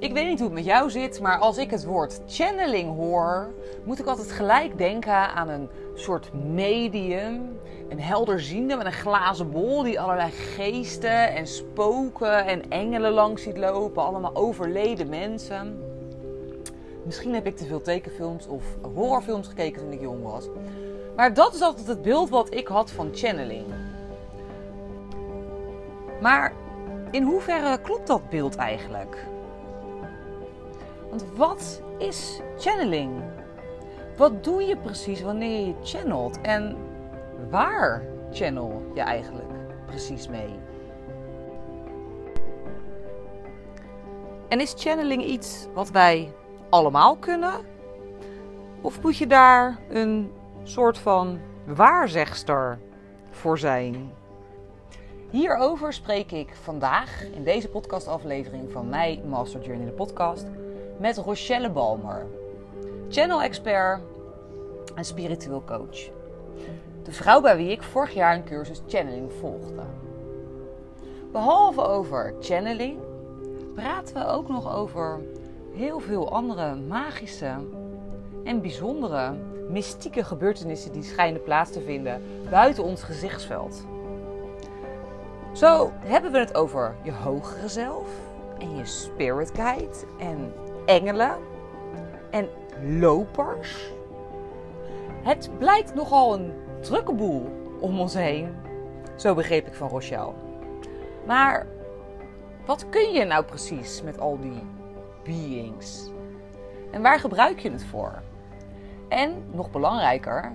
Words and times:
Ik 0.00 0.12
weet 0.12 0.28
niet 0.28 0.38
hoe 0.38 0.48
het 0.48 0.56
met 0.56 0.64
jou 0.64 0.90
zit, 0.90 1.20
maar 1.20 1.38
als 1.38 1.56
ik 1.56 1.70
het 1.70 1.84
woord 1.84 2.20
channeling 2.26 2.96
hoor, 2.96 3.50
moet 3.84 3.98
ik 3.98 4.06
altijd 4.06 4.32
gelijk 4.32 4.78
denken 4.78 5.14
aan 5.14 5.48
een 5.48 5.68
soort 5.94 6.32
medium. 6.32 7.58
Een 7.88 8.00
helderziende 8.00 8.76
met 8.76 8.86
een 8.86 8.92
glazen 8.92 9.50
bol 9.50 9.82
die 9.82 10.00
allerlei 10.00 10.30
geesten 10.30 11.34
en 11.34 11.46
spoken 11.46 12.46
en 12.46 12.70
engelen 12.70 13.12
langs 13.12 13.42
ziet 13.42 13.56
lopen. 13.56 14.02
Allemaal 14.02 14.36
overleden 14.36 15.08
mensen. 15.08 15.82
Misschien 17.04 17.34
heb 17.34 17.46
ik 17.46 17.56
te 17.56 17.66
veel 17.66 17.82
tekenfilms 17.82 18.46
of 18.46 18.64
horrorfilms 18.94 19.48
gekeken 19.48 19.82
toen 19.82 19.92
ik 19.92 20.00
jong 20.00 20.22
was. 20.22 20.48
Maar 21.16 21.34
dat 21.34 21.54
is 21.54 21.60
altijd 21.60 21.86
het 21.86 22.02
beeld 22.02 22.28
wat 22.28 22.54
ik 22.54 22.66
had 22.66 22.90
van 22.90 23.08
channeling. 23.12 23.64
Maar 26.20 26.52
in 27.10 27.22
hoeverre 27.22 27.80
klopt 27.80 28.06
dat 28.06 28.28
beeld 28.28 28.56
eigenlijk? 28.56 29.28
Want 31.10 31.24
wat 31.36 31.82
is 31.98 32.40
channeling? 32.58 33.22
Wat 34.16 34.44
doe 34.44 34.62
je 34.62 34.76
precies 34.76 35.22
wanneer 35.22 35.66
je 35.66 35.74
channelt? 35.82 36.40
En 36.40 36.76
waar 37.50 38.02
channel 38.32 38.82
je 38.94 39.00
eigenlijk 39.00 39.50
precies 39.86 40.28
mee? 40.28 40.58
En 44.48 44.60
is 44.60 44.74
channeling 44.76 45.24
iets 45.24 45.66
wat 45.74 45.90
wij 45.90 46.32
allemaal 46.68 47.16
kunnen? 47.16 47.52
Of 48.80 49.02
moet 49.02 49.16
je 49.16 49.26
daar 49.26 49.78
een 49.88 50.32
soort 50.62 50.98
van 50.98 51.38
waarzegster 51.66 52.78
voor 53.30 53.58
zijn? 53.58 54.12
Hierover 55.30 55.92
spreek 55.92 56.32
ik 56.32 56.54
vandaag 56.62 57.24
in 57.34 57.44
deze 57.44 57.68
podcastaflevering 57.68 58.72
van 58.72 58.88
mij, 58.88 59.22
Master 59.28 59.60
Journey, 59.60 59.86
de 59.86 59.92
podcast, 59.92 60.46
met 61.00 61.16
Rochelle 61.16 61.70
Balmer, 61.70 62.26
channel 63.08 63.42
expert 63.42 64.00
en 64.94 65.04
spiritueel 65.04 65.62
coach. 65.64 66.10
De 67.02 67.12
vrouw 67.12 67.40
bij 67.40 67.56
wie 67.56 67.70
ik 67.70 67.82
vorig 67.82 68.14
jaar 68.14 68.34
een 68.34 68.44
cursus 68.44 68.82
channeling 68.86 69.32
volgde. 69.32 69.82
Behalve 71.32 71.82
over 71.82 72.34
channeling 72.40 72.98
praten 73.74 74.14
we 74.14 74.26
ook 74.26 74.48
nog 74.48 74.74
over 74.76 75.20
heel 75.74 75.98
veel 76.00 76.32
andere 76.32 76.74
magische 76.74 77.54
en 78.44 78.60
bijzondere 78.60 79.34
mystieke 79.68 80.24
gebeurtenissen 80.24 80.92
die 80.92 81.02
schijnen 81.02 81.42
plaats 81.42 81.70
te 81.70 81.80
vinden 81.80 82.22
buiten 82.50 82.84
ons 82.84 83.02
gezichtsveld. 83.02 83.84
Zo 85.52 85.90
hebben 85.94 86.32
we 86.32 86.38
het 86.38 86.54
over 86.54 86.94
je 87.02 87.12
hogere 87.12 87.68
zelf 87.68 88.08
en 88.58 88.76
je 88.76 88.84
spirit 88.84 89.50
guide 89.54 89.96
en 90.18 90.52
engelen 90.90 91.36
en 92.30 92.48
lopers. 93.00 93.92
Het 95.22 95.50
blijkt 95.58 95.94
nogal 95.94 96.34
een 96.34 96.52
drukke 96.80 97.12
boel 97.12 97.48
om 97.80 98.00
ons 98.00 98.14
heen. 98.14 98.54
Zo 99.16 99.34
begreep 99.34 99.66
ik 99.66 99.74
van 99.74 99.88
Rochelle. 99.88 100.32
Maar 101.26 101.66
wat 102.66 102.88
kun 102.88 103.12
je 103.12 103.24
nou 103.24 103.44
precies 103.44 104.02
met 104.02 104.20
al 104.20 104.38
die 104.40 104.62
beings? 105.24 106.10
En 106.90 107.02
waar 107.02 107.18
gebruik 107.18 107.58
je 107.58 107.70
het 107.70 107.84
voor? 107.84 108.22
En 109.08 109.44
nog 109.50 109.70
belangrijker, 109.70 110.52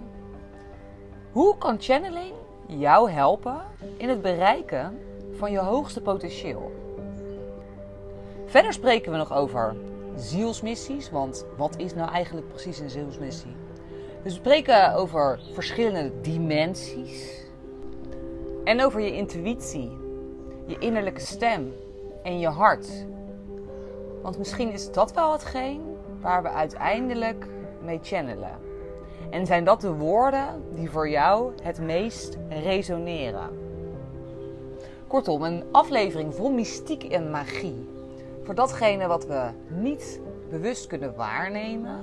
hoe 1.31 1.58
kan 1.58 1.75
channeling 1.80 2.33
jou 2.67 3.11
helpen 3.11 3.61
in 3.97 4.09
het 4.09 4.22
bereiken 4.22 5.00
van 5.38 5.52
je 5.52 5.59
hoogste 5.59 6.02
potentieel? 6.02 6.72
Verder 8.45 8.73
spreken 8.73 9.11
we 9.11 9.17
nog 9.17 9.33
over 9.33 9.75
zielsmissies, 10.16 11.11
want 11.11 11.45
wat 11.58 11.77
is 11.77 11.94
nou 11.94 12.11
eigenlijk 12.11 12.47
precies 12.47 12.80
een 12.80 12.89
zielsmissie? 12.89 13.55
We 14.23 14.30
spreken 14.30 14.94
over 14.94 15.39
verschillende 15.53 16.12
dimensies 16.22 17.44
en 18.63 18.84
over 18.84 19.01
je 19.01 19.13
intuïtie, 19.13 19.97
je 20.66 20.78
innerlijke 20.79 21.22
stem 21.22 21.73
en 22.23 22.40
je 22.40 22.47
hart. 22.47 23.06
Want 24.22 24.38
misschien 24.38 24.72
is 24.72 24.91
dat 24.91 25.13
wel 25.13 25.31
hetgeen 25.31 25.81
waar 26.22 26.44
we 26.44 26.50
uiteindelijk 26.50 27.47
mee 27.81 28.00
channelen. 28.01 28.59
En 29.29 29.45
zijn 29.45 29.63
dat 29.63 29.81
de 29.81 29.94
woorden 29.94 30.63
die 30.75 30.90
voor 30.90 31.09
jou 31.09 31.51
het 31.63 31.79
meest 31.79 32.38
resoneren? 32.50 33.50
Kortom, 35.07 35.44
een 35.44 35.63
aflevering 35.72 36.35
vol 36.35 36.51
mystiek 36.51 37.03
en 37.03 37.31
magie. 37.31 37.94
Voor 38.45 38.56
datgene 38.56 39.07
wat 39.07 39.25
we 39.25 39.50
niet 39.67 40.22
bewust 40.50 40.88
kunnen 40.88 41.16
waarnemen. 41.16 42.00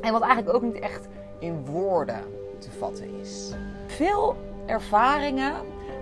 En 0.00 0.12
wat 0.12 0.22
eigenlijk 0.22 0.54
ook 0.54 0.62
niet 0.62 0.78
echt 0.78 1.08
in 1.38 1.64
woorden 1.64 2.20
te 2.58 2.70
vatten 2.70 3.18
is. 3.20 3.54
Veel 3.86 4.36
ervaringen 4.66 5.54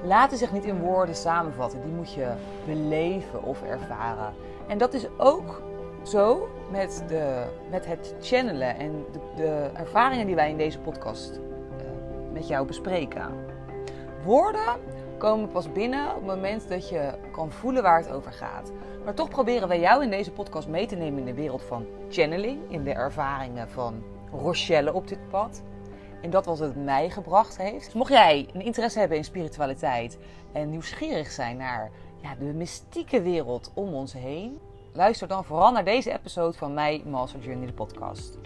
laten 0.05 0.39
zich 0.39 0.53
niet 0.53 0.65
in 0.65 0.79
woorden 0.79 1.15
samenvatten. 1.15 1.83
Die 1.83 1.93
moet 1.93 2.13
je 2.13 2.33
beleven 2.67 3.43
of 3.43 3.63
ervaren. 3.63 4.35
En 4.67 4.79
dat 4.79 4.95
is 4.95 5.07
ook 5.17 5.63
zo 6.03 6.49
met, 6.71 7.05
de, 7.09 7.45
met 7.71 7.87
het 7.87 8.15
channelen 8.21 8.77
en 8.77 9.05
de, 9.13 9.19
de 9.37 9.71
ervaringen 9.75 10.27
die 10.27 10.35
wij 10.35 10.51
in 10.51 10.57
deze 10.57 10.79
podcast 10.81 11.37
uh, 11.37 12.33
met 12.33 12.49
jou 12.49 12.67
bespreken. 12.67 13.31
Woorden 14.25 14.75
komen 15.19 15.49
pas 15.49 15.73
binnen 15.73 16.09
op 16.09 16.15
het 16.15 16.27
moment 16.27 16.69
dat 16.69 16.89
je 16.89 17.13
kan 17.33 17.51
voelen 17.51 17.83
waar 17.83 17.99
het 17.99 18.13
over 18.13 18.33
gaat. 18.33 18.73
Maar 19.05 19.15
toch 19.15 19.29
proberen 19.29 19.69
wij 19.69 19.81
jou 19.81 20.03
in 20.03 20.11
deze 20.11 20.33
podcast 20.33 20.69
mee 20.69 20.87
te 20.87 20.97
nemen 20.97 21.19
in 21.19 21.25
de 21.25 21.35
wereld 21.35 21.63
van 21.63 21.87
channeling, 22.09 22.59
in 22.69 22.85
de 22.85 22.93
ervaringen 22.93 23.69
van 23.69 24.03
Rochelle 24.33 24.93
op 24.93 25.09
dit 25.09 25.29
pad. 25.29 25.63
En 26.23 26.31
dat 26.31 26.47
wat 26.47 26.59
het 26.59 26.85
mij 26.85 27.11
gebracht 27.11 27.57
heeft. 27.57 27.85
Dus 27.85 27.95
mocht 27.95 28.13
jij 28.13 28.49
een 28.53 28.63
interesse 28.63 28.99
hebben 28.99 29.17
in 29.17 29.25
spiritualiteit 29.25 30.19
en 30.53 30.71
nieuwsgierig 30.71 31.31
zijn 31.31 31.57
naar 31.57 31.91
ja, 32.23 32.35
de 32.35 32.45
mystieke 32.45 33.23
wereld 33.23 33.71
om 33.75 33.95
ons 33.95 34.13
heen, 34.13 34.59
luister 34.93 35.29
dan 35.29 35.45
vooral 35.45 35.73
naar 35.73 35.85
deze 35.85 36.13
episode 36.13 36.59
van 36.59 36.75
mij, 36.75 37.03
Master 37.07 37.41
Journey, 37.41 37.67
de 37.67 37.73
podcast. 37.73 38.39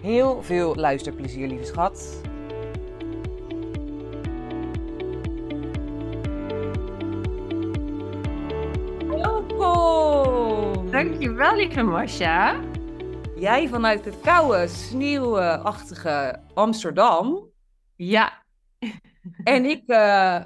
Heel 0.00 0.42
veel 0.42 0.74
luisterplezier, 0.74 1.48
lieve 1.48 1.64
schat. 1.64 2.20
Dankjewel, 11.04 11.56
lieve 11.56 11.82
Masha. 11.82 12.60
Jij 13.36 13.68
vanuit 13.68 14.04
het 14.04 14.20
koude, 14.20 14.68
sneeuwachtige 14.68 16.40
Amsterdam. 16.54 17.50
Ja. 17.96 18.44
En 19.42 19.64
ik 19.64 19.82
uh, 19.86 20.44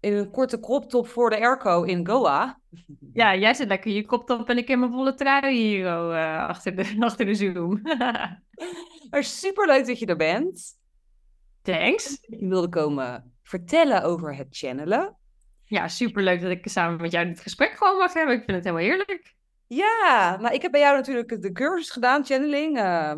in 0.00 0.12
een 0.12 0.30
korte 0.30 0.60
crop 0.60 1.06
voor 1.06 1.30
de 1.30 1.40
airco 1.40 1.82
in 1.82 2.06
Goa. 2.06 2.60
Ja, 3.12 3.36
jij 3.36 3.54
zit 3.54 3.68
lekker 3.68 3.90
je 3.90 4.06
kop 4.06 4.26
top 4.26 4.48
en 4.48 4.58
ik 4.58 4.68
in 4.68 4.78
mijn 4.78 4.92
volle 4.92 5.14
trui 5.14 5.56
hier 5.56 5.84
uh, 5.86 6.48
achter, 6.48 6.76
de, 6.76 6.96
achter 7.00 7.26
de 7.26 7.34
Zoom. 7.34 7.80
maar 9.10 9.24
super 9.24 9.66
leuk 9.66 9.86
dat 9.86 9.98
je 9.98 10.06
er 10.06 10.16
bent. 10.16 10.78
Thanks. 11.62 12.18
Je 12.20 12.48
wilde 12.48 12.68
komen 12.68 13.32
vertellen 13.42 14.02
over 14.02 14.36
het 14.36 14.48
channelen. 14.50 15.16
Ja, 15.64 15.88
super 15.88 16.22
leuk 16.22 16.40
dat 16.40 16.50
ik 16.50 16.68
samen 16.68 17.00
met 17.00 17.12
jou 17.12 17.26
dit 17.26 17.40
gesprek 17.40 17.70
gewoon 17.70 17.98
mag 17.98 18.12
hebben. 18.12 18.34
Ik 18.34 18.44
vind 18.44 18.56
het 18.56 18.64
helemaal 18.64 18.86
heerlijk. 18.86 19.38
Ja, 19.72 20.36
nou 20.40 20.54
ik 20.54 20.62
heb 20.62 20.70
bij 20.70 20.80
jou 20.80 20.96
natuurlijk 20.96 21.42
de 21.42 21.52
cursus 21.52 21.90
gedaan, 21.90 22.24
channeling, 22.24 22.78
uh, 22.78 23.12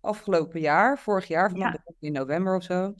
afgelopen 0.00 0.60
jaar, 0.60 0.98
vorig 0.98 1.26
jaar, 1.28 1.56
ja. 1.56 1.82
in 2.00 2.12
november 2.12 2.56
of 2.56 2.62
zo. 2.62 2.94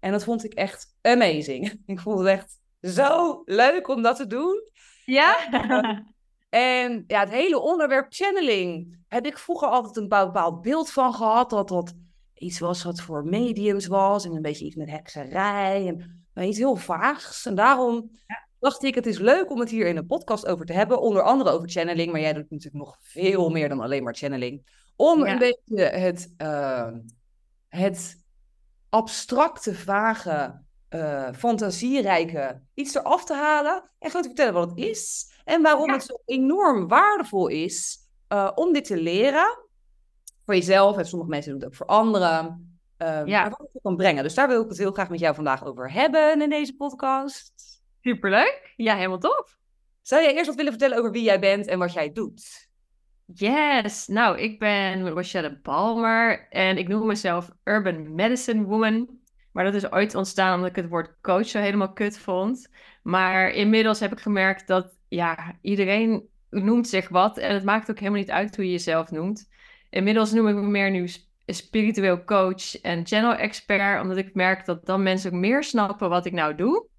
En 0.00 0.12
dat 0.12 0.24
vond 0.24 0.44
ik 0.44 0.52
echt 0.52 0.96
amazing. 1.00 1.80
Ik 1.86 2.00
vond 2.00 2.18
het 2.18 2.28
echt 2.28 2.58
zo 2.80 3.42
leuk 3.44 3.88
om 3.88 4.02
dat 4.02 4.16
te 4.16 4.26
doen. 4.26 4.70
Ja? 5.04 5.36
en 6.48 7.04
ja, 7.06 7.20
het 7.20 7.30
hele 7.30 7.60
onderwerp 7.60 8.06
channeling 8.08 8.98
heb 9.08 9.26
ik 9.26 9.38
vroeger 9.38 9.68
altijd 9.68 9.96
een 9.96 10.08
bepaald 10.08 10.62
beeld 10.62 10.90
van 10.90 11.14
gehad. 11.14 11.50
Dat 11.50 11.68
dat 11.68 11.94
iets 12.34 12.58
was 12.58 12.82
wat 12.82 13.00
voor 13.00 13.24
mediums 13.24 13.86
was 13.86 14.24
en 14.24 14.32
een 14.32 14.42
beetje 14.42 14.64
iets 14.64 14.76
met 14.76 14.90
hekserij 14.90 15.86
en 15.86 16.24
nou, 16.34 16.48
iets 16.48 16.58
heel 16.58 16.76
vaags. 16.76 17.46
En 17.46 17.54
daarom 17.54 18.10
dacht 18.62 18.82
ik, 18.82 18.94
het 18.94 19.06
is 19.06 19.18
leuk 19.18 19.50
om 19.50 19.60
het 19.60 19.70
hier 19.70 19.86
in 19.86 19.96
een 19.96 20.06
podcast 20.06 20.46
over 20.46 20.66
te 20.66 20.72
hebben. 20.72 21.00
Onder 21.00 21.22
andere 21.22 21.50
over 21.50 21.68
channeling, 21.68 22.12
maar 22.12 22.20
jij 22.20 22.32
doet 22.32 22.50
natuurlijk 22.50 22.84
nog 22.84 22.96
veel 23.00 23.50
meer 23.50 23.68
dan 23.68 23.80
alleen 23.80 24.02
maar 24.02 24.14
channeling. 24.14 24.80
Om 24.96 25.22
een 25.22 25.38
beetje 25.38 25.82
het, 25.84 26.34
uh, 26.38 26.88
het 27.68 28.24
abstracte, 28.88 29.74
vage 29.74 30.60
uh, 30.90 31.28
fantasierijke 31.32 32.60
iets 32.74 32.94
eraf 32.94 33.24
te 33.24 33.34
halen 33.34 33.90
en 33.98 34.06
gewoon 34.06 34.22
te 34.22 34.28
vertellen 34.28 34.54
wat 34.54 34.70
het 34.70 34.78
is 34.78 35.32
en 35.44 35.62
waarom 35.62 35.90
het 35.90 36.04
zo 36.04 36.22
enorm 36.24 36.88
waardevol 36.88 37.48
is 37.48 37.98
uh, 38.28 38.50
om 38.54 38.72
dit 38.72 38.84
te 38.84 38.96
leren. 38.96 39.58
Voor 40.44 40.54
jezelf 40.54 40.96
en 40.96 41.06
sommige 41.06 41.30
mensen 41.30 41.50
doen 41.50 41.60
het 41.60 41.68
ook 41.68 41.76
voor 41.76 41.86
anderen. 41.86 42.76
Uh, 42.98 43.22
ja. 43.24 43.48
Wat 43.48 43.58
het 43.72 43.82
kan 43.82 43.96
brengen. 43.96 44.22
Dus 44.22 44.34
daar 44.34 44.48
wil 44.48 44.62
ik 44.62 44.68
het 44.68 44.78
heel 44.78 44.92
graag 44.92 45.08
met 45.08 45.20
jou 45.20 45.34
vandaag 45.34 45.64
over 45.64 45.92
hebben 45.92 46.42
in 46.42 46.50
deze 46.50 46.76
podcast. 46.76 47.51
Superleuk. 48.02 48.72
Ja, 48.76 48.96
helemaal 48.96 49.18
top. 49.18 49.56
Zou 50.00 50.22
jij 50.22 50.34
eerst 50.34 50.46
wat 50.46 50.56
willen 50.56 50.72
vertellen 50.72 50.98
over 50.98 51.10
wie 51.10 51.22
jij 51.22 51.40
bent 51.40 51.66
en 51.66 51.78
wat 51.78 51.92
jij 51.92 52.12
doet? 52.12 52.70
Yes, 53.26 54.06
nou, 54.06 54.38
ik 54.38 54.58
ben 54.58 55.08
Rochelle 55.08 55.58
Palmer 55.58 56.48
en 56.48 56.78
ik 56.78 56.88
noem 56.88 57.06
mezelf 57.06 57.50
Urban 57.64 58.14
Medicine 58.14 58.62
Woman. 58.62 59.20
Maar 59.52 59.64
dat 59.64 59.74
is 59.74 59.92
ooit 59.92 60.14
ontstaan 60.14 60.54
omdat 60.54 60.70
ik 60.70 60.76
het 60.76 60.88
woord 60.88 61.20
coach 61.20 61.46
zo 61.46 61.58
helemaal 61.58 61.92
kut 61.92 62.18
vond. 62.18 62.68
Maar 63.02 63.50
inmiddels 63.50 64.00
heb 64.00 64.12
ik 64.12 64.20
gemerkt 64.20 64.66
dat 64.66 64.96
ja, 65.08 65.58
iedereen 65.60 66.28
noemt 66.50 66.88
zich 66.88 67.08
wat 67.08 67.38
en 67.38 67.54
het 67.54 67.64
maakt 67.64 67.90
ook 67.90 67.98
helemaal 67.98 68.20
niet 68.20 68.30
uit 68.30 68.56
hoe 68.56 68.64
je 68.64 68.70
jezelf 68.70 69.10
noemt. 69.10 69.48
Inmiddels 69.90 70.32
noem 70.32 70.48
ik 70.48 70.54
me 70.54 70.62
meer 70.62 70.90
nu 70.90 71.08
spiritueel 71.46 72.24
coach 72.24 72.80
en 72.80 73.06
channel 73.06 73.34
expert, 73.34 74.02
omdat 74.02 74.16
ik 74.16 74.34
merk 74.34 74.64
dat 74.64 74.86
dan 74.86 75.02
mensen 75.02 75.32
ook 75.32 75.40
meer 75.40 75.64
snappen 75.64 76.08
wat 76.08 76.26
ik 76.26 76.32
nou 76.32 76.54
doe. 76.54 76.90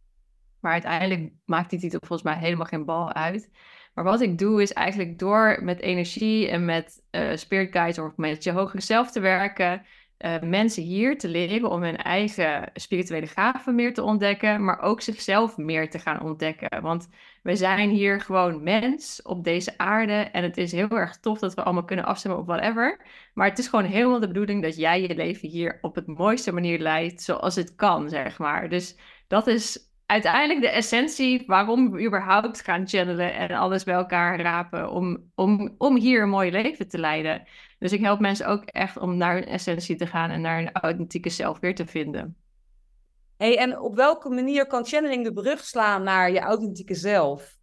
Maar 0.64 0.72
uiteindelijk 0.72 1.32
maakt 1.46 1.70
die 1.70 1.80
titel 1.80 2.00
volgens 2.00 2.30
mij 2.30 2.38
helemaal 2.38 2.66
geen 2.66 2.86
bal 2.86 3.14
uit. 3.14 3.50
Maar 3.94 4.04
wat 4.04 4.22
ik 4.22 4.38
doe 4.38 4.62
is 4.62 4.74
eigenlijk 4.74 5.20
door 5.20 5.60
met 5.62 5.80
energie 5.80 6.50
en 6.50 6.66
met 6.66 7.04
uh, 7.12 7.36
spirit 7.36 7.72
guides 7.72 8.00
of 8.00 8.18
met 8.18 8.44
je 8.44 8.52
hogere 8.52 8.82
zelf 8.82 9.12
te 9.12 9.20
werken, 9.20 9.86
uh, 10.20 10.42
mensen 10.42 10.84
hier 10.84 11.18
te 11.18 11.28
leren 11.28 11.70
om 11.70 11.84
hun 11.84 11.98
eigen 11.98 12.70
spirituele 12.74 13.28
gaven 13.28 13.76
meer 13.76 13.94
te 13.94 14.04
ontdekken, 14.04 14.64
maar 14.64 14.82
ook 14.82 15.02
zichzelf 15.02 15.58
meer 15.58 15.90
te 15.90 16.00
gaan 16.00 16.22
ontdekken. 16.22 16.82
Want 16.82 17.10
we 17.42 17.56
zijn 17.56 17.90
hier 17.90 18.22
gewoon 18.22 18.64
mens 18.64 19.22
op 19.22 19.44
deze 19.44 19.78
aarde 19.78 20.14
en 20.14 20.44
het 20.44 20.58
is 20.58 20.72
heel 20.72 20.90
erg 20.90 21.20
tof 21.20 21.40
dat 21.40 21.54
we 21.54 21.64
allemaal 21.64 21.86
kunnen 21.86 22.06
afstemmen 22.06 22.40
op 22.40 22.48
whatever. 22.48 23.06
Maar 23.34 23.50
het 23.50 23.60
is 23.60 23.68
gewoon 23.68 23.86
helemaal 23.86 24.20
de 24.20 24.28
bedoeling 24.28 24.62
dat 24.62 24.76
jij 24.76 25.02
je 25.02 25.16
leven 25.16 25.50
hier 25.50 25.78
op 25.82 25.96
het 25.96 26.08
mooiste 26.08 26.54
manier 26.54 26.80
leidt 26.80 27.22
zoals 27.22 27.56
het 27.56 27.76
kan, 27.76 28.10
zeg 28.10 28.40
maar. 28.40 28.70
Dus 28.70 28.98
dat 29.28 29.48
is 29.48 29.92
uiteindelijk 30.06 30.62
de 30.62 30.70
essentie 30.70 31.44
waarom 31.46 31.92
we 31.92 32.06
überhaupt 32.06 32.62
gaan 32.62 32.88
channelen 32.88 33.34
en 33.34 33.52
alles 33.52 33.84
bij 33.84 33.94
elkaar 33.94 34.40
rapen 34.40 34.92
om, 34.92 35.32
om, 35.36 35.76
om 35.78 35.98
hier 35.98 36.22
een 36.22 36.30
mooi 36.30 36.52
leven 36.52 36.88
te 36.88 37.00
leiden. 37.00 37.48
Dus 37.80 37.92
ik 37.92 38.02
help 38.02 38.20
mensen 38.20 38.48
ook 38.48 38.64
echt 38.64 38.98
om 38.98 39.18
naar 39.18 39.34
hun 39.34 39.46
essentie 39.46 39.96
te 39.96 40.08
gaan 40.08 40.30
en 40.30 40.42
naar 40.42 40.58
hun 40.58 40.72
authentieke 40.72 41.30
zelf 41.30 41.60
weer 41.60 41.76
te 41.76 41.86
vinden. 41.86 42.36
Hey, 43.38 43.58
en 43.58 43.80
op 43.80 43.96
welke 43.96 44.30
manier 44.30 44.68
kan 44.68 44.86
channeling 44.86 45.24
de 45.24 45.34
brug 45.34 45.64
slaan 45.64 46.04
naar 46.04 46.32
je 46.32 46.40
authentieke 46.40 46.96
zelf? 46.96 47.56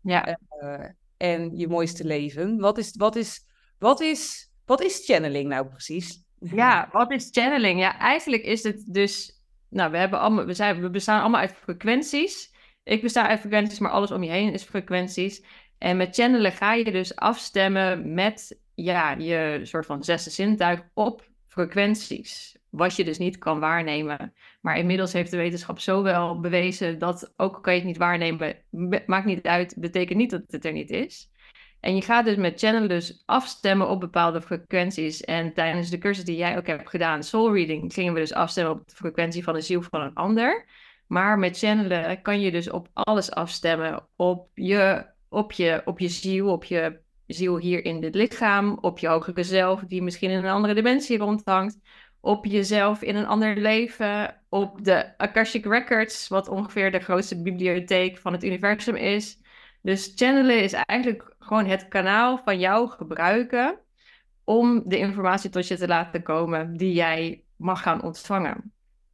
Ja. 0.00 0.38
Uh, 0.62 0.84
en 1.16 1.56
je 1.56 1.68
mooiste 1.68 2.04
leven. 2.04 2.58
Wat 2.58 2.78
is, 2.78 2.96
wat, 2.96 3.16
is, 3.16 3.46
wat, 3.78 4.00
is, 4.00 4.50
wat 4.64 4.82
is 4.82 5.04
channeling 5.04 5.48
nou 5.48 5.66
precies? 5.66 6.24
Ja, 6.38 6.88
wat 6.92 7.10
is 7.10 7.28
channeling? 7.30 7.80
Ja, 7.80 7.98
eigenlijk 7.98 8.42
is 8.42 8.62
het 8.62 8.84
dus 8.86 9.42
nou, 9.74 9.90
we, 9.90 9.96
hebben 9.96 10.20
allemaal, 10.20 10.44
we, 10.44 10.54
zijn, 10.54 10.80
we 10.80 10.90
bestaan 10.90 11.20
allemaal 11.20 11.40
uit 11.40 11.52
frequenties. 11.52 12.52
Ik 12.82 13.02
besta 13.02 13.28
uit 13.28 13.40
frequenties, 13.40 13.78
maar 13.78 13.90
alles 13.90 14.10
om 14.10 14.22
je 14.22 14.30
heen 14.30 14.52
is 14.52 14.62
frequenties. 14.62 15.44
En 15.78 15.96
met 15.96 16.14
channelen 16.14 16.52
ga 16.52 16.74
je 16.74 16.90
dus 16.90 17.16
afstemmen 17.16 18.14
met 18.14 18.60
ja, 18.74 19.10
je 19.10 19.60
soort 19.62 19.86
van 19.86 20.04
zesde 20.04 20.30
zintuig 20.30 20.82
op 20.94 21.28
frequenties. 21.48 22.56
Wat 22.70 22.96
je 22.96 23.04
dus 23.04 23.18
niet 23.18 23.38
kan 23.38 23.60
waarnemen. 23.60 24.34
Maar 24.60 24.78
inmiddels 24.78 25.12
heeft 25.12 25.30
de 25.30 25.36
wetenschap 25.36 25.78
zo 25.78 26.02
wel 26.02 26.40
bewezen 26.40 26.98
dat 26.98 27.32
ook 27.36 27.62
kan 27.62 27.72
je 27.72 27.78
het 27.78 27.88
niet 27.88 27.98
waarnemen, 27.98 28.56
maakt 29.06 29.26
niet 29.26 29.46
uit, 29.46 29.74
betekent 29.78 30.18
niet 30.18 30.30
dat 30.30 30.42
het 30.46 30.64
er 30.64 30.72
niet 30.72 30.90
is. 30.90 31.30
En 31.84 31.94
je 31.94 32.02
gaat 32.02 32.24
dus 32.24 32.36
met 32.36 32.58
channel 32.58 32.88
dus 32.88 33.22
afstemmen 33.26 33.88
op 33.88 34.00
bepaalde 34.00 34.42
frequenties. 34.42 35.20
En 35.20 35.52
tijdens 35.54 35.90
de 35.90 35.98
cursus 35.98 36.24
die 36.24 36.36
jij 36.36 36.56
ook 36.56 36.66
hebt 36.66 36.88
gedaan, 36.88 37.22
soul 37.22 37.54
reading, 37.54 37.92
gingen 37.92 38.14
we 38.14 38.20
dus 38.20 38.32
afstemmen 38.32 38.72
op 38.72 38.88
de 38.88 38.94
frequentie 38.96 39.44
van 39.44 39.54
de 39.54 39.60
ziel 39.60 39.82
van 39.82 40.00
een 40.00 40.14
ander. 40.14 40.66
Maar 41.06 41.38
met 41.38 41.58
channelen 41.58 42.22
kan 42.22 42.40
je 42.40 42.50
dus 42.50 42.70
op 42.70 42.88
alles 42.92 43.30
afstemmen. 43.30 44.06
Op 44.16 44.48
je, 44.54 45.06
op 45.28 45.52
je, 45.52 45.82
op 45.84 45.98
je 45.98 46.08
ziel, 46.08 46.48
op 46.48 46.64
je 46.64 47.00
ziel 47.26 47.58
hier 47.58 47.84
in 47.84 48.00
dit 48.00 48.14
lichaam, 48.14 48.78
op 48.80 48.98
je 48.98 49.08
hogere 49.08 49.42
zelf 49.42 49.80
die 49.80 50.02
misschien 50.02 50.30
in 50.30 50.38
een 50.38 50.50
andere 50.50 50.74
dimensie 50.74 51.18
rondhangt, 51.18 51.78
op 52.20 52.44
jezelf 52.44 53.02
in 53.02 53.16
een 53.16 53.26
ander 53.26 53.56
leven, 53.56 54.40
op 54.48 54.84
de 54.84 55.18
Akashic 55.18 55.64
Records, 55.64 56.28
wat 56.28 56.48
ongeveer 56.48 56.92
de 56.92 57.00
grootste 57.00 57.42
bibliotheek 57.42 58.18
van 58.18 58.32
het 58.32 58.44
universum 58.44 58.96
is. 58.96 59.38
Dus 59.84 60.12
channelen 60.14 60.62
is 60.62 60.72
eigenlijk 60.72 61.33
gewoon 61.44 61.66
het 61.66 61.88
kanaal 61.88 62.40
van 62.44 62.58
jou 62.58 62.88
gebruiken 62.88 63.78
om 64.44 64.82
de 64.84 64.98
informatie 64.98 65.50
tot 65.50 65.68
je 65.68 65.76
te 65.76 65.86
laten 65.86 66.22
komen 66.22 66.76
die 66.76 66.92
jij 66.92 67.44
mag 67.56 67.82
gaan 67.82 68.02
ontvangen. 68.02 68.72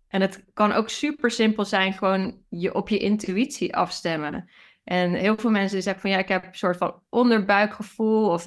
En 0.09 0.21
het 0.21 0.44
kan 0.53 0.73
ook 0.73 0.88
super 0.88 1.31
simpel 1.31 1.65
zijn, 1.65 1.93
gewoon 1.93 2.43
je 2.49 2.75
op 2.75 2.88
je 2.88 2.99
intuïtie 2.99 3.77
afstemmen. 3.77 4.50
En 4.85 5.12
heel 5.12 5.37
veel 5.37 5.50
mensen 5.50 5.82
zeggen 5.82 6.03
van 6.03 6.11
ja, 6.11 6.19
ik 6.19 6.29
heb 6.29 6.44
een 6.44 6.55
soort 6.55 6.77
van 6.77 7.03
onderbuikgevoel. 7.09 8.29
Of 8.31 8.47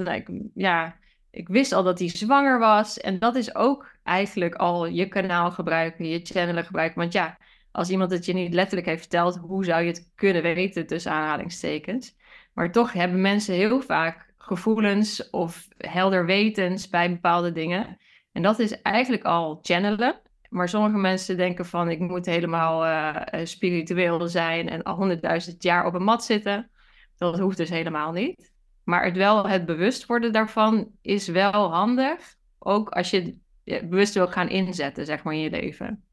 ja, 0.54 0.96
ik 1.32 1.48
wist 1.48 1.72
al 1.72 1.84
dat 1.84 2.00
hij 2.00 2.10
zwanger 2.10 2.60
was. 2.60 3.00
En 3.00 3.20
dat 3.20 3.36
is 3.36 3.56
ook 3.56 3.96
eigenlijk 4.04 4.56
al 4.56 4.86
je 4.86 5.08
kanaal 5.08 5.52
gebruiken, 5.52 6.08
je 6.08 6.20
channelen 6.24 6.66
gebruiken. 6.66 7.00
Want 7.00 7.14
ja, 7.14 7.38
als 7.72 7.90
iemand 7.90 8.12
het 8.12 8.26
je 8.26 8.34
niet 8.34 8.54
letterlijk 8.54 8.88
heeft 8.88 9.02
verteld, 9.02 9.38
hoe 9.38 9.66
zou 9.66 9.82
je 9.82 9.88
het 9.88 10.12
kunnen 10.16 10.42
weten 10.42 10.88
tussen 10.88 11.12
aanhalingstekens? 11.12 12.16
Maar 12.54 12.72
toch 12.72 12.94
hebben 12.94 13.22
mensen 13.22 13.54
heel 13.54 13.82
vaak 13.82 14.34
gevoelens 14.38 15.30
of 15.30 15.68
helder 15.78 16.26
wetens 16.26 16.90
bij 16.90 17.10
bepaalde 17.10 17.52
dingen. 17.52 17.98
En 18.32 18.42
dat 18.42 18.60
is 18.60 18.82
eigenlijk 18.82 19.24
al 19.24 19.60
channelen. 19.62 20.22
Maar 20.50 20.70
sommige 20.70 20.98
mensen 20.98 21.38
denken 21.38 21.66
van 21.66 21.90
ik 21.90 22.00
moet 22.00 22.26
helemaal 22.26 22.86
uh, 22.86 23.46
spiritueel 23.46 24.28
zijn 24.28 24.70
en 24.70 24.84
al 24.84 24.96
honderdduizend 24.96 25.64
jaar 25.64 25.86
op 25.86 25.94
een 25.94 26.04
mat 26.04 26.24
zitten. 26.24 26.70
Dat 27.18 27.40
hoeft 27.40 27.58
dus 27.58 27.70
helemaal 27.70 28.12
niet. 28.12 28.52
Maar 28.84 29.06
het 29.06 29.18
wel 29.18 29.48
het 29.48 29.66
bewust 29.66 30.06
worden 30.06 30.32
daarvan 30.32 30.90
is 31.02 31.28
wel 31.28 31.74
handig. 31.74 32.36
Ook 32.60 32.90
als 32.90 33.10
je 33.10 33.38
bewust 33.64 34.14
wil 34.14 34.28
gaan 34.28 34.50
inzetten, 34.50 35.06
zeg 35.06 35.24
maar, 35.24 35.34
in 35.34 35.40
je 35.40 35.50
leven. 35.50 36.04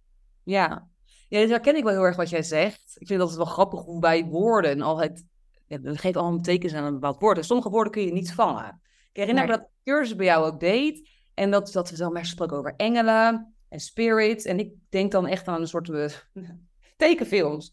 Ja, 0.44 0.88
ja, 1.28 1.40
dat 1.40 1.48
herken 1.48 1.76
ik 1.76 1.84
wel 1.84 1.92
heel 1.92 2.02
erg 2.02 2.16
wat 2.16 2.30
jij 2.30 2.42
zegt. 2.42 2.96
Ik 2.98 3.06
vind 3.06 3.18
dat 3.18 3.28
het 3.28 3.36
wel 3.36 3.46
grappig 3.46 3.80
hoe 3.80 4.00
bij 4.00 4.24
woorden 4.24 4.80
altijd... 4.80 5.24
Ja, 5.70 5.78
dat 5.78 5.98
geeft 5.98 6.14
allemaal 6.14 6.32
een 6.32 6.42
betekenis 6.42 6.74
aan 6.74 6.84
een 6.84 6.92
bepaald 6.92 7.20
woord. 7.20 7.36
En 7.36 7.44
sommige 7.44 7.70
woorden 7.70 7.92
kun 7.92 8.02
je 8.02 8.12
niet 8.12 8.32
vangen. 8.32 8.80
Ik 9.12 9.16
herinner 9.16 9.44
me 9.44 9.50
dat 9.50 9.60
de 9.60 9.90
cursus 9.90 10.16
bij 10.16 10.26
jou 10.26 10.46
ook 10.46 10.60
deed. 10.60 11.08
En 11.34 11.50
dat, 11.50 11.72
dat 11.72 11.90
we 11.90 11.96
dan 11.96 12.12
meer 12.12 12.22
gesproken 12.22 12.56
over 12.56 12.74
engelen 12.76 13.54
en 13.68 13.80
spirits. 13.80 14.44
En 14.44 14.58
ik 14.58 14.72
denk 14.88 15.12
dan 15.12 15.26
echt 15.26 15.48
aan 15.48 15.60
een 15.60 15.68
soort 15.68 15.88
uh, 15.88 16.08
tekenfilms. 16.96 17.70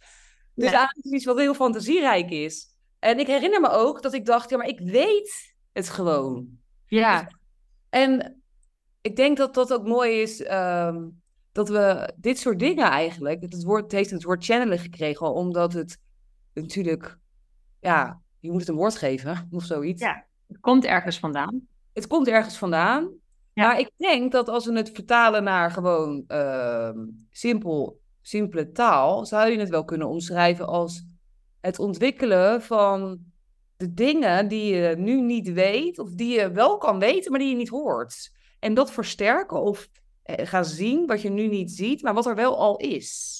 Dus 0.54 0.72
ja. 0.72 0.78
eigenlijk 0.78 1.16
iets 1.16 1.26
wat 1.26 1.38
heel 1.38 1.54
fantasierijk 1.54 2.30
is. 2.30 2.68
En 3.00 3.20
ik 3.20 3.28
herinner 3.28 3.62
me 3.62 3.70
ook 3.70 4.02
dat 4.02 4.14
ik 4.14 4.26
dacht, 4.26 4.50
ja, 4.50 4.58
maar 4.58 4.68
ik 4.68 4.80
weet 4.80 5.56
het 5.74 5.90
gewoon. 5.90 6.48
Ja. 6.86 7.22
Dus, 7.22 7.34
en 7.90 8.42
ik 9.02 9.16
denk 9.16 9.38
dat 9.38 9.54
dat 9.54 9.74
ook 9.74 9.88
mooi 9.88 10.22
is... 10.22 10.50
Um, 10.52 11.22
dat 11.52 11.70
we 11.70 12.14
dit 12.18 12.40
soort 12.40 12.60
dingen 12.60 12.86
eigenlijk, 12.86 13.42
het, 13.42 13.64
woord, 13.64 13.84
het 13.84 13.92
heeft 13.92 14.10
het 14.10 14.24
woord 14.24 14.46
channelen 14.46 14.80
gekregen, 14.80 15.34
omdat 15.34 15.74
het 15.74 15.98
natuurlijk, 16.54 17.18
ja, 17.88 18.22
je 18.40 18.52
moet 18.52 18.60
het 18.60 18.70
een 18.70 18.76
woord 18.76 18.96
geven 18.96 19.48
of 19.52 19.64
zoiets. 19.64 20.02
Ja, 20.02 20.26
het 20.48 20.60
komt 20.60 20.86
ergens 20.86 21.20
vandaan. 21.20 21.68
Het 21.94 22.08
komt 22.08 22.28
ergens 22.28 22.58
vandaan. 22.58 23.12
Ja. 23.54 23.68
Maar 23.68 23.80
ik 23.80 23.92
denk 23.98 24.32
dat 24.32 24.50
als 24.50 24.66
we 24.66 24.74
het 24.74 24.92
vertalen 24.94 25.44
naar 25.44 25.72
gewoon 25.72 26.24
uh, 26.28 26.90
simpel, 27.32 28.00
simpele 28.22 28.72
taal, 28.72 29.26
zou 29.26 29.52
je 29.52 29.60
het 29.60 29.70
wel 29.70 29.86
kunnen 29.86 30.08
omschrijven 30.08 30.68
als 30.68 31.06
het 31.62 31.80
ontwikkelen 31.80 32.62
van 32.62 33.20
de 33.78 33.94
dingen 33.94 34.48
die 34.48 34.76
je 34.76 34.96
nu 34.98 35.22
niet 35.22 35.52
weet, 35.52 36.00
of 36.00 36.12
die 36.12 36.40
je 36.40 36.52
wel 36.52 36.78
kan 36.78 37.00
weten, 37.00 37.32
maar 37.32 37.40
die 37.40 37.50
je 37.50 37.56
niet 37.56 37.70
hoort. 37.70 38.32
En 38.60 38.74
dat 38.74 38.92
versterken 38.92 39.62
of 39.62 39.90
eh, 40.24 40.46
gaan 40.48 40.66
zien 40.66 41.06
wat 41.06 41.22
je 41.22 41.30
nu 41.30 41.48
niet 41.48 41.72
ziet, 41.72 42.02
maar 42.02 42.14
wat 42.14 42.26
er 42.26 42.36
wel 42.36 42.58
al 42.58 42.78
is. 42.78 43.36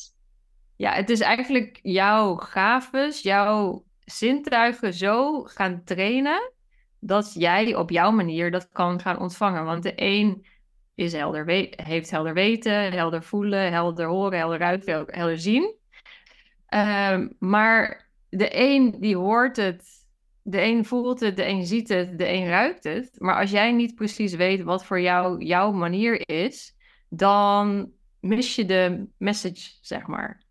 Ja, 0.76 0.92
het 0.92 1.10
is 1.10 1.20
eigenlijk 1.20 1.80
jouw 1.82 2.36
gaves, 2.36 3.22
jouw 3.22 3.87
zintuigen 4.12 4.94
zo 4.94 5.44
gaan 5.44 5.84
trainen 5.84 6.52
dat 7.00 7.34
jij 7.34 7.76
op 7.76 7.90
jouw 7.90 8.12
manier 8.12 8.52
dat 8.52 8.70
kan 8.72 9.00
gaan 9.00 9.20
ontvangen. 9.20 9.66
Want 9.66 9.84
de 9.84 9.94
een 9.96 10.46
is 10.96 11.14
helder 11.14 11.46
heeft 11.70 12.10
helder 12.10 12.34
weten, 12.34 12.92
helder 12.92 13.24
voelen, 13.24 13.72
helder 13.72 14.08
horen, 14.08 14.38
helder 14.38 14.60
ruiken, 14.60 15.06
helder 15.08 15.40
zien. 15.40 15.76
Um, 16.70 17.36
maar 17.40 18.10
de 18.30 18.50
een 18.52 18.96
die 19.00 19.18
hoort 19.18 19.56
het, 19.56 19.84
de 20.42 20.62
een 20.62 20.86
voelt 20.86 21.20
het, 21.20 21.36
de 21.36 21.46
een 21.46 21.66
ziet 21.66 21.90
het, 21.90 22.18
de 22.18 22.28
een 22.28 22.48
ruikt 22.48 22.84
het. 22.84 23.10
Maar 23.18 23.40
als 23.40 23.52
jij 23.52 23.72
niet 23.72 23.96
precies 23.96 24.34
weet 24.36 24.64
wat 24.64 24.86
voor 24.86 25.02
jou 25.02 25.44
jouw 25.44 25.72
manier 25.72 26.30
is, 26.30 26.76
dan 27.10 27.92
mis 28.20 28.56
je 28.56 28.66
de 28.66 29.06
message, 29.18 29.78
zeg 29.82 30.08
maar. 30.08 30.44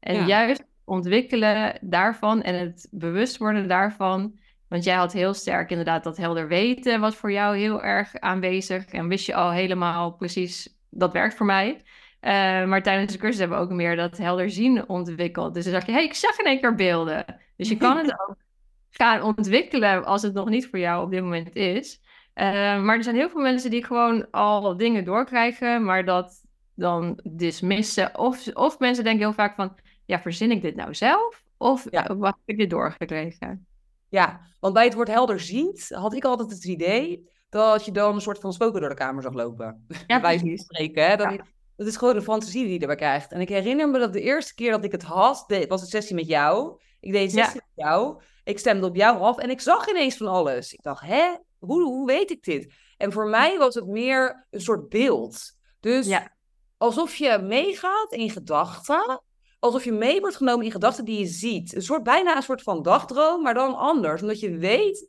En 0.00 0.26
juist 0.26 0.64
ontwikkelen 0.84 1.78
daarvan 1.80 2.42
en 2.42 2.58
het 2.58 2.88
bewust 2.90 3.36
worden 3.36 3.68
daarvan. 3.68 4.38
Want 4.68 4.84
jij 4.84 4.94
had 4.94 5.12
heel 5.12 5.34
sterk 5.34 5.70
inderdaad 5.70 6.04
dat 6.04 6.16
helder 6.16 6.48
weten, 6.48 7.00
wat 7.00 7.14
voor 7.14 7.32
jou 7.32 7.56
heel 7.56 7.82
erg 7.82 8.14
aanwezig. 8.18 8.84
En 8.84 9.08
wist 9.08 9.26
je 9.26 9.34
al 9.34 9.50
helemaal 9.50 10.12
precies, 10.12 10.78
dat 10.90 11.12
werkt 11.12 11.34
voor 11.34 11.46
mij. 11.46 11.82
Uh, 12.20 12.30
maar 12.64 12.82
tijdens 12.82 13.12
de 13.12 13.18
cursus 13.18 13.38
hebben 13.38 13.58
we 13.58 13.64
ook 13.64 13.70
meer 13.70 13.96
dat 13.96 14.16
helder 14.16 14.50
zien 14.50 14.88
ontwikkeld. 14.88 15.54
Dus 15.54 15.64
dan 15.64 15.72
zeg 15.72 15.86
je, 15.86 15.92
hey, 15.92 16.04
ik 16.04 16.14
zag 16.14 16.38
in 16.38 16.44
één 16.44 16.60
keer 16.60 16.74
beelden. 16.74 17.24
Dus 17.56 17.68
je 17.68 17.76
kan 17.76 17.96
het 17.96 18.12
ook 18.20 18.36
gaan 18.90 19.22
ontwikkelen 19.22 20.04
als 20.04 20.22
het 20.22 20.34
nog 20.34 20.48
niet 20.48 20.68
voor 20.68 20.78
jou 20.78 21.04
op 21.04 21.10
dit 21.10 21.22
moment 21.22 21.54
is. 21.54 22.00
Eh, 22.34 22.82
maar 22.82 22.96
er 22.96 23.02
zijn 23.02 23.16
heel 23.16 23.28
veel 23.28 23.40
mensen 23.40 23.70
die 23.70 23.84
gewoon 23.84 24.30
al 24.30 24.76
dingen 24.76 25.04
doorkrijgen, 25.04 25.84
maar 25.84 26.04
dat 26.04 26.44
dan 26.74 27.20
dismissen. 27.22 28.18
Of, 28.18 28.48
of 28.54 28.78
mensen 28.78 29.04
denken 29.04 29.22
heel 29.22 29.32
vaak 29.32 29.54
van, 29.54 29.76
ja, 30.06 30.20
verzin 30.20 30.50
ik 30.50 30.62
dit 30.62 30.76
nou 30.76 30.94
zelf? 30.94 31.42
Of 31.56 31.86
Ja. 31.90 32.04
ja. 32.08 32.24
heb 32.26 32.36
ik 32.44 32.58
dit 32.58 32.70
doorgekregen? 32.70 33.66
Ja, 34.08 34.40
want 34.60 34.74
bij 34.74 34.84
het 34.84 34.94
woord 34.94 35.08
helder 35.08 35.40
ziet 35.40 35.88
had 35.88 36.14
ik 36.14 36.24
altijd 36.24 36.50
het 36.50 36.64
idee 36.64 37.30
dat 37.48 37.84
je 37.84 37.92
dan 37.92 38.14
een 38.14 38.20
soort 38.20 38.38
van 38.38 38.52
spoken 38.52 38.80
door 38.80 38.88
de 38.88 38.94
kamer 38.94 39.22
zag 39.22 39.32
lopen. 39.32 39.86
Ja, 40.06 40.20
Bij 40.20 40.38
precies. 40.38 40.62
spreken, 40.62 41.06
hè? 41.06 41.16
Dat, 41.16 41.32
Ja. 41.32 41.44
dat 41.76 41.86
is 41.86 41.96
gewoon 41.96 42.14
de 42.14 42.22
fantasie 42.22 42.64
die 42.64 42.72
je 42.72 42.78
erbij 42.78 42.96
krijgt. 42.96 43.32
En 43.32 43.40
ik 43.40 43.48
herinner 43.48 43.88
me 43.88 43.98
dat 43.98 44.12
de 44.12 44.20
eerste 44.20 44.54
keer 44.54 44.70
dat 44.70 44.84
ik 44.84 44.92
het 44.92 45.02
had, 45.02 45.44
de- 45.46 45.66
was 45.68 45.80
een 45.80 45.86
sessie 45.86 46.14
met 46.14 46.26
jou. 46.26 46.80
Ik 47.00 47.12
deed 47.12 47.30
een 47.30 47.36
Ja. 47.36 47.44
sessie 47.44 47.60
met 47.74 47.84
jou. 47.86 48.20
Ik 48.44 48.58
stemde 48.58 48.86
op 48.86 48.96
jou 48.96 49.18
af 49.20 49.38
en 49.38 49.50
ik 49.50 49.60
zag 49.60 49.88
ineens 49.88 50.16
van 50.16 50.26
alles. 50.26 50.72
Ik 50.72 50.82
dacht, 50.82 51.06
hè? 51.06 51.34
Hoe, 51.58 51.82
hoe 51.82 52.06
weet 52.06 52.30
ik 52.30 52.42
dit? 52.42 52.72
En 52.96 53.12
voor 53.12 53.28
mij 53.28 53.58
was 53.58 53.74
het 53.74 53.86
meer 53.86 54.46
een 54.50 54.60
soort 54.60 54.88
beeld. 54.88 55.52
Dus 55.80 56.06
alsof 56.76 57.14
je 57.16 57.38
meegaat 57.42 58.12
in 58.12 58.30
gedachten. 58.30 59.20
Alsof 59.64 59.84
je 59.84 59.92
mee 59.92 60.20
wordt 60.20 60.36
genomen 60.36 60.64
in 60.64 60.70
gedachten 60.70 61.04
die 61.04 61.18
je 61.18 61.26
ziet. 61.26 61.74
Een 61.74 61.82
soort, 61.82 62.02
bijna 62.02 62.36
een 62.36 62.42
soort 62.42 62.62
van 62.62 62.82
dagdroom, 62.82 63.42
maar 63.42 63.54
dan 63.54 63.74
anders. 63.76 64.22
Omdat 64.22 64.40
je 64.40 64.56
weet, 64.58 65.08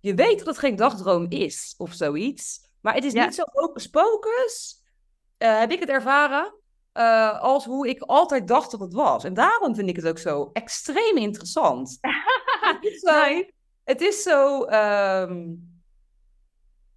je 0.00 0.14
weet 0.14 0.38
dat 0.38 0.46
het 0.46 0.58
geen 0.58 0.76
dagdroom 0.76 1.26
is 1.28 1.74
of 1.76 1.92
zoiets. 1.92 2.60
Maar 2.80 2.94
het 2.94 3.04
is 3.04 3.12
Ja. 3.12 3.24
niet 3.24 3.34
zo 3.34 3.42
hocus 3.46 3.86
pocus, 3.86 4.82
eh, 5.36 5.58
heb 5.58 5.70
ik 5.70 5.80
het 5.80 5.88
ervaren, 5.88 6.54
eh, 6.92 7.40
als 7.40 7.64
hoe 7.64 7.88
ik 7.88 8.02
altijd 8.02 8.48
dacht 8.48 8.70
dat 8.70 8.80
het 8.80 8.92
was. 8.92 9.24
En 9.24 9.34
daarom 9.34 9.74
vind 9.74 9.88
ik 9.88 9.96
het 9.96 10.06
ook 10.08 10.18
zo 10.18 10.50
extreem 10.52 11.16
interessant. 11.16 11.98
het 12.60 12.84
is 12.84 13.00
zo, 13.00 13.42
het 13.84 14.00
is 14.00 14.22
zo 14.22 14.64
ehm, 14.64 15.54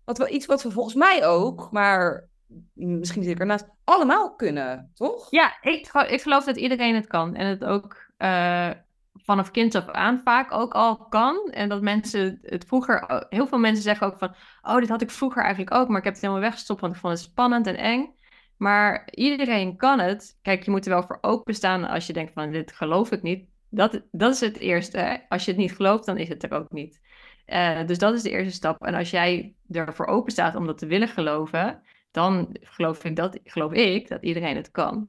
wat 0.05 0.17
we, 0.17 0.29
iets 0.29 0.45
wat 0.45 0.63
we 0.63 0.71
volgens 0.71 0.95
mij 0.95 1.25
ook, 1.25 1.71
maar 1.71 2.29
misschien 2.73 3.23
zit 3.23 3.31
ik 3.31 3.39
ernaast, 3.39 3.69
allemaal 3.83 4.35
kunnen, 4.35 4.91
toch? 4.93 5.31
Ja, 5.31 5.57
ik, 5.61 5.91
ik 6.07 6.21
geloof 6.21 6.43
dat 6.43 6.57
iedereen 6.57 6.95
het 6.95 7.07
kan. 7.07 7.35
En 7.35 7.47
het 7.47 7.63
ook 7.63 8.11
eh, 8.17 8.69
vanaf 9.13 9.51
kind 9.51 9.75
af 9.75 9.87
aan 9.87 10.21
vaak 10.23 10.51
ook 10.51 10.73
al 10.73 10.97
kan. 10.97 11.49
En 11.51 11.69
dat 11.69 11.81
mensen 11.81 12.39
het 12.41 12.65
vroeger... 12.65 13.25
Heel 13.29 13.47
veel 13.47 13.59
mensen 13.59 13.83
zeggen 13.83 14.07
ook 14.07 14.17
van... 14.17 14.35
Oh, 14.61 14.77
dit 14.77 14.89
had 14.89 15.01
ik 15.01 15.11
vroeger 15.11 15.41
eigenlijk 15.41 15.75
ook, 15.75 15.87
maar 15.87 15.97
ik 15.97 16.03
heb 16.03 16.13
het 16.13 16.21
helemaal 16.21 16.43
weggestopt, 16.43 16.81
want 16.81 16.93
ik 16.93 16.99
vond 16.99 17.13
het 17.13 17.21
spannend 17.21 17.67
en 17.67 17.77
eng. 17.77 18.13
Maar 18.57 19.07
iedereen 19.11 19.77
kan 19.77 19.99
het. 19.99 20.37
Kijk, 20.41 20.63
je 20.63 20.71
moet 20.71 20.85
er 20.85 20.91
wel 20.91 21.03
voor 21.03 21.17
openstaan 21.21 21.85
als 21.87 22.07
je 22.07 22.13
denkt 22.13 22.33
van, 22.33 22.51
dit 22.51 22.71
geloof 22.71 23.11
ik 23.11 23.21
niet. 23.21 23.49
Dat, 23.69 24.01
dat 24.11 24.33
is 24.33 24.39
het 24.39 24.57
eerste. 24.57 25.25
Als 25.29 25.45
je 25.45 25.51
het 25.51 25.59
niet 25.59 25.75
gelooft, 25.75 26.05
dan 26.05 26.17
is 26.17 26.29
het 26.29 26.43
er 26.43 26.51
ook 26.51 26.71
niet. 26.71 27.01
Eh, 27.45 27.85
dus 27.85 27.97
dat 27.97 28.13
is 28.13 28.21
de 28.21 28.29
eerste 28.29 28.53
stap. 28.53 28.85
En 28.85 28.93
als 28.93 29.09
jij 29.09 29.55
ervoor 29.71 30.05
open 30.05 30.31
staat 30.31 30.55
om 30.55 30.65
dat 30.65 30.77
te 30.77 30.85
willen 30.85 31.07
geloven, 31.07 31.81
dan 32.11 32.55
geloof 32.61 33.03
ik, 33.03 33.15
dat, 33.15 33.39
geloof 33.43 33.71
ik 33.71 34.07
dat 34.07 34.23
iedereen 34.23 34.55
het 34.55 34.71
kan. 34.71 35.07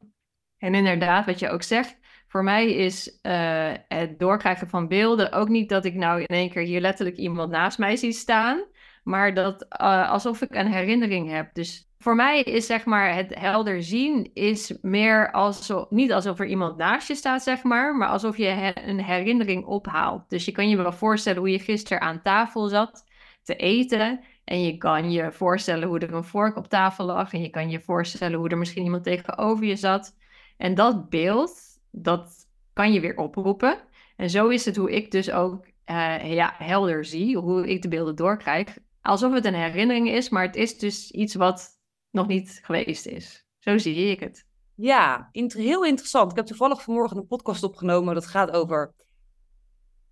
En 0.58 0.74
inderdaad, 0.74 1.26
wat 1.26 1.38
je 1.38 1.50
ook 1.50 1.62
zegt, 1.62 1.98
voor 2.28 2.44
mij 2.44 2.72
is 2.72 3.18
eh, 3.20 3.72
het 3.88 4.18
doorkrijgen 4.18 4.68
van 4.68 4.88
beelden 4.88 5.32
ook 5.32 5.48
niet 5.48 5.68
dat 5.68 5.84
ik 5.84 5.94
nou 5.94 6.20
in 6.20 6.26
één 6.26 6.50
keer 6.50 6.62
hier 6.62 6.80
letterlijk 6.80 7.16
iemand 7.16 7.50
naast 7.50 7.78
mij 7.78 7.96
zie 7.96 8.12
staan, 8.12 8.64
maar 9.04 9.34
dat 9.34 9.66
eh, 9.68 10.10
alsof 10.10 10.42
ik 10.42 10.54
een 10.54 10.72
herinnering 10.72 11.30
heb. 11.30 11.54
Dus 11.54 11.90
voor 11.98 12.14
mij 12.14 12.40
is 12.40 12.66
zeg 12.66 12.84
maar 12.84 13.14
het 13.14 13.34
helder 13.34 13.82
zien 13.82 14.30
is 14.34 14.78
meer 14.80 15.32
alsof, 15.32 15.90
niet 15.90 16.12
alsof 16.12 16.38
er 16.38 16.46
iemand 16.46 16.76
naast 16.76 17.08
je 17.08 17.14
staat, 17.14 17.42
zeg 17.42 17.62
maar, 17.62 17.96
maar 17.96 18.08
alsof 18.08 18.36
je 18.36 18.72
een 18.86 19.00
herinnering 19.00 19.64
ophaalt. 19.64 20.30
Dus 20.30 20.44
je 20.44 20.52
kan 20.52 20.68
je 20.68 20.76
wel 20.76 20.92
voorstellen 20.92 21.38
hoe 21.38 21.50
je 21.50 21.58
gisteren 21.58 22.00
aan 22.00 22.22
tafel 22.22 22.68
zat 22.68 23.04
te 23.42 23.56
eten. 23.56 24.20
En 24.44 24.62
je 24.62 24.76
kan 24.76 25.10
je 25.10 25.32
voorstellen 25.32 25.88
hoe 25.88 25.98
er 25.98 26.14
een 26.14 26.24
vork 26.24 26.56
op 26.56 26.68
tafel 26.68 27.04
lag. 27.04 27.32
En 27.32 27.42
je 27.42 27.50
kan 27.50 27.70
je 27.70 27.80
voorstellen 27.80 28.38
hoe 28.38 28.48
er 28.48 28.58
misschien 28.58 28.84
iemand 28.84 29.04
tegenover 29.04 29.64
je 29.64 29.76
zat. 29.76 30.16
En 30.56 30.74
dat 30.74 31.08
beeld, 31.08 31.60
dat 31.90 32.48
kan 32.72 32.92
je 32.92 33.00
weer 33.00 33.16
oproepen. 33.16 33.78
En 34.16 34.30
zo 34.30 34.48
is 34.48 34.64
het 34.64 34.76
hoe 34.76 34.92
ik 34.92 35.10
dus 35.10 35.30
ook 35.30 35.66
eh, 35.84 36.34
ja, 36.34 36.54
helder 36.58 37.04
zie, 37.04 37.36
hoe 37.36 37.68
ik 37.68 37.82
de 37.82 37.88
beelden 37.88 38.16
doorkrijg. 38.16 38.78
Alsof 39.00 39.32
het 39.32 39.44
een 39.44 39.54
herinnering 39.54 40.08
is, 40.08 40.28
maar 40.28 40.42
het 40.46 40.56
is 40.56 40.78
dus 40.78 41.10
iets 41.10 41.34
wat 41.34 41.80
nog 42.10 42.26
niet 42.26 42.60
geweest 42.62 43.06
is. 43.06 43.46
Zo 43.58 43.78
zie 43.78 44.10
ik 44.10 44.20
het. 44.20 44.46
Ja, 44.74 45.28
heel 45.32 45.84
interessant. 45.84 46.30
Ik 46.30 46.36
heb 46.36 46.46
toevallig 46.46 46.82
vanmorgen 46.82 47.16
een 47.16 47.26
podcast 47.26 47.62
opgenomen 47.62 48.14
dat 48.14 48.26
gaat 48.26 48.50
over 48.50 48.94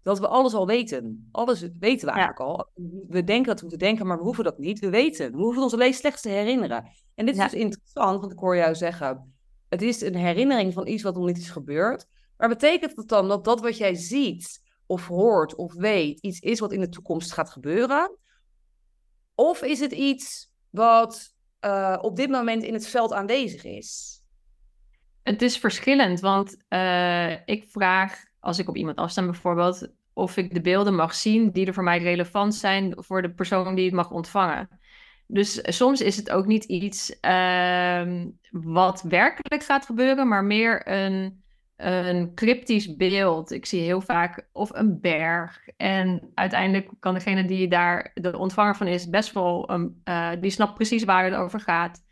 dat 0.03 0.19
we 0.19 0.29
alles 0.29 0.55
al 0.55 0.67
weten. 0.67 1.29
Alles 1.33 1.61
weten 1.79 2.07
we 2.07 2.13
eigenlijk 2.13 2.41
al. 2.41 2.71
We 3.09 3.25
denken 3.25 3.47
dat 3.47 3.61
we 3.61 3.67
moeten 3.67 3.87
denken, 3.87 4.07
maar 4.07 4.17
we 4.19 4.23
hoeven 4.25 4.45
dat 4.45 4.59
niet. 4.59 4.79
We 4.79 4.91
weten. 4.91 5.33
We 5.33 5.39
hoeven 5.39 5.63
ons 5.63 5.73
alleen 5.73 5.95
slechts 5.95 6.23
te 6.23 6.29
herinneren. 6.29 6.91
En 7.15 7.27
dit 7.27 7.35
is 7.35 7.41
Ja. 7.41 7.49
dus 7.49 7.61
interessant, 7.61 8.21
want 8.21 8.33
ik 8.33 8.39
hoor 8.39 8.57
jou 8.57 8.75
zeggen, 8.75 9.35
het 9.69 9.83
is 9.83 10.01
een 10.01 10.15
herinnering 10.17 10.73
van 10.73 10.87
iets 10.87 11.03
wat 11.03 11.15
nog 11.15 11.27
niet 11.27 11.39
is 11.39 11.51
gebeurd. 11.51 12.07
Maar 12.37 12.49
betekent 12.49 12.97
dat 12.97 13.09
dan 13.09 13.29
dat 13.29 13.45
dat 13.45 13.61
wat 13.61 13.77
jij 13.77 13.95
ziet, 13.95 14.61
of 14.87 15.07
hoort, 15.07 15.55
of 15.55 15.75
weet, 15.75 16.21
iets 16.21 16.39
is 16.41 16.61
wat 16.61 16.73
in 16.73 16.81
de 16.81 16.89
toekomst 16.89 17.33
gaat 17.33 17.51
gebeuren? 17.51 18.17
Of 19.35 19.63
is 19.63 19.81
het 19.81 19.93
iets 19.93 20.51
wat 20.71 21.35
eh, 21.59 21.99
op 22.01 22.17
dit 22.17 22.31
moment 22.31 22.63
in 22.63 22.75
het 22.75 22.87
veld 22.87 23.13
aanwezig 23.13 23.65
is? 23.65 24.23
Het 25.23 25.43
is 25.43 25.59
verschillend, 25.59 26.21
want 26.21 26.65
eh, 26.69 27.47
ik 27.47 27.65
vraag, 27.71 28.25
als 28.41 28.59
ik 28.59 28.69
op 28.69 28.77
iemand 28.77 28.97
afsta 28.97 29.25
bijvoorbeeld, 29.25 29.89
of 30.13 30.37
ik 30.37 30.55
de 30.55 30.61
beelden 30.61 30.95
mag 30.95 31.15
zien 31.15 31.51
die 31.51 31.67
er 31.67 31.75
voor 31.75 31.85
mij 31.85 31.99
relevant 31.99 32.55
zijn 32.55 32.95
voor 32.97 33.23
de 33.23 33.31
persoon 33.31 33.75
die 33.75 33.85
het 33.85 33.95
mag 33.95 34.11
ontvangen. 34.11 34.69
Dus 35.27 35.77
soms 35.77 36.01
is 36.01 36.17
het 36.17 36.31
ook 36.31 36.47
niet 36.47 36.65
iets 36.65 37.21
ehm, 37.21 38.27
wat 38.51 39.03
werkelijk 39.03 39.63
gaat 39.63 39.87
gebeuren, 39.87 40.29
maar 40.29 40.45
meer 40.45 40.89
een, 40.89 41.43
een 41.77 42.35
cryptisch 42.35 42.97
beeld. 42.97 43.51
Ik 43.51 43.67
zie 43.67 43.81
heel 43.81 44.01
vaak 44.01 44.49
of 44.53 44.71
een 44.75 45.01
berg. 45.01 45.69
En 45.77 46.31
uiteindelijk 46.35 46.91
kan 47.01 47.15
degene 47.15 47.45
die 47.45 47.69
daar 47.69 48.11
de 48.15 48.39
ontvanger 48.39 48.77
van 48.77 48.87
is, 48.87 49.09
best 49.09 49.33
wel, 49.33 49.71
een, 49.71 50.01
eh, 50.05 50.31
die 50.41 50.51
snapt 50.51 50.75
precies 50.75 51.05
waar 51.05 51.25
het 51.25 51.35
over 51.35 51.61
gaat. 51.61 52.03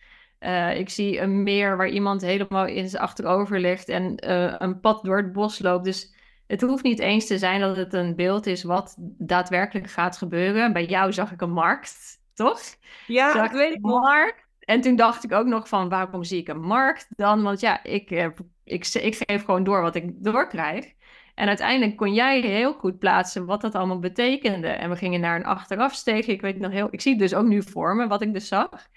Uh, 0.41 0.79
ik 0.79 0.89
zie 0.89 1.21
een 1.21 1.43
meer 1.43 1.77
waar 1.77 1.89
iemand 1.89 2.21
helemaal 2.21 2.67
in 2.67 2.89
zijn 2.89 3.03
achterover 3.03 3.61
ligt 3.61 3.89
en 3.89 4.25
uh, 4.27 4.55
een 4.59 4.81
pad 4.81 5.05
door 5.05 5.17
het 5.17 5.33
bos 5.33 5.59
loopt. 5.59 5.85
Dus 5.85 6.15
het 6.49 6.61
hoeft 6.61 6.83
niet 6.83 6.99
eens 6.99 7.27
te 7.27 7.39
zijn 7.39 7.61
dat 7.61 7.77
het 7.77 7.95
een 7.95 8.17
beeld 8.17 8.47
is 8.47 8.63
wat 8.63 8.95
daadwerkelijk 9.19 9.91
gaat 9.91 10.17
gebeuren. 10.17 10.73
Bij 10.73 10.85
jou 10.85 11.13
zag 11.13 11.33
ik 11.33 11.41
een 11.41 11.53
markt, 11.53 12.21
toch? 12.35 12.61
Ja, 13.07 13.33
zag 13.33 13.43
dat 13.43 13.53
weet 13.53 13.75
ik. 13.75 13.81
Markt. 13.81 14.47
En 14.59 14.81
toen 14.81 14.97
dacht 14.97 15.25
ik 15.25 15.33
ook 15.33 15.47
nog 15.47 15.69
van, 15.69 15.89
waarom 15.89 16.25
zie 16.25 16.41
ik 16.41 16.49
een 16.49 16.61
markt 16.61 17.07
dan? 17.17 17.43
Want 17.43 17.61
ja, 17.61 17.85
ik, 17.85 18.11
ik, 18.11 18.37
ik, 18.65 18.87
ik 18.87 19.23
geef 19.27 19.45
gewoon 19.45 19.65
door 19.65 19.83
wat 19.83 19.95
ik 19.95 20.25
doorkrijg. 20.25 20.93
En 21.35 21.49
uiteindelijk 21.49 21.97
kon 21.97 22.15
jij 22.15 22.41
heel 22.41 22.73
goed 22.73 22.99
plaatsen 22.99 23.47
wat 23.47 23.61
dat 23.61 23.75
allemaal 23.75 23.99
betekende. 23.99 24.69
En 24.69 24.91
we 24.91 24.97
gingen 24.97 25.21
naar 25.21 25.37
een 25.37 25.45
achterafsteeg. 25.45 26.27
Ik 26.27 26.41
weet 26.41 26.59
nog 26.59 26.73
heel, 26.73 26.89
ik 26.91 27.01
zie 27.01 27.13
het 27.13 27.21
dus 27.21 27.35
ook 27.35 27.47
nu 27.47 27.63
voor 27.63 27.97
me, 27.97 28.07
wat 28.07 28.23
ik 28.23 28.33
dus 28.33 28.49
zag. 28.49 28.89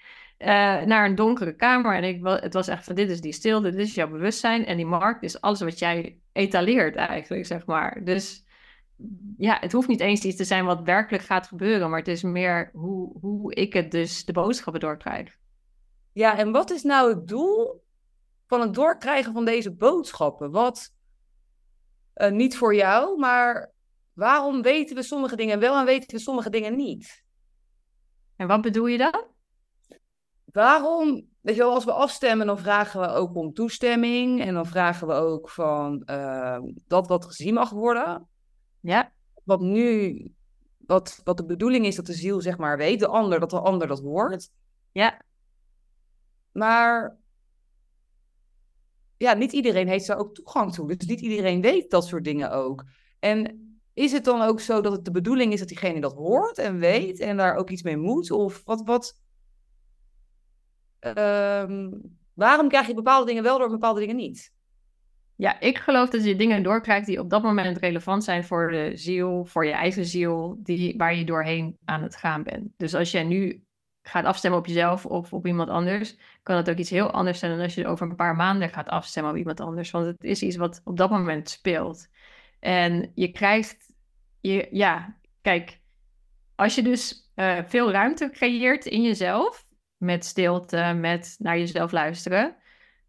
Uh, 0.42 0.48
naar 0.82 1.04
een 1.04 1.14
donkere 1.14 1.56
kamer. 1.56 1.94
En 1.94 2.04
ik, 2.04 2.20
het 2.26 2.54
was 2.54 2.68
echt 2.68 2.84
van, 2.84 2.94
dit 2.94 3.10
is 3.10 3.20
die 3.20 3.32
stilte, 3.32 3.70
dit 3.70 3.80
is 3.80 3.94
jouw 3.94 4.08
bewustzijn. 4.08 4.66
En 4.66 4.76
die 4.76 4.86
markt 4.86 5.22
is 5.22 5.40
alles 5.40 5.60
wat 5.60 5.78
jij 5.78 6.18
etaleert 6.32 6.96
eigenlijk, 6.96 7.46
zeg 7.46 7.66
maar. 7.66 8.04
Dus 8.04 8.44
ja, 9.36 9.58
het 9.60 9.72
hoeft 9.72 9.88
niet 9.88 10.00
eens 10.00 10.24
iets 10.24 10.36
te 10.36 10.44
zijn 10.44 10.64
wat 10.64 10.82
werkelijk 10.82 11.24
gaat 11.24 11.46
gebeuren. 11.46 11.90
Maar 11.90 11.98
het 11.98 12.08
is 12.08 12.22
meer 12.22 12.70
hoe, 12.72 13.18
hoe 13.20 13.54
ik 13.54 13.72
het 13.72 13.90
dus 13.90 14.24
de 14.24 14.32
boodschappen 14.32 14.80
doorkrijg. 14.80 15.36
Ja, 16.12 16.38
en 16.38 16.52
wat 16.52 16.70
is 16.70 16.82
nou 16.82 17.14
het 17.14 17.28
doel 17.28 17.84
van 18.46 18.60
het 18.60 18.74
doorkrijgen 18.74 19.32
van 19.32 19.44
deze 19.44 19.74
boodschappen? 19.74 20.50
Wat, 20.50 20.94
uh, 22.14 22.30
niet 22.30 22.56
voor 22.56 22.74
jou, 22.74 23.18
maar 23.18 23.72
waarom 24.12 24.62
weten 24.62 24.96
we 24.96 25.02
sommige 25.02 25.36
dingen 25.36 25.58
wel 25.58 25.78
en 25.78 25.84
weten 25.84 26.16
we 26.16 26.22
sommige 26.22 26.50
dingen 26.50 26.76
niet? 26.76 27.24
En 28.36 28.46
wat 28.46 28.60
bedoel 28.60 28.86
je 28.86 28.98
dan? 28.98 29.30
Waarom, 30.52 31.28
weet 31.40 31.54
je 31.54 31.60
wel, 31.60 31.74
als 31.74 31.84
we 31.84 31.92
afstemmen, 31.92 32.46
dan 32.46 32.58
vragen 32.58 33.00
we 33.00 33.06
ook 33.06 33.34
om 33.34 33.52
toestemming. 33.52 34.40
En 34.40 34.54
dan 34.54 34.66
vragen 34.66 35.06
we 35.06 35.12
ook 35.12 35.50
van 35.50 36.02
uh, 36.06 36.58
dat 36.86 37.08
wat 37.08 37.24
gezien 37.24 37.54
mag 37.54 37.70
worden. 37.70 38.28
Ja. 38.80 39.12
Wat 39.44 39.60
nu, 39.60 40.16
wat, 40.78 41.20
wat 41.24 41.36
de 41.36 41.44
bedoeling 41.44 41.86
is 41.86 41.96
dat 41.96 42.06
de 42.06 42.12
ziel 42.12 42.40
zeg 42.40 42.58
maar 42.58 42.76
weet, 42.76 43.00
de 43.00 43.06
ander, 43.06 43.40
dat 43.40 43.50
de 43.50 43.60
ander 43.60 43.88
dat 43.88 44.00
hoort. 44.00 44.50
Ja. 44.92 45.20
Maar 46.52 47.16
ja, 49.16 49.34
niet 49.34 49.52
iedereen 49.52 49.88
heeft 49.88 50.06
daar 50.06 50.18
ook 50.18 50.34
toegang 50.34 50.72
toe. 50.72 50.96
Dus 50.96 51.08
niet 51.08 51.20
iedereen 51.20 51.60
weet 51.60 51.90
dat 51.90 52.06
soort 52.06 52.24
dingen 52.24 52.50
ook. 52.50 52.84
En 53.18 53.62
is 53.94 54.12
het 54.12 54.24
dan 54.24 54.42
ook 54.42 54.60
zo 54.60 54.80
dat 54.80 54.92
het 54.92 55.04
de 55.04 55.10
bedoeling 55.10 55.52
is 55.52 55.58
dat 55.58 55.68
diegene 55.68 56.00
dat 56.00 56.12
hoort 56.12 56.58
en 56.58 56.78
weet 56.78 57.20
en 57.20 57.36
daar 57.36 57.56
ook 57.56 57.70
iets 57.70 57.82
mee 57.82 57.96
moet? 57.96 58.30
Of 58.30 58.62
wat, 58.64 58.82
wat, 58.84 59.21
Um, 61.06 62.00
waarom 62.34 62.68
krijg 62.68 62.86
je 62.86 62.94
bepaalde 62.94 63.26
dingen 63.26 63.42
wel 63.42 63.58
door 63.58 63.70
bepaalde 63.70 64.00
dingen 64.00 64.16
niet? 64.16 64.52
Ja, 65.36 65.60
ik 65.60 65.78
geloof 65.78 66.08
dat 66.08 66.24
je 66.24 66.36
dingen 66.36 66.62
doorkrijgt 66.62 67.06
die 67.06 67.20
op 67.20 67.30
dat 67.30 67.42
moment 67.42 67.78
relevant 67.78 68.24
zijn 68.24 68.44
voor 68.44 68.70
de 68.70 68.90
ziel, 68.94 69.44
voor 69.44 69.66
je 69.66 69.72
eigen 69.72 70.04
ziel, 70.04 70.56
die, 70.58 70.94
waar 70.96 71.14
je 71.14 71.24
doorheen 71.24 71.76
aan 71.84 72.02
het 72.02 72.16
gaan 72.16 72.42
bent. 72.42 72.68
Dus 72.76 72.94
als 72.94 73.10
jij 73.10 73.24
nu 73.24 73.64
gaat 74.02 74.24
afstemmen 74.24 74.60
op 74.60 74.66
jezelf 74.66 75.06
of 75.06 75.32
op 75.32 75.46
iemand 75.46 75.68
anders, 75.68 76.16
kan 76.42 76.56
het 76.56 76.70
ook 76.70 76.76
iets 76.76 76.90
heel 76.90 77.10
anders 77.10 77.38
zijn 77.38 77.52
dan 77.52 77.60
als 77.60 77.74
je 77.74 77.86
over 77.86 78.10
een 78.10 78.16
paar 78.16 78.36
maanden 78.36 78.68
gaat 78.68 78.88
afstemmen 78.88 79.32
op 79.32 79.38
iemand 79.38 79.60
anders. 79.60 79.90
Want 79.90 80.06
het 80.06 80.24
is 80.24 80.42
iets 80.42 80.56
wat 80.56 80.80
op 80.84 80.96
dat 80.96 81.10
moment 81.10 81.50
speelt. 81.50 82.08
En 82.60 83.12
je 83.14 83.28
krijgt, 83.28 83.94
je, 84.40 84.68
ja, 84.70 85.16
kijk, 85.40 85.80
als 86.54 86.74
je 86.74 86.82
dus 86.82 87.30
uh, 87.36 87.58
veel 87.66 87.90
ruimte 87.90 88.30
creëert 88.30 88.86
in 88.86 89.02
jezelf, 89.02 89.66
met 90.02 90.24
stilte, 90.24 90.96
met 91.00 91.36
naar 91.38 91.58
jezelf 91.58 91.92
luisteren, 91.92 92.56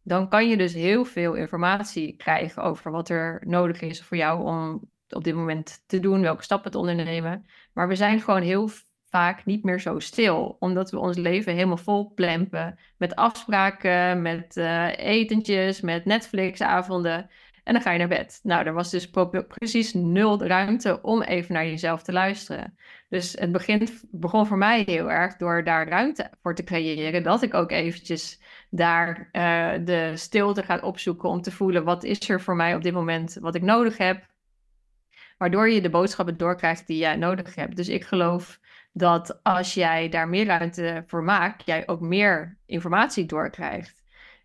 dan 0.04 0.30
kan 0.30 0.50
je 0.50 0.58
dus 0.58 0.74
heel 0.74 1.06
veel 1.06 1.34
informatie 1.34 2.16
krijgen 2.16 2.64
over 2.64 2.92
wat 2.92 3.10
er 3.10 3.42
nodig 3.46 3.82
is 3.82 4.04
voor 4.04 4.18
jou 4.18 4.44
om 4.44 4.92
op 5.10 5.24
dit 5.24 5.36
moment 5.36 5.84
te 5.88 6.00
doen, 6.00 6.22
welke 6.22 6.44
stappen 6.44 6.72
te 6.72 6.78
ondernemen. 6.78 7.46
Maar 7.74 7.88
we 7.88 7.96
zijn 7.96 8.20
gewoon 8.20 8.42
heel 8.42 8.70
vaak 9.10 9.46
niet 9.46 9.64
meer 9.64 9.80
zo 9.80 10.00
stil, 10.00 10.56
omdat 10.60 10.92
we 10.92 11.00
ons 11.00 11.18
leven 11.18 11.54
helemaal 11.54 11.78
vol 11.78 12.14
plempen 12.14 12.80
met 12.98 13.16
afspraken, 13.16 14.22
met 14.22 14.58
uh, 14.58 14.98
etentjes, 14.98 15.82
met 15.82 16.06
Netflix-avonden. 16.06 17.30
En 17.64 17.74
dan 17.74 17.82
ga 17.82 17.92
je 17.92 17.98
naar 17.98 18.08
bed. 18.08 18.40
Nou, 18.44 18.66
er 18.66 18.74
was 18.74 18.90
dus 18.90 19.10
precies 19.48 19.94
nul 19.94 20.44
ruimte 20.44 21.02
om 21.02 21.22
even 21.22 21.54
naar 21.54 21.66
jezelf 21.66 22.04
te 22.04 22.12
luisteren. 22.12 22.78
Dus 23.10 23.34
het 23.40 23.52
begint, 23.52 24.04
begon 24.12 24.48
voor 24.48 24.58
mij 24.58 24.84
heel 24.86 25.12
erg 25.12 25.36
door 25.36 25.64
daar 25.64 25.88
ruimte 25.88 26.32
voor 26.42 26.56
te 26.56 26.64
creëren. 26.64 27.24
Dat 27.24 27.42
ik 27.42 27.54
ook 27.54 27.72
eventjes 27.72 28.42
daar 28.70 29.30
uh, 29.32 29.72
de 29.86 30.12
stilte 30.16 30.64
ga 30.64 30.78
opzoeken 30.78 31.30
om 31.30 31.42
te 31.42 31.52
voelen 31.52 31.84
wat 31.84 32.04
is 32.04 32.30
er 32.30 32.42
voor 32.42 32.56
mij 32.56 32.76
op 32.76 32.84
dit 32.84 32.94
moment 32.94 33.38
wat 33.42 33.56
ik 33.56 33.62
nodig 33.62 33.98
heb. 33.98 34.26
Waardoor 35.38 35.70
je 35.70 35.82
de 35.82 35.90
boodschappen 35.90 36.38
doorkrijgt 36.38 36.88
die 36.88 36.98
jij 36.98 37.16
nodig 37.16 37.56
hebt. 37.56 37.76
Dus 37.76 37.90
ik 37.90 38.04
geloof 38.04 38.60
dat 38.94 39.44
als 39.44 39.74
jij 39.74 40.10
daar 40.10 40.28
meer 40.30 40.46
ruimte 40.46 41.04
voor 41.08 41.24
maakt, 41.24 41.66
jij 41.66 41.88
ook 41.88 42.00
meer 42.00 42.58
informatie 42.66 43.26
doorkrijgt. 43.26 44.03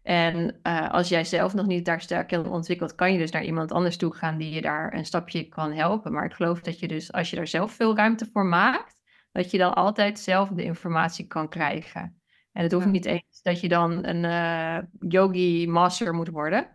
En 0.09 0.61
uh, 0.63 0.91
als 0.91 1.09
jij 1.09 1.25
zelf 1.25 1.55
nog 1.55 1.67
niet 1.67 1.85
daar 1.85 2.01
sterk 2.01 2.33
in 2.33 2.47
ontwikkelt, 2.47 2.95
kan 2.95 3.13
je 3.13 3.19
dus 3.19 3.31
naar 3.31 3.45
iemand 3.45 3.73
anders 3.73 3.97
toe 3.97 4.15
gaan 4.15 4.39
die 4.39 4.51
je 4.51 4.61
daar 4.61 4.95
een 4.95 5.05
stapje 5.05 5.49
kan 5.49 5.73
helpen. 5.73 6.13
Maar 6.13 6.25
ik 6.25 6.33
geloof 6.33 6.61
dat 6.61 6.79
je 6.79 6.89
dus, 6.89 7.13
als 7.13 7.31
je 7.31 7.37
daar 7.37 7.47
zelf 7.47 7.73
veel 7.73 7.97
ruimte 7.97 8.29
voor 8.33 8.45
maakt, 8.45 9.01
dat 9.33 9.51
je 9.51 9.59
dan 9.59 9.75
altijd 9.75 10.19
zelf 10.19 10.49
de 10.49 10.65
informatie 10.65 11.27
kan 11.27 11.49
krijgen. 11.49 12.21
En 12.53 12.63
het 12.63 12.73
hoeft 12.73 12.87
niet 12.87 13.05
eens 13.05 13.43
dat 13.43 13.61
je 13.61 13.69
dan 13.69 14.07
een 14.07 14.25
uh, 14.25 14.79
yogi 15.11 15.67
master 15.67 16.15
moet 16.15 16.29
worden. 16.29 16.69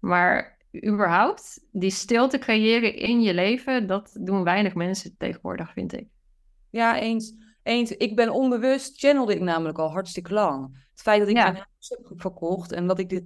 Maar 0.00 0.58
überhaupt, 0.86 1.66
die 1.72 1.90
stilte 1.90 2.38
creëren 2.38 2.94
in 2.94 3.22
je 3.22 3.34
leven, 3.34 3.86
dat 3.86 4.16
doen 4.20 4.44
weinig 4.44 4.74
mensen 4.74 5.16
tegenwoordig, 5.16 5.72
vind 5.72 5.92
ik. 5.92 6.08
Ja, 6.70 7.00
eens. 7.00 7.34
Eens. 7.70 7.90
Ik 7.90 8.16
ben 8.16 8.30
onbewust, 8.30 8.98
channelde 8.98 9.34
ik 9.34 9.40
namelijk 9.40 9.78
al 9.78 9.90
hartstikke 9.90 10.32
lang. 10.32 10.84
Het 10.90 11.00
feit 11.00 11.20
dat 11.20 11.28
ik 11.28 11.34
mijn 11.34 11.54
huis 11.54 11.88
heb 11.88 12.12
verkocht 12.16 12.72
en 12.72 12.86
dat 12.86 12.98
ik 12.98 13.08
dit 13.08 13.24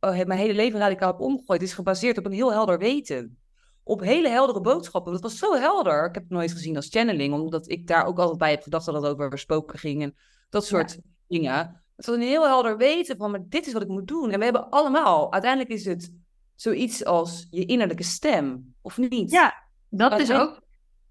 uh, 0.00 0.24
mijn 0.24 0.40
hele 0.40 0.54
leven 0.54 0.78
radicaal 0.78 1.10
heb 1.10 1.20
omgegooid, 1.20 1.62
is 1.62 1.72
gebaseerd 1.72 2.18
op 2.18 2.26
een 2.26 2.32
heel 2.32 2.52
helder 2.52 2.78
weten. 2.78 3.38
Op 3.82 4.00
hele 4.00 4.28
heldere 4.28 4.60
boodschappen. 4.60 5.12
Dat 5.12 5.22
was 5.22 5.38
zo 5.38 5.54
helder. 5.54 6.06
Ik 6.06 6.14
heb 6.14 6.22
het 6.22 6.32
nooit 6.32 6.52
gezien 6.52 6.76
als 6.76 6.88
channeling, 6.88 7.34
omdat 7.34 7.70
ik 7.70 7.86
daar 7.86 8.06
ook 8.06 8.18
altijd 8.18 8.38
bij 8.38 8.50
heb 8.50 8.62
gedacht 8.62 8.86
dat 8.86 8.94
het 8.94 9.04
over 9.04 9.38
spoken 9.38 9.78
ging 9.78 10.02
en 10.02 10.14
dat 10.50 10.66
soort 10.66 10.98
dingen. 11.26 11.82
Het 11.96 12.06
was 12.06 12.14
een 12.14 12.22
heel 12.22 12.46
helder 12.46 12.76
weten 12.76 13.16
van, 13.16 13.30
maar 13.30 13.42
dit 13.48 13.66
is 13.66 13.72
wat 13.72 13.82
ik 13.82 13.88
moet 13.88 14.06
doen. 14.06 14.30
En 14.30 14.38
we 14.38 14.44
hebben 14.44 14.70
allemaal, 14.70 15.32
uiteindelijk 15.32 15.72
is 15.72 15.84
het 15.84 16.12
zoiets 16.54 17.04
als 17.04 17.46
je 17.50 17.64
innerlijke 17.64 18.02
stem, 18.02 18.74
of 18.82 18.98
niet? 18.98 19.30
Ja, 19.30 19.54
dat 19.88 20.20
is 20.20 20.32
ook 20.32 20.63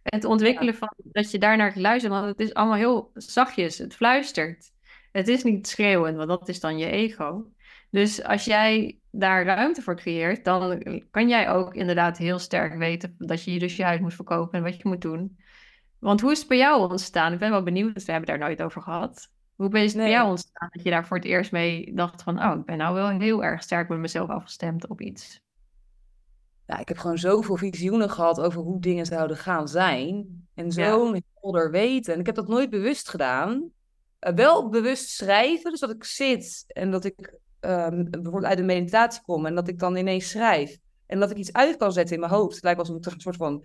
het 0.03 0.25
ontwikkelen 0.25 0.75
van 0.75 0.93
dat 0.97 1.31
je 1.31 1.39
daarnaar 1.39 1.73
luistert, 1.75 2.13
want 2.13 2.25
het 2.25 2.39
is 2.39 2.53
allemaal 2.53 2.77
heel 2.77 3.11
zachtjes, 3.13 3.77
het 3.77 3.95
fluistert. 3.95 4.71
Het 5.11 5.27
is 5.27 5.43
niet 5.43 5.67
schreeuwen, 5.67 6.15
want 6.15 6.27
dat 6.27 6.49
is 6.49 6.59
dan 6.59 6.77
je 6.77 6.85
ego. 6.85 7.51
Dus 7.89 8.23
als 8.23 8.45
jij 8.45 8.99
daar 9.11 9.45
ruimte 9.45 9.81
voor 9.81 9.95
creëert, 9.95 10.45
dan 10.45 10.83
kan 11.11 11.27
jij 11.27 11.49
ook 11.49 11.75
inderdaad 11.75 12.17
heel 12.17 12.39
sterk 12.39 12.77
weten 12.77 13.15
dat 13.17 13.43
je 13.43 13.53
je 13.53 13.59
dus 13.59 13.75
je 13.75 13.83
huis 13.83 13.99
moet 13.99 14.13
verkopen 14.13 14.57
en 14.57 14.63
wat 14.63 14.77
je 14.77 14.87
moet 14.87 15.01
doen. 15.01 15.37
Want 15.99 16.21
hoe 16.21 16.31
is 16.31 16.39
het 16.39 16.47
bij 16.47 16.57
jou 16.57 16.89
ontstaan? 16.89 17.33
Ik 17.33 17.39
ben 17.39 17.49
wel 17.49 17.63
benieuwd, 17.63 18.05
we 18.05 18.11
hebben 18.11 18.29
daar 18.29 18.47
nooit 18.47 18.61
over 18.61 18.81
gehad. 18.81 19.31
Hoe 19.55 19.79
is 19.79 19.93
het 19.93 20.01
bij 20.01 20.11
jou 20.11 20.29
ontstaan 20.29 20.69
dat 20.71 20.83
je 20.83 20.89
daar 20.89 21.07
voor 21.07 21.17
het 21.17 21.25
eerst 21.25 21.51
mee 21.51 21.91
dacht 21.95 22.23
van, 22.23 22.43
oh, 22.43 22.59
ik 22.59 22.65
ben 22.65 22.77
nou 22.77 22.95
wel 22.95 23.09
heel 23.09 23.43
erg 23.43 23.63
sterk 23.63 23.89
met 23.89 23.99
mezelf 23.99 24.29
afgestemd 24.29 24.87
op 24.87 25.01
iets? 25.01 25.42
Ja, 26.73 26.79
ik 26.79 26.87
heb 26.87 26.97
gewoon 26.97 27.17
zoveel 27.17 27.57
visioenen 27.57 28.09
gehad 28.09 28.39
over 28.39 28.61
hoe 28.61 28.79
dingen 28.79 29.05
zouden 29.05 29.37
gaan 29.37 29.67
zijn. 29.67 30.25
En 30.53 30.71
zo'n 30.71 31.13
ja. 31.13 31.21
helder 31.33 31.71
weten. 31.71 32.13
En 32.13 32.19
ik 32.19 32.25
heb 32.25 32.35
dat 32.35 32.47
nooit 32.47 32.69
bewust 32.69 33.09
gedaan. 33.09 33.71
Uh, 34.19 34.33
wel 34.33 34.69
bewust 34.69 35.09
schrijven, 35.09 35.71
dus 35.71 35.79
dat 35.79 35.89
ik 35.89 36.03
zit 36.03 36.63
en 36.67 36.91
dat 36.91 37.03
ik 37.03 37.39
um, 37.59 38.09
bijvoorbeeld 38.09 38.45
uit 38.45 38.57
de 38.57 38.63
meditatie 38.63 39.21
kom 39.21 39.45
en 39.45 39.55
dat 39.55 39.67
ik 39.67 39.79
dan 39.79 39.95
ineens 39.95 40.29
schrijf. 40.29 40.77
En 41.05 41.19
dat 41.19 41.31
ik 41.31 41.37
iets 41.37 41.53
uit 41.53 41.77
kan 41.77 41.91
zetten 41.91 42.15
in 42.15 42.19
mijn 42.21 42.31
hoofd. 42.31 42.55
Het 42.55 42.63
lijkt 42.63 42.79
alsof 42.79 42.95
ik 42.95 43.05
een 43.05 43.19
soort 43.19 43.35
van 43.35 43.63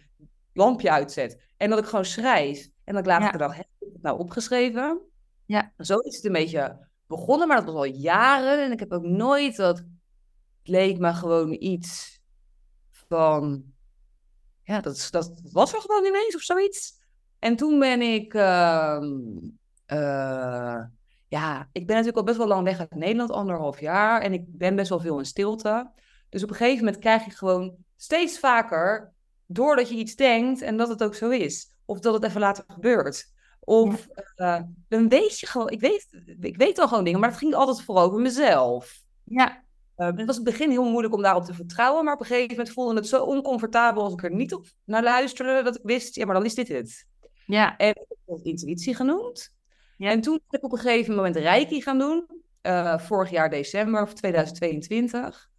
lampje 0.52 0.90
uitzet. 0.90 1.42
En 1.56 1.70
dat 1.70 1.78
ik 1.78 1.84
gewoon 1.84 2.04
schrijf. 2.04 2.68
En 2.84 2.94
dat 2.94 3.02
ik 3.02 3.08
later 3.08 3.26
ja. 3.26 3.32
de 3.32 3.38
dag, 3.38 3.56
heb 3.56 3.66
ik 3.78 3.88
het 3.92 4.02
nou 4.02 4.18
opgeschreven? 4.18 5.00
Ja. 5.46 5.72
Zo 5.78 5.98
is 5.98 6.16
het 6.16 6.24
een 6.24 6.32
beetje 6.32 6.86
begonnen, 7.06 7.48
maar 7.48 7.56
dat 7.56 7.66
was 7.66 7.74
al 7.74 7.84
jaren. 7.84 8.64
En 8.64 8.72
ik 8.72 8.80
heb 8.80 8.92
ook 8.92 9.04
nooit 9.04 9.56
dat... 9.56 9.76
Het 10.58 10.76
leek 10.76 10.98
me 10.98 11.14
gewoon 11.14 11.56
iets 11.58 12.17
van... 13.08 13.64
Ja, 14.62 14.80
dat, 14.80 15.08
dat 15.10 15.32
was 15.52 15.74
er 15.74 15.80
gewoon 15.80 16.04
ineens 16.04 16.34
of 16.34 16.42
zoiets. 16.42 17.00
En 17.38 17.56
toen 17.56 17.78
ben 17.78 18.02
ik... 18.02 18.34
Uh, 18.34 19.02
uh, 19.86 20.80
ja, 21.28 21.68
ik 21.72 21.86
ben 21.86 21.96
natuurlijk 21.96 22.16
al 22.16 22.24
best 22.24 22.38
wel 22.38 22.46
lang 22.46 22.64
weg 22.64 22.78
uit 22.78 22.94
Nederland, 22.94 23.30
anderhalf 23.30 23.80
jaar. 23.80 24.20
En 24.20 24.32
ik 24.32 24.44
ben 24.46 24.76
best 24.76 24.88
wel 24.88 25.00
veel 25.00 25.18
in 25.18 25.24
stilte. 25.24 25.90
Dus 26.28 26.42
op 26.42 26.50
een 26.50 26.56
gegeven 26.56 26.84
moment 26.84 26.98
krijg 26.98 27.24
je 27.24 27.30
gewoon 27.30 27.76
steeds 27.96 28.38
vaker... 28.38 29.12
doordat 29.46 29.88
je 29.88 29.94
iets 29.94 30.14
denkt 30.14 30.62
en 30.62 30.76
dat 30.76 30.88
het 30.88 31.02
ook 31.02 31.14
zo 31.14 31.28
is. 31.28 31.72
Of 31.84 32.00
dat 32.00 32.14
het 32.14 32.24
even 32.24 32.40
later 32.40 32.64
gebeurt. 32.66 33.32
Of 33.60 34.08
ja. 34.34 34.58
uh, 34.58 34.64
dan 34.88 35.08
weet 35.08 35.38
je 35.38 35.46
gewoon, 35.46 35.68
ik 35.68 35.80
weet, 35.80 36.08
ik 36.40 36.56
weet 36.56 36.78
al 36.78 36.88
gewoon 36.88 37.04
dingen, 37.04 37.20
maar 37.20 37.28
het 37.28 37.38
ging 37.38 37.54
altijd 37.54 37.82
vooral 37.82 38.04
over 38.04 38.20
mezelf. 38.20 39.02
Ja. 39.24 39.64
Uh, 39.98 40.06
het 40.06 40.26
was 40.26 40.38
in 40.38 40.44
het 40.44 40.52
begin 40.52 40.70
heel 40.70 40.90
moeilijk 40.90 41.14
om 41.14 41.22
daarop 41.22 41.44
te 41.44 41.54
vertrouwen, 41.54 42.04
maar 42.04 42.14
op 42.14 42.20
een 42.20 42.26
gegeven 42.26 42.50
moment 42.50 42.70
voelde 42.70 42.94
het 42.94 43.08
zo 43.08 43.24
oncomfortabel 43.24 44.02
als 44.02 44.12
ik 44.12 44.22
er 44.22 44.34
niet 44.34 44.54
op 44.54 44.66
naar 44.84 45.02
luisterde, 45.02 45.62
dat 45.62 45.76
ik 45.76 45.82
wist, 45.82 46.14
ja, 46.14 46.24
maar 46.24 46.34
dan 46.34 46.44
is 46.44 46.54
dit 46.54 46.68
het. 46.68 47.06
Ja. 47.46 47.76
En 47.76 47.88
ik 47.88 48.16
heb 48.26 48.38
intuïtie 48.42 48.94
genoemd. 48.94 49.54
Ja. 49.96 50.10
En 50.10 50.20
toen 50.20 50.40
ben 50.48 50.60
ik 50.60 50.66
op 50.66 50.72
een 50.72 50.78
gegeven 50.78 51.14
moment 51.14 51.36
Reiki 51.36 51.82
gaan 51.82 51.98
doen, 51.98 52.26
uh, 52.62 52.98
vorig 52.98 53.30
jaar 53.30 53.50
december 53.50 54.02
of 54.02 54.14
2022. 54.14 55.50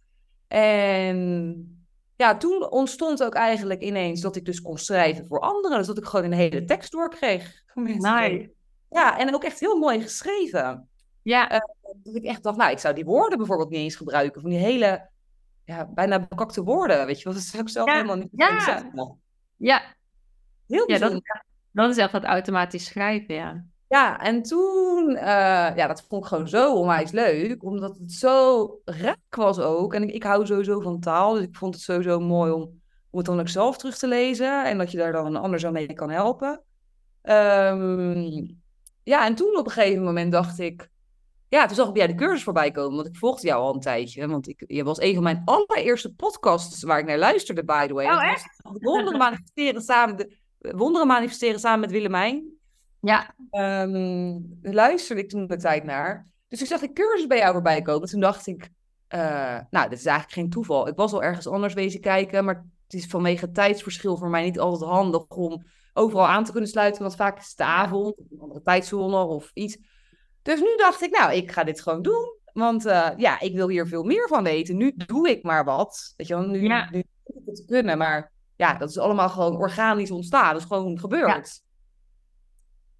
En 0.48 1.80
ja, 2.16 2.36
toen 2.36 2.70
ontstond 2.70 3.24
ook 3.24 3.34
eigenlijk 3.34 3.82
ineens 3.82 4.20
dat 4.20 4.36
ik 4.36 4.44
dus 4.44 4.62
kon 4.62 4.78
schrijven 4.78 5.26
voor 5.26 5.40
anderen. 5.40 5.78
Dus 5.78 5.86
dat 5.86 5.98
ik 5.98 6.04
gewoon 6.04 6.24
een 6.24 6.32
hele 6.32 6.64
tekst 6.64 6.92
doorkreeg. 6.92 7.62
Nee. 7.74 8.54
Ja, 8.90 9.18
en 9.18 9.34
ook 9.34 9.44
echt 9.44 9.60
heel 9.60 9.78
mooi 9.78 10.00
geschreven. 10.00 10.88
Ja. 11.22 11.52
Uh, 11.52 11.58
dat 11.96 12.14
ik 12.14 12.24
echt 12.24 12.42
dacht, 12.42 12.56
nou, 12.56 12.70
ik 12.70 12.78
zou 12.78 12.94
die 12.94 13.04
woorden 13.04 13.38
bijvoorbeeld 13.38 13.70
niet 13.70 13.78
eens 13.78 13.96
gebruiken. 13.96 14.40
Van 14.40 14.50
die 14.50 14.58
hele, 14.58 15.08
ja, 15.64 15.86
bijna 15.86 16.26
bekakte 16.26 16.62
woorden, 16.62 17.06
weet 17.06 17.18
je 17.18 17.24
wel. 17.24 17.32
Dat 17.32 17.42
is 17.42 17.60
ook 17.60 17.68
zelf 17.68 17.88
ja. 17.88 17.94
helemaal 17.94 18.16
niet 18.16 18.28
Ja. 18.32 18.84
Ja. 19.56 19.82
Heel 20.66 20.90
ja, 20.90 20.98
dat, 20.98 21.22
dat 21.70 21.90
is 21.90 21.96
echt 21.96 22.12
dat 22.12 22.24
automatisch 22.24 22.84
schrijven, 22.84 23.34
ja. 23.34 23.64
Ja, 23.88 24.20
en 24.20 24.42
toen, 24.42 25.10
uh, 25.10 25.22
ja, 25.76 25.86
dat 25.86 26.02
vond 26.08 26.22
ik 26.22 26.28
gewoon 26.28 26.48
zo 26.48 26.74
onwijs 26.74 27.10
leuk, 27.10 27.64
omdat 27.64 27.98
het 27.98 28.12
zo 28.12 28.80
raak 28.84 29.36
was 29.36 29.58
ook. 29.58 29.94
En 29.94 30.02
ik, 30.02 30.10
ik 30.10 30.22
hou 30.22 30.46
sowieso 30.46 30.80
van 30.80 31.00
taal, 31.00 31.34
dus 31.34 31.42
ik 31.42 31.56
vond 31.56 31.74
het 31.74 31.82
sowieso 31.82 32.20
mooi 32.20 32.52
om, 32.52 32.62
om 33.10 33.18
het 33.18 33.26
dan 33.26 33.40
ook 33.40 33.48
zelf 33.48 33.78
terug 33.78 33.98
te 33.98 34.08
lezen 34.08 34.64
en 34.64 34.78
dat 34.78 34.90
je 34.90 34.98
daar 34.98 35.12
dan 35.12 35.26
een 35.26 35.36
ander 35.36 35.60
zo 35.60 35.70
mee 35.70 35.92
kan 35.92 36.10
helpen. 36.10 36.62
Um, 37.22 38.60
ja, 39.02 39.26
en 39.26 39.34
toen 39.34 39.58
op 39.58 39.66
een 39.66 39.72
gegeven 39.72 40.04
moment 40.04 40.32
dacht 40.32 40.58
ik, 40.58 40.88
ja, 41.50 41.66
toen 41.66 41.76
zag 41.76 41.88
ik 41.88 41.94
bij 41.94 42.06
de 42.06 42.14
cursus 42.14 42.42
voorbij 42.42 42.70
komen, 42.70 42.96
want 42.96 43.08
ik 43.08 43.16
volgde 43.16 43.46
jou 43.46 43.62
al 43.62 43.74
een 43.74 43.80
tijdje, 43.80 44.26
want 44.26 44.48
ik, 44.48 44.64
je 44.66 44.84
was 44.84 45.00
een 45.00 45.14
van 45.14 45.22
mijn 45.22 45.42
allereerste 45.44 46.14
podcasts 46.14 46.82
waar 46.82 46.98
ik 46.98 47.06
naar 47.06 47.18
luisterde, 47.18 47.64
by 47.64 47.86
the 47.86 47.94
way. 47.94 48.06
Oh, 48.06 48.24
echt? 48.24 48.60
Wonderen 48.62 49.18
manifesteren 49.18 49.82
samen, 49.82 50.16
de, 50.16 50.36
wonderen 50.58 51.06
manifesteren 51.06 51.60
samen 51.60 51.80
met 51.80 51.90
Willemijn. 51.90 52.58
Ja. 53.00 53.34
Um, 53.82 54.58
luisterde 54.62 55.22
ik 55.22 55.28
toen 55.28 55.46
de 55.46 55.56
tijd 55.56 55.84
naar. 55.84 56.28
Dus 56.48 56.60
ik 56.60 56.66
zag 56.66 56.80
de 56.80 56.92
cursus 56.92 57.26
bij 57.26 57.38
jou 57.38 57.52
voorbij 57.52 57.82
komen. 57.82 58.08
Toen 58.08 58.20
dacht 58.20 58.46
ik, 58.46 58.68
uh, 59.14 59.58
nou, 59.70 59.88
dit 59.88 59.98
is 59.98 60.06
eigenlijk 60.06 60.32
geen 60.32 60.50
toeval. 60.50 60.88
Ik 60.88 60.96
was 60.96 61.12
al 61.12 61.22
ergens 61.22 61.46
anders 61.46 61.74
bezig 61.74 62.00
kijken, 62.00 62.44
maar 62.44 62.66
het 62.84 62.94
is 62.94 63.06
vanwege 63.06 63.44
het 63.44 63.54
tijdsverschil 63.54 64.16
voor 64.16 64.30
mij 64.30 64.42
niet 64.42 64.58
altijd 64.58 64.90
handig 64.90 65.28
om 65.28 65.64
overal 65.92 66.26
aan 66.26 66.44
te 66.44 66.52
kunnen 66.52 66.70
sluiten. 66.70 67.02
Want 67.02 67.16
vaak 67.16 67.38
is 67.38 67.48
het 67.48 67.56
de 67.56 67.64
avond, 67.64 68.18
of 68.18 68.24
een 68.30 68.40
andere 68.40 68.62
tijdzone 68.62 69.24
of 69.24 69.50
iets. 69.54 69.78
Dus 70.42 70.60
nu 70.60 70.76
dacht 70.76 71.02
ik, 71.02 71.10
nou, 71.10 71.32
ik 71.34 71.50
ga 71.50 71.64
dit 71.64 71.80
gewoon 71.80 72.02
doen. 72.02 72.38
Want 72.52 72.86
uh, 72.86 73.08
ja, 73.16 73.40
ik 73.40 73.54
wil 73.54 73.68
hier 73.68 73.86
veel 73.86 74.02
meer 74.02 74.28
van 74.28 74.42
weten. 74.44 74.76
Nu 74.76 74.92
doe 74.96 75.30
ik 75.30 75.42
maar 75.42 75.64
wat. 75.64 76.14
Weet 76.16 76.26
je 76.26 76.34
wel, 76.34 76.46
nu, 76.46 76.62
Ja. 76.62 76.90
nu 76.90 77.04
moet 77.24 77.36
ik 77.42 77.42
het 77.46 77.64
kunnen. 77.66 77.98
Maar 77.98 78.32
ja, 78.56 78.74
dat 78.74 78.88
is 78.90 78.98
allemaal 78.98 79.28
gewoon 79.28 79.56
organisch 79.56 80.10
ontstaan. 80.10 80.52
Dat 80.52 80.60
is 80.60 80.66
gewoon 80.66 80.98
gebeurd. 80.98 81.62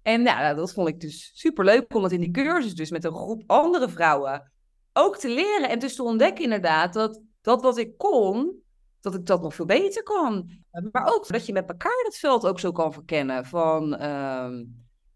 En 0.01 0.21
ja, 0.23 0.53
dat 0.53 0.73
vond 0.73 0.87
ik 0.87 0.99
dus 0.99 1.31
super 1.33 1.65
leuk 1.65 1.95
om 1.95 2.01
dat 2.01 2.11
in 2.11 2.19
die 2.19 2.31
cursus 2.31 2.75
dus 2.75 2.89
met 2.91 3.03
een 3.03 3.15
groep 3.15 3.43
andere 3.47 3.89
vrouwen 3.89 4.51
ook 4.93 5.17
te 5.17 5.29
leren. 5.29 5.69
En 5.69 5.79
dus 5.79 5.95
te 5.95 6.03
ontdekken 6.03 6.43
inderdaad 6.43 6.93
dat 6.93 7.21
dat 7.41 7.61
wat 7.61 7.77
ik 7.77 7.97
kon, 7.97 8.61
dat 8.99 9.15
ik 9.15 9.25
dat 9.25 9.41
nog 9.41 9.55
veel 9.55 9.65
beter 9.65 10.03
kan. 10.03 10.49
Maar 10.91 11.13
ook 11.13 11.27
dat 11.27 11.45
je 11.45 11.53
met 11.53 11.69
elkaar 11.69 12.03
het 12.03 12.17
veld 12.17 12.45
ook 12.45 12.59
zo 12.59 12.71
kan 12.71 12.93
verkennen. 12.93 13.45
Van 13.45 13.95
ehm, 13.95 14.63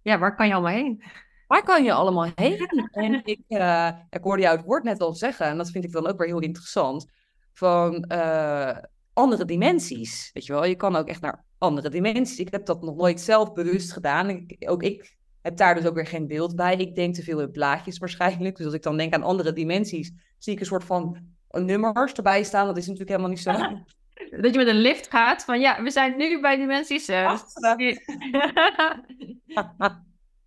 Ja, 0.02 0.20
waar 0.20 0.36
kan 0.36 0.48
je 0.48 0.54
allemaal 0.54 0.72
heen? 0.72 1.04
Waar 1.48 1.64
kan 1.64 1.84
je 1.84 1.94
allemaal 1.94 2.32
heen? 2.36 2.68
En 2.92 3.26
ik, 3.26 3.42
eh, 3.48 3.90
ik 4.10 4.24
hoorde 4.24 4.42
jou 4.42 4.58
het 4.58 4.66
woord 4.66 4.84
net 4.84 5.02
al 5.02 5.14
zeggen, 5.14 5.46
en 5.46 5.58
dat 5.58 5.72
vind 5.72 5.84
ik 5.84 5.92
dan 5.92 6.08
ook 6.08 6.18
weer 6.18 6.28
heel 6.28 6.40
interessant, 6.40 7.06
van 7.54 8.04
eh, 8.04 8.78
andere 9.14 9.46
dimensies. 9.46 10.30
Weet 10.34 10.46
je 10.46 10.54
wel, 10.54 10.66
je 10.66 10.76
kan 10.76 10.96
ook 10.96 11.08
echt 11.08 11.22
naar 11.22 11.44
andere 11.58 11.90
dimensies. 11.90 12.40
Ik 12.40 12.52
heb 12.52 12.66
dat 12.66 12.82
nog 12.82 12.96
nooit 12.96 13.22
zelf 13.22 13.54
bewust 13.54 13.92
gedaan. 13.92 14.30
Ik, 14.30 14.56
ook 14.70 14.84
ik 14.84 15.16
heb 15.42 15.58
daar 15.58 15.76
dus 15.76 15.86
ook 15.86 15.96
weer 15.96 16.08
geen 16.08 16.28
beeld 16.28 16.56
bij. 16.56 16.76
Ik 16.76 16.96
denk 16.96 17.16
te 17.16 17.24
veel 17.24 17.42
in 17.42 17.52
plaatjes 17.52 17.98
waarschijnlijk. 17.98 18.56
Dus 18.56 18.66
als 18.66 18.76
ik 18.76 18.84
dan 18.84 18.98
denk 18.98 19.14
aan 19.14 19.24
andere 19.24 19.54
dimensies, 19.54 20.12
zie 20.38 20.54
ik 20.54 20.60
een 20.60 20.66
soort 20.66 20.84
van 20.84 21.18
nummers 21.50 22.14
erbij 22.14 22.44
staan. 22.44 22.66
Dat 22.66 22.78
is 22.78 22.88
natuurlijk 22.88 23.10
helemaal 23.10 23.32
niet 23.32 23.42
zo. 23.42 23.52
Dat 24.42 24.54
je 24.54 24.58
met 24.58 24.68
een 24.68 24.82
lift 24.82 25.10
gaat 25.10 25.44
van 25.44 25.60
ja, 25.60 25.84
we 25.84 25.92
zijn 25.92 26.18
nu 26.18 26.42
bij 26.42 26.58
dimensie 26.58 27.00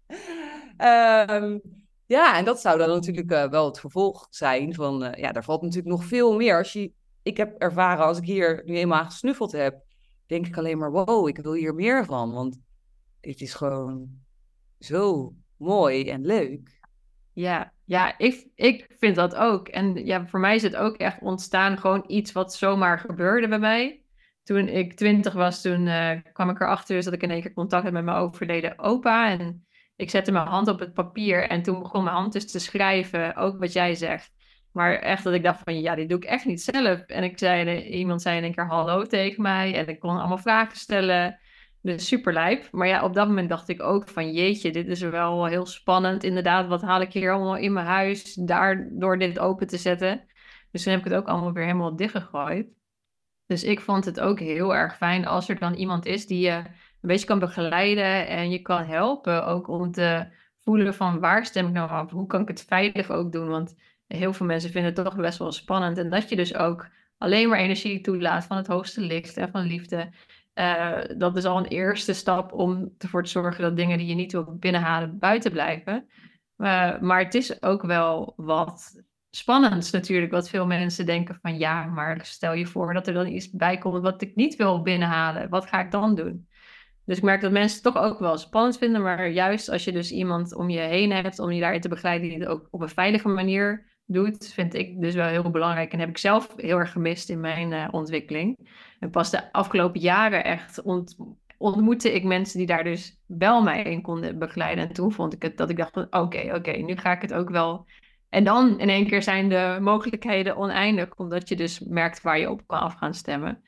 6. 0.78 0.86
Achteren. 0.86 1.52
Ehm, 1.52 1.58
ja, 2.06 2.36
en 2.36 2.44
dat 2.44 2.60
zou 2.60 2.78
dan 2.78 2.88
natuurlijk 2.88 3.30
eh, 3.30 3.48
wel 3.48 3.66
het 3.66 3.80
vervolg 3.80 4.26
zijn 4.30 4.74
van, 4.74 5.04
eh, 5.04 5.22
ja, 5.22 5.32
daar 5.32 5.44
valt 5.44 5.62
natuurlijk 5.62 5.88
nog 5.88 6.04
veel 6.04 6.36
meer. 6.36 6.56
Als 6.58 6.72
je, 6.72 6.92
ik 7.22 7.36
heb 7.36 7.58
ervaren, 7.58 8.04
als 8.04 8.18
ik 8.18 8.24
hier 8.24 8.62
nu 8.64 8.76
eenmaal 8.76 9.04
gesnuffeld 9.04 9.52
heb, 9.52 9.82
denk 10.26 10.46
ik 10.46 10.56
alleen 10.56 10.78
maar, 10.78 10.90
wow, 10.90 11.28
ik 11.28 11.38
wil 11.38 11.52
hier 11.52 11.74
meer 11.74 12.04
van. 12.04 12.32
Want 12.32 12.58
het 13.20 13.40
is 13.40 13.54
gewoon 13.54 14.08
zo 14.78 15.34
mooi 15.56 16.10
en 16.10 16.26
leuk. 16.26 16.80
Ja, 17.32 17.72
ja 17.84 18.18
ik, 18.18 18.48
ik 18.54 18.94
vind 18.98 19.16
dat 19.16 19.34
ook. 19.34 19.68
En 19.68 20.06
ja, 20.06 20.26
voor 20.26 20.40
mij 20.40 20.54
is 20.54 20.62
het 20.62 20.76
ook 20.76 20.96
echt 20.96 21.20
ontstaan 21.20 21.78
gewoon 21.78 22.04
iets 22.06 22.32
wat 22.32 22.54
zomaar 22.54 22.98
gebeurde 22.98 23.48
bij 23.48 23.58
mij. 23.58 24.02
Toen 24.42 24.68
ik 24.68 24.94
twintig 24.94 25.32
was, 25.32 25.62
toen 25.62 25.86
eh, 25.86 26.18
kwam 26.32 26.50
ik 26.50 26.60
erachter 26.60 26.94
dus 26.94 27.04
dat 27.04 27.14
ik 27.14 27.22
in 27.22 27.30
één 27.30 27.42
keer 27.42 27.52
contact 27.52 27.84
had 27.84 27.92
met 27.92 28.04
mijn 28.04 28.16
overleden 28.16 28.78
opa. 28.78 29.30
En 29.30 29.66
ik 29.98 30.10
zette 30.10 30.32
mijn 30.32 30.46
hand 30.46 30.68
op 30.68 30.78
het 30.78 30.94
papier 30.94 31.48
en 31.48 31.62
toen 31.62 31.82
begon 31.82 32.04
mijn 32.04 32.16
hand 32.16 32.32
dus 32.32 32.50
te 32.50 32.58
schrijven, 32.58 33.36
ook 33.36 33.58
wat 33.58 33.72
jij 33.72 33.94
zegt. 33.94 34.32
Maar 34.72 34.94
echt 34.94 35.24
dat 35.24 35.32
ik 35.32 35.42
dacht 35.42 35.60
van, 35.64 35.80
ja, 35.80 35.94
dit 35.94 36.08
doe 36.08 36.18
ik 36.18 36.24
echt 36.24 36.44
niet 36.44 36.62
zelf. 36.62 37.00
En 37.00 37.24
ik 37.24 37.38
zei, 37.38 37.82
iemand 37.82 38.22
zei 38.22 38.36
in 38.36 38.42
één 38.42 38.54
keer 38.54 38.66
hallo 38.66 39.04
tegen 39.04 39.42
mij 39.42 39.74
en 39.74 39.88
ik 39.88 40.00
kon 40.00 40.18
allemaal 40.18 40.38
vragen 40.38 40.76
stellen. 40.76 41.38
Dus 41.82 42.06
super 42.06 42.32
lijp. 42.32 42.68
Maar 42.70 42.86
ja, 42.86 43.04
op 43.04 43.14
dat 43.14 43.28
moment 43.28 43.48
dacht 43.48 43.68
ik 43.68 43.82
ook 43.82 44.08
van, 44.08 44.32
jeetje, 44.32 44.72
dit 44.72 44.88
is 44.88 45.00
wel 45.00 45.44
heel 45.44 45.66
spannend. 45.66 46.24
Inderdaad, 46.24 46.66
wat 46.66 46.82
haal 46.82 47.00
ik 47.00 47.12
hier 47.12 47.32
allemaal 47.32 47.56
in 47.56 47.72
mijn 47.72 47.86
huis, 47.86 48.34
daar 48.34 48.88
door 48.92 49.18
dit 49.18 49.38
open 49.38 49.66
te 49.66 49.78
zetten. 49.78 50.26
Dus 50.70 50.82
toen 50.82 50.92
heb 50.92 51.04
ik 51.04 51.10
het 51.10 51.20
ook 51.20 51.28
allemaal 51.28 51.52
weer 51.52 51.64
helemaal 51.64 51.96
dichtgegooid. 51.96 52.66
Dus 53.46 53.64
ik 53.64 53.80
vond 53.80 54.04
het 54.04 54.20
ook 54.20 54.38
heel 54.38 54.74
erg 54.74 54.96
fijn 54.96 55.26
als 55.26 55.48
er 55.48 55.58
dan 55.58 55.74
iemand 55.74 56.06
is 56.06 56.26
die 56.26 56.40
je 56.40 56.62
een 57.00 57.08
beetje 57.08 57.26
kan 57.26 57.38
begeleiden 57.38 58.28
en 58.28 58.50
je 58.50 58.62
kan 58.62 58.84
helpen 58.84 59.46
ook 59.46 59.68
om 59.68 59.92
te 59.92 60.26
voelen 60.64 60.94
van 60.94 61.20
waar 61.20 61.46
stem 61.46 61.66
ik 61.66 61.72
nou 61.72 61.90
af? 61.90 62.10
Hoe 62.10 62.26
kan 62.26 62.40
ik 62.40 62.48
het 62.48 62.64
veilig 62.68 63.10
ook 63.10 63.32
doen? 63.32 63.48
Want 63.48 63.74
heel 64.06 64.32
veel 64.32 64.46
mensen 64.46 64.70
vinden 64.70 64.94
het 64.94 65.04
toch 65.04 65.16
best 65.16 65.38
wel 65.38 65.52
spannend. 65.52 65.98
En 65.98 66.10
dat 66.10 66.28
je 66.28 66.36
dus 66.36 66.54
ook 66.54 66.88
alleen 67.18 67.48
maar 67.48 67.58
energie 67.58 68.00
toelaat 68.00 68.44
van 68.44 68.56
het 68.56 68.66
hoogste 68.66 69.00
licht 69.00 69.36
en 69.36 69.50
van 69.50 69.62
liefde. 69.62 70.10
Uh, 70.54 70.98
dat 71.16 71.36
is 71.36 71.44
al 71.44 71.58
een 71.58 71.66
eerste 71.66 72.12
stap 72.12 72.52
om 72.52 72.94
ervoor 72.98 73.22
te 73.22 73.30
zorgen 73.30 73.62
dat 73.62 73.76
dingen 73.76 73.98
die 73.98 74.06
je 74.06 74.14
niet 74.14 74.32
wil 74.32 74.56
binnenhalen 74.58 75.18
buiten 75.18 75.52
blijven. 75.52 76.08
Uh, 76.56 76.98
maar 77.00 77.18
het 77.18 77.34
is 77.34 77.62
ook 77.62 77.82
wel 77.82 78.32
wat 78.36 79.02
spannend 79.30 79.92
natuurlijk, 79.92 80.32
wat 80.32 80.48
veel 80.48 80.66
mensen 80.66 81.06
denken 81.06 81.38
van 81.42 81.58
ja, 81.58 81.84
maar 81.84 82.24
stel 82.24 82.52
je 82.52 82.66
voor 82.66 82.94
dat 82.94 83.06
er 83.06 83.12
dan 83.12 83.26
iets 83.26 83.50
bij 83.50 83.78
komt 83.78 84.02
wat 84.02 84.22
ik 84.22 84.34
niet 84.34 84.56
wil 84.56 84.82
binnenhalen. 84.82 85.48
Wat 85.48 85.66
ga 85.66 85.80
ik 85.80 85.90
dan 85.90 86.14
doen? 86.14 86.48
Dus 87.08 87.16
ik 87.16 87.22
merk 87.22 87.40
dat 87.40 87.52
mensen 87.52 87.82
het 87.82 87.94
toch 87.94 88.02
ook 88.02 88.18
wel 88.18 88.38
spannend 88.38 88.78
vinden, 88.78 89.02
maar 89.02 89.28
juist 89.28 89.68
als 89.70 89.84
je 89.84 89.92
dus 89.92 90.12
iemand 90.12 90.54
om 90.54 90.70
je 90.70 90.80
heen 90.80 91.12
hebt 91.12 91.38
om 91.38 91.50
je 91.50 91.60
daarin 91.60 91.80
te 91.80 91.88
begeleiden 91.88 92.28
die 92.28 92.38
het 92.38 92.48
ook 92.48 92.68
op 92.70 92.80
een 92.80 92.88
veilige 92.88 93.28
manier 93.28 93.86
doet, 94.06 94.52
vind 94.52 94.74
ik 94.74 95.00
dus 95.00 95.14
wel 95.14 95.26
heel 95.26 95.50
belangrijk 95.50 95.92
en 95.92 95.98
heb 95.98 96.08
ik 96.08 96.18
zelf 96.18 96.54
heel 96.56 96.78
erg 96.78 96.92
gemist 96.92 97.28
in 97.28 97.40
mijn 97.40 97.72
uh, 97.72 97.88
ontwikkeling. 97.90 98.70
En 99.00 99.10
pas 99.10 99.30
de 99.30 99.52
afgelopen 99.52 100.00
jaren 100.00 100.44
echt 100.44 100.82
ont 100.82 101.16
ontmoette 101.58 102.14
ik 102.14 102.24
mensen 102.24 102.58
die 102.58 102.66
daar 102.66 102.84
dus 102.84 103.20
wel 103.26 103.62
mij 103.62 103.82
in 103.82 104.02
konden 104.02 104.38
begeleiden. 104.38 104.88
En 104.88 104.94
toen 104.94 105.12
vond 105.12 105.34
ik 105.34 105.42
het 105.42 105.56
dat 105.56 105.70
ik 105.70 105.76
dacht 105.76 105.92
van 105.92 106.06
oké, 106.10 106.54
oké, 106.54 106.70
nu 106.70 106.96
ga 106.96 107.12
ik 107.12 107.22
het 107.22 107.34
ook 107.34 107.50
wel. 107.50 107.86
En 108.28 108.44
dan 108.44 108.80
in 108.80 108.88
één 108.88 109.06
keer 109.06 109.22
zijn 109.22 109.48
de 109.48 109.78
mogelijkheden 109.80 110.56
oneindig, 110.56 111.14
omdat 111.16 111.48
je 111.48 111.56
dus 111.56 111.80
merkt 111.80 112.22
waar 112.22 112.38
je 112.38 112.50
op 112.50 112.66
kan 112.66 112.80
af 112.80 112.94
gaan 112.94 113.14
stemmen. 113.14 113.62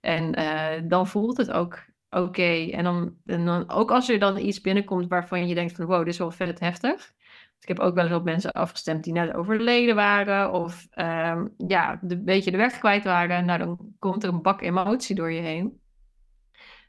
En 0.00 0.38
uh, 0.38 0.88
dan 0.88 1.06
voelt 1.06 1.36
het 1.36 1.50
ook 1.50 1.90
oké. 2.12 2.70
En, 2.70 2.84
dan, 2.84 3.16
en 3.26 3.44
dan 3.44 3.70
ook 3.70 3.90
als 3.90 4.08
er 4.08 4.18
dan 4.18 4.38
iets 4.38 4.60
binnenkomt 4.60 5.08
waarvan 5.08 5.48
je 5.48 5.54
denkt 5.54 5.72
van 5.72 5.86
wow, 5.86 5.98
dit 5.98 6.12
is 6.12 6.18
wel 6.18 6.30
vet 6.30 6.60
heftig. 6.60 7.12
Ik 7.60 7.68
heb 7.68 7.78
ook 7.78 7.94
wel 7.94 8.04
eens 8.04 8.14
op 8.14 8.24
mensen 8.24 8.52
afgestemd 8.52 9.04
die 9.04 9.12
net 9.12 9.34
overleden 9.34 9.94
waren 9.94 10.52
of 10.52 10.86
um, 10.96 11.54
ja, 11.56 12.00
een 12.08 12.24
beetje 12.24 12.50
de 12.50 12.56
weg 12.56 12.78
kwijt 12.78 13.04
waren. 13.04 13.44
Nou, 13.44 13.58
dan 13.58 13.94
komt 13.98 14.22
er 14.22 14.28
een 14.28 14.42
bak 14.42 14.62
emotie 14.62 15.14
door 15.14 15.32
je 15.32 15.40
heen. 15.40 15.80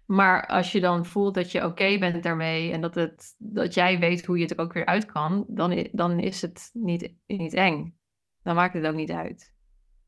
Maar 0.05 0.47
als 0.47 0.71
je 0.71 0.79
dan 0.79 1.05
voelt 1.05 1.33
dat 1.33 1.51
je 1.51 1.65
oké 1.65 1.97
bent 1.97 2.23
daarmee 2.23 2.71
en 2.71 2.81
dat, 2.81 2.95
het, 2.95 3.36
dat 3.38 3.73
jij 3.73 3.99
weet 3.99 4.25
hoe 4.25 4.38
je 4.38 4.43
het 4.43 4.51
er 4.51 4.59
ook 4.59 4.73
weer 4.73 4.86
uit 4.86 5.05
kan, 5.05 5.45
dan, 5.47 5.88
dan 5.91 6.19
is 6.19 6.41
het 6.41 6.69
niet, 6.73 7.13
niet 7.27 7.53
eng. 7.53 7.97
Dan 8.41 8.55
maakt 8.55 8.73
het 8.73 8.86
ook 8.86 8.95
niet 8.95 9.12
uit. 9.12 9.53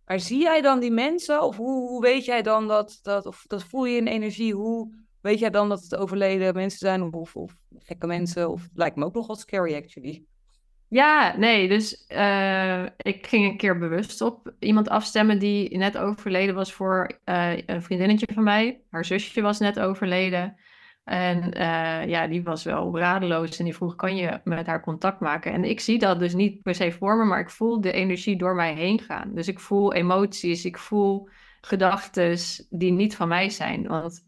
Maar 0.05 0.19
zie 0.19 0.41
jij 0.41 0.61
dan 0.61 0.79
die 0.79 0.91
mensen? 0.91 1.41
Of 1.41 1.57
hoe, 1.57 1.89
hoe 1.89 2.01
weet 2.01 2.25
jij 2.25 2.41
dan 2.41 2.67
dat, 2.67 2.99
dat, 3.01 3.25
of 3.25 3.43
dat 3.47 3.63
voel 3.63 3.85
je 3.85 3.97
in 3.97 4.07
energie? 4.07 4.53
Hoe 4.53 5.04
weet 5.25 5.39
jij 5.39 5.49
dan 5.49 5.69
dat 5.69 5.81
het 5.81 5.95
overleden 5.95 6.53
mensen 6.53 6.79
zijn 6.79 7.13
of, 7.13 7.35
of 7.35 7.55
gekke 7.77 8.07
mensen? 8.07 8.49
Of 8.49 8.67
lijkt 8.73 8.95
me 8.95 9.05
ook 9.05 9.13
nog 9.13 9.27
wat 9.27 9.39
scary 9.39 9.75
actually. 9.75 10.23
Ja, 10.87 11.37
nee, 11.37 11.67
dus 11.67 12.05
uh, 12.09 12.83
ik 12.83 13.27
ging 13.27 13.45
een 13.45 13.57
keer 13.57 13.77
bewust 13.77 14.21
op 14.21 14.53
iemand 14.59 14.89
afstemmen 14.89 15.39
die 15.39 15.77
net 15.77 15.97
overleden 15.97 16.55
was 16.55 16.73
voor 16.73 17.19
uh, 17.25 17.57
een 17.65 17.81
vriendinnetje 17.81 18.27
van 18.33 18.43
mij. 18.43 18.81
Haar 18.89 19.05
zusje 19.05 19.41
was 19.41 19.59
net 19.59 19.79
overleden. 19.79 20.55
En 21.03 21.57
uh, 21.57 22.05
ja, 22.05 22.27
die 22.27 22.43
was 22.43 22.63
wel 22.63 22.97
radeloos 22.97 23.57
en 23.57 23.65
die 23.65 23.75
vroeg, 23.75 23.95
kan 23.95 24.15
je 24.15 24.39
met 24.43 24.67
haar 24.67 24.81
contact 24.81 25.19
maken? 25.19 25.51
En 25.51 25.63
ik 25.63 25.79
zie 25.79 25.99
dat 25.99 26.19
dus 26.19 26.33
niet 26.33 26.61
per 26.61 26.75
se 26.75 26.91
voor 26.91 27.17
me, 27.17 27.25
maar 27.25 27.39
ik 27.39 27.49
voel 27.49 27.81
de 27.81 27.91
energie 27.91 28.37
door 28.37 28.55
mij 28.55 28.73
heen 28.73 28.99
gaan. 28.99 29.31
Dus 29.33 29.47
ik 29.47 29.59
voel 29.59 29.93
emoties, 29.93 30.65
ik 30.65 30.77
voel 30.77 31.29
gedachten 31.61 32.37
die 32.69 32.91
niet 32.91 33.15
van 33.15 33.27
mij 33.27 33.49
zijn. 33.49 33.87
Want 33.87 34.25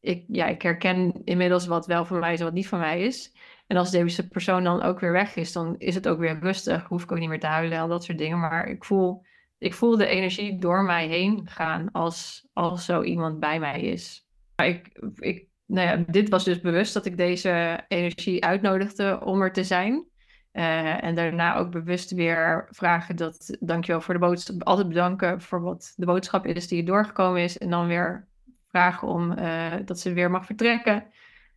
ik, 0.00 0.24
ja, 0.28 0.46
ik 0.46 0.62
herken 0.62 1.20
inmiddels 1.24 1.66
wat 1.66 1.86
wel 1.86 2.04
van 2.04 2.18
mij 2.18 2.32
is 2.32 2.38
en 2.38 2.44
wat 2.44 2.54
niet 2.54 2.68
van 2.68 2.78
mij 2.78 3.02
is. 3.02 3.34
En 3.66 3.76
als 3.76 3.90
deze 3.90 4.28
persoon 4.28 4.64
dan 4.64 4.82
ook 4.82 5.00
weer 5.00 5.12
weg 5.12 5.36
is, 5.36 5.52
dan 5.52 5.74
is 5.78 5.94
het 5.94 6.08
ook 6.08 6.18
weer 6.18 6.38
rustig. 6.38 6.84
Hoef 6.84 7.02
ik 7.02 7.12
ook 7.12 7.18
niet 7.18 7.28
meer 7.28 7.40
te 7.40 7.46
huilen 7.46 7.78
en 7.78 7.88
dat 7.88 8.04
soort 8.04 8.18
dingen. 8.18 8.38
Maar 8.38 8.68
ik 8.68 8.84
voel, 8.84 9.24
ik 9.58 9.74
voel 9.74 9.96
de 9.96 10.06
energie 10.06 10.58
door 10.58 10.82
mij 10.82 11.06
heen 11.06 11.48
gaan 11.48 11.90
als, 11.92 12.48
als 12.52 12.84
zo 12.84 13.02
iemand 13.02 13.40
bij 13.40 13.58
mij 13.58 13.80
is. 13.80 14.26
Maar 14.56 14.66
ik, 14.66 15.00
ik, 15.18 15.46
nou 15.66 15.88
ja, 15.88 16.04
dit 16.06 16.28
was 16.28 16.44
dus 16.44 16.60
bewust 16.60 16.94
dat 16.94 17.06
ik 17.06 17.16
deze 17.16 17.84
energie 17.88 18.44
uitnodigde 18.44 19.20
om 19.24 19.42
er 19.42 19.52
te 19.52 19.64
zijn. 19.64 20.08
Uh, 20.52 21.04
en 21.04 21.14
daarna 21.14 21.56
ook 21.56 21.70
bewust 21.70 22.10
weer 22.10 22.66
vragen 22.70 23.16
dat, 23.16 23.56
dankjewel 23.60 24.00
voor 24.00 24.14
de 24.14 24.20
boodschap, 24.20 24.62
altijd 24.62 24.88
bedanken 24.88 25.40
voor 25.40 25.60
wat 25.60 25.92
de 25.96 26.06
boodschap 26.06 26.46
is 26.46 26.68
die 26.68 26.82
doorgekomen 26.82 27.42
is. 27.42 27.58
En 27.58 27.70
dan 27.70 27.86
weer 27.86 28.28
vragen 28.70 29.08
om 29.08 29.38
uh, 29.38 29.72
dat 29.84 30.00
ze 30.00 30.12
weer 30.12 30.30
mag 30.30 30.46
vertrekken. 30.46 31.04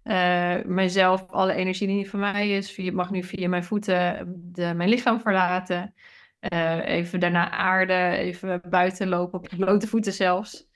Uh, 0.04 0.56
mijzelf, 0.66 1.26
alle 1.30 1.54
energie 1.54 1.88
die 1.88 1.96
niet 1.96 2.10
van 2.10 2.20
mij 2.20 2.50
is, 2.50 2.72
via, 2.72 2.92
mag 2.92 3.12
nu 3.12 3.24
via 3.24 3.50
mijn 3.50 3.64
voeten 3.64 4.34
de, 4.36 4.74
mijn 4.74 4.90
lichaam 4.90 5.20
verlaten. 5.20 5.94
Uh, 6.54 6.86
even 6.86 7.20
daarna 7.20 7.52
aarden, 7.52 8.12
even 8.12 8.62
buiten 8.70 9.08
lopen 9.08 9.40
op 9.40 9.50
blote 9.58 9.88
voeten 9.88 10.14
zelfs. 10.14 10.68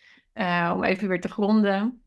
Om 0.74 0.84
even 0.84 1.08
weer 1.08 1.22
te 1.22 1.30
gronden. 1.30 2.02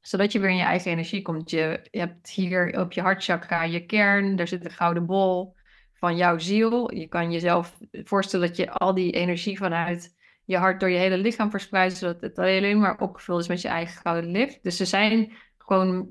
Zodat 0.00 0.32
je 0.32 0.38
weer 0.38 0.50
in 0.50 0.56
je 0.56 0.62
eigen 0.62 0.90
energie 0.90 1.22
komt. 1.22 1.50
Je, 1.50 1.86
je 1.90 1.98
hebt 1.98 2.28
hier 2.28 2.80
op 2.80 2.92
je 2.92 3.00
hartchakra 3.00 3.62
je 3.62 3.86
kern, 3.86 4.36
daar 4.36 4.48
zit 4.48 4.64
een 4.64 4.70
gouden 4.70 5.06
bol 5.06 5.54
van 5.92 6.16
jouw 6.16 6.38
ziel. 6.38 6.94
Je 6.94 7.06
kan 7.06 7.32
jezelf 7.32 7.78
voorstellen 7.92 8.46
dat 8.46 8.56
je 8.56 8.70
al 8.70 8.94
die 8.94 9.12
energie 9.12 9.58
vanuit 9.58 10.16
je 10.48 10.56
hart 10.56 10.80
door 10.80 10.90
je 10.90 10.98
hele 10.98 11.18
lichaam 11.18 11.50
verspreidt, 11.50 11.96
zodat 11.96 12.20
het 12.20 12.38
alleen 12.38 12.78
maar 12.78 13.00
opgevuld 13.00 13.40
is 13.40 13.48
met 13.48 13.60
je 13.60 13.68
eigen 13.68 14.00
gouden 14.00 14.30
licht. 14.30 14.62
Dus 14.62 14.80
er 14.80 14.86
zijn 14.86 15.32
gewoon 15.58 16.10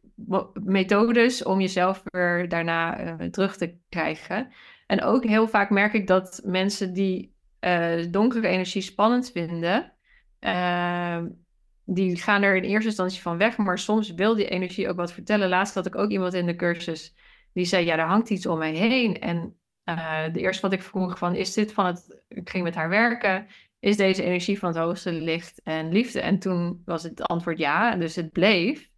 methodes 0.54 1.44
om 1.44 1.62
jezelf 1.62 2.02
weer 2.04 2.50
daarna 2.50 3.02
uh, 3.02 3.30
terug 3.30 3.58
te 3.58 3.78
krijgen. 3.90 4.54
En 4.88 5.02
ook 5.02 5.24
heel 5.24 5.48
vaak 5.48 5.70
merk 5.70 5.94
ik 5.94 6.08
dat 6.08 6.42
mensen 6.46 6.94
die 6.94 7.36
uh, 7.62 8.12
donkere 8.12 8.48
energie 8.48 8.82
spannend 8.82 9.32
vinden, 9.32 9.94
uh, 10.40 11.24
die 11.86 12.18
gaan 12.18 12.44
er 12.44 12.56
in 12.56 12.64
eerste 12.64 12.88
instantie 12.90 13.22
van 13.22 13.38
weg, 13.38 13.58
maar 13.58 13.80
soms 13.80 14.14
wil 14.14 14.36
die 14.36 14.50
energie 14.50 14.90
ook 14.90 14.98
wat 14.98 15.14
vertellen. 15.14 15.50
Laatst 15.50 15.74
had 15.74 15.86
ik 15.86 15.96
ook 15.96 16.10
iemand 16.10 16.34
in 16.34 16.46
de 16.46 16.56
cursus 16.56 17.16
die 17.54 17.66
zei, 17.66 17.86
ja, 17.86 17.98
er 17.98 18.06
hangt 18.06 18.30
iets 18.30 18.46
om 18.46 18.58
mij 18.58 18.74
heen. 18.74 19.20
En 19.20 19.58
uh, 19.86 20.24
de 20.34 20.40
eerste 20.40 20.62
wat 20.62 20.74
ik 20.74 20.82
vroeg 20.82 21.18
van, 21.18 21.36
is 21.36 21.54
dit 21.54 21.74
van 21.74 21.86
het, 21.86 22.24
ik 22.28 22.50
ging 22.50 22.64
met 22.64 22.76
haar 22.76 22.90
werken, 22.90 23.48
is 23.80 23.98
deze 23.98 24.24
energie 24.24 24.60
van 24.60 24.70
het 24.70 24.78
hoogste 24.78 25.12
licht 25.12 25.62
en 25.64 25.92
liefde? 25.92 26.22
En 26.22 26.40
toen 26.40 26.82
was 26.86 27.04
het 27.04 27.22
antwoord 27.22 27.58
ja, 27.58 27.96
dus 27.96 28.16
het 28.16 28.32
bleef. 28.32 28.90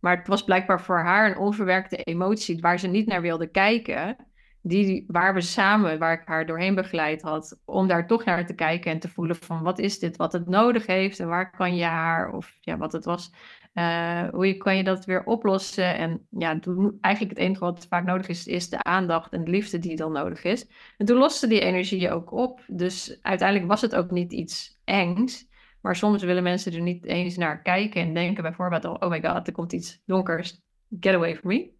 Maar 0.00 0.16
het 0.16 0.26
was 0.26 0.44
blijkbaar 0.44 0.80
voor 0.80 0.98
haar 0.98 1.30
een 1.30 1.38
onverwerkte 1.38 1.96
emotie 1.96 2.60
waar 2.60 2.78
ze 2.78 2.88
niet 2.88 3.06
naar 3.06 3.22
wilde 3.22 3.50
kijken. 3.50 4.16
Die, 4.62 5.04
waar 5.08 5.34
we 5.34 5.40
samen, 5.40 5.98
waar 5.98 6.20
ik 6.20 6.26
haar 6.26 6.46
doorheen 6.46 6.74
begeleid 6.74 7.22
had, 7.22 7.60
om 7.64 7.88
daar 7.88 8.06
toch 8.06 8.24
naar 8.24 8.46
te 8.46 8.54
kijken 8.54 8.90
en 8.90 8.98
te 8.98 9.08
voelen 9.08 9.36
van 9.36 9.62
wat 9.62 9.78
is 9.78 9.98
dit, 9.98 10.16
wat 10.16 10.32
het 10.32 10.46
nodig 10.48 10.86
heeft 10.86 11.20
en 11.20 11.28
waar 11.28 11.50
kan 11.50 11.76
je 11.76 11.84
haar, 11.84 12.32
of 12.32 12.56
ja, 12.60 12.76
wat 12.76 12.92
het 12.92 13.04
was, 13.04 13.32
uh, 13.78 14.28
hoe 14.28 14.56
kan 14.56 14.76
je 14.76 14.84
dat 14.84 15.04
weer 15.04 15.24
oplossen? 15.24 15.96
En 15.96 16.26
ja, 16.30 16.58
toen, 16.58 16.98
eigenlijk 17.00 17.34
het 17.34 17.44
enige 17.44 17.64
wat 17.64 17.86
vaak 17.88 18.04
nodig 18.04 18.28
is, 18.28 18.46
is 18.46 18.68
de 18.68 18.82
aandacht 18.82 19.32
en 19.32 19.44
de 19.44 19.50
liefde 19.50 19.78
die 19.78 19.96
dan 19.96 20.12
nodig 20.12 20.44
is. 20.44 20.68
En 20.96 21.06
toen 21.06 21.18
loste 21.18 21.46
die 21.46 21.60
energie 21.60 22.10
ook 22.10 22.32
op. 22.32 22.64
Dus 22.66 23.18
uiteindelijk 23.22 23.68
was 23.68 23.80
het 23.80 23.94
ook 23.94 24.10
niet 24.10 24.32
iets 24.32 24.80
engs. 24.84 25.48
Maar 25.80 25.96
soms 25.96 26.22
willen 26.22 26.42
mensen 26.42 26.72
er 26.72 26.80
niet 26.80 27.04
eens 27.04 27.36
naar 27.36 27.62
kijken 27.62 28.02
en 28.02 28.14
denken 28.14 28.42
bijvoorbeeld, 28.42 28.84
oh 28.84 29.08
my 29.08 29.22
god, 29.22 29.46
er 29.46 29.52
komt 29.52 29.72
iets 29.72 30.02
donkers, 30.04 30.60
get 31.00 31.14
away 31.14 31.36
from 31.36 31.48
me. 31.48 31.70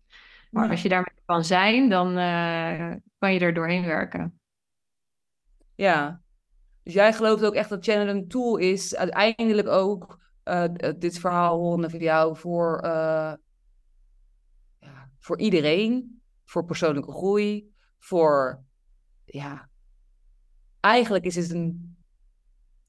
Maar 0.50 0.70
als 0.70 0.82
je 0.82 0.88
daarmee 0.88 1.22
kan 1.24 1.44
zijn, 1.44 1.88
dan 1.88 2.18
uh, 2.18 2.92
kan 3.18 3.34
je 3.34 3.40
er 3.40 3.54
doorheen 3.54 3.84
werken. 3.84 4.40
Ja, 5.74 6.20
dus 6.82 6.94
jij 6.94 7.12
gelooft 7.12 7.44
ook 7.44 7.54
echt 7.54 7.68
dat 7.68 7.84
channel 7.84 8.08
een 8.08 8.28
tool 8.28 8.56
is, 8.56 8.96
uiteindelijk 8.96 9.68
ook 9.68 10.24
uh, 10.48 10.64
dit 10.98 11.18
verhaal 11.18 11.58
horen 11.58 11.90
van 11.90 11.98
jou 11.98 12.36
voor, 12.36 12.80
uh, 12.84 13.32
ja, 14.78 15.10
voor 15.18 15.38
iedereen, 15.38 16.22
voor 16.44 16.64
persoonlijke 16.64 17.12
groei, 17.12 17.74
voor, 17.98 18.62
ja, 19.24 19.68
eigenlijk 20.80 21.24
is 21.24 21.36
het 21.36 21.50
een 21.50 21.96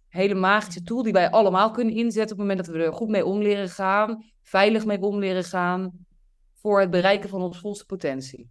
hele 0.07 0.35
magische 0.35 0.83
tool 0.83 1.03
die 1.03 1.13
wij 1.13 1.29
allemaal 1.29 1.71
kunnen 1.71 1.93
inzetten 1.93 2.31
op 2.31 2.37
het 2.37 2.47
moment 2.47 2.57
dat 2.57 2.75
we 2.75 2.83
er 2.83 2.93
goed 2.93 3.09
mee 3.09 3.25
om 3.25 3.41
leren 3.41 3.69
gaan, 3.69 4.23
veilig 4.41 4.85
mee 4.85 5.01
om 5.01 5.19
leren 5.19 5.43
gaan, 5.43 6.05
voor 6.53 6.79
het 6.79 6.89
bereiken 6.89 7.29
van 7.29 7.41
onze 7.41 7.59
volste 7.59 7.85
potentie. 7.85 8.49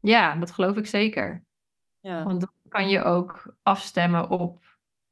Ja, 0.00 0.36
dat 0.36 0.50
geloof 0.50 0.76
ik 0.76 0.86
zeker. 0.86 1.44
Ja. 2.00 2.24
Want 2.24 2.40
dan 2.40 2.52
kan 2.68 2.88
je 2.88 3.02
ook 3.02 3.56
afstemmen 3.62 4.30
op 4.30 4.61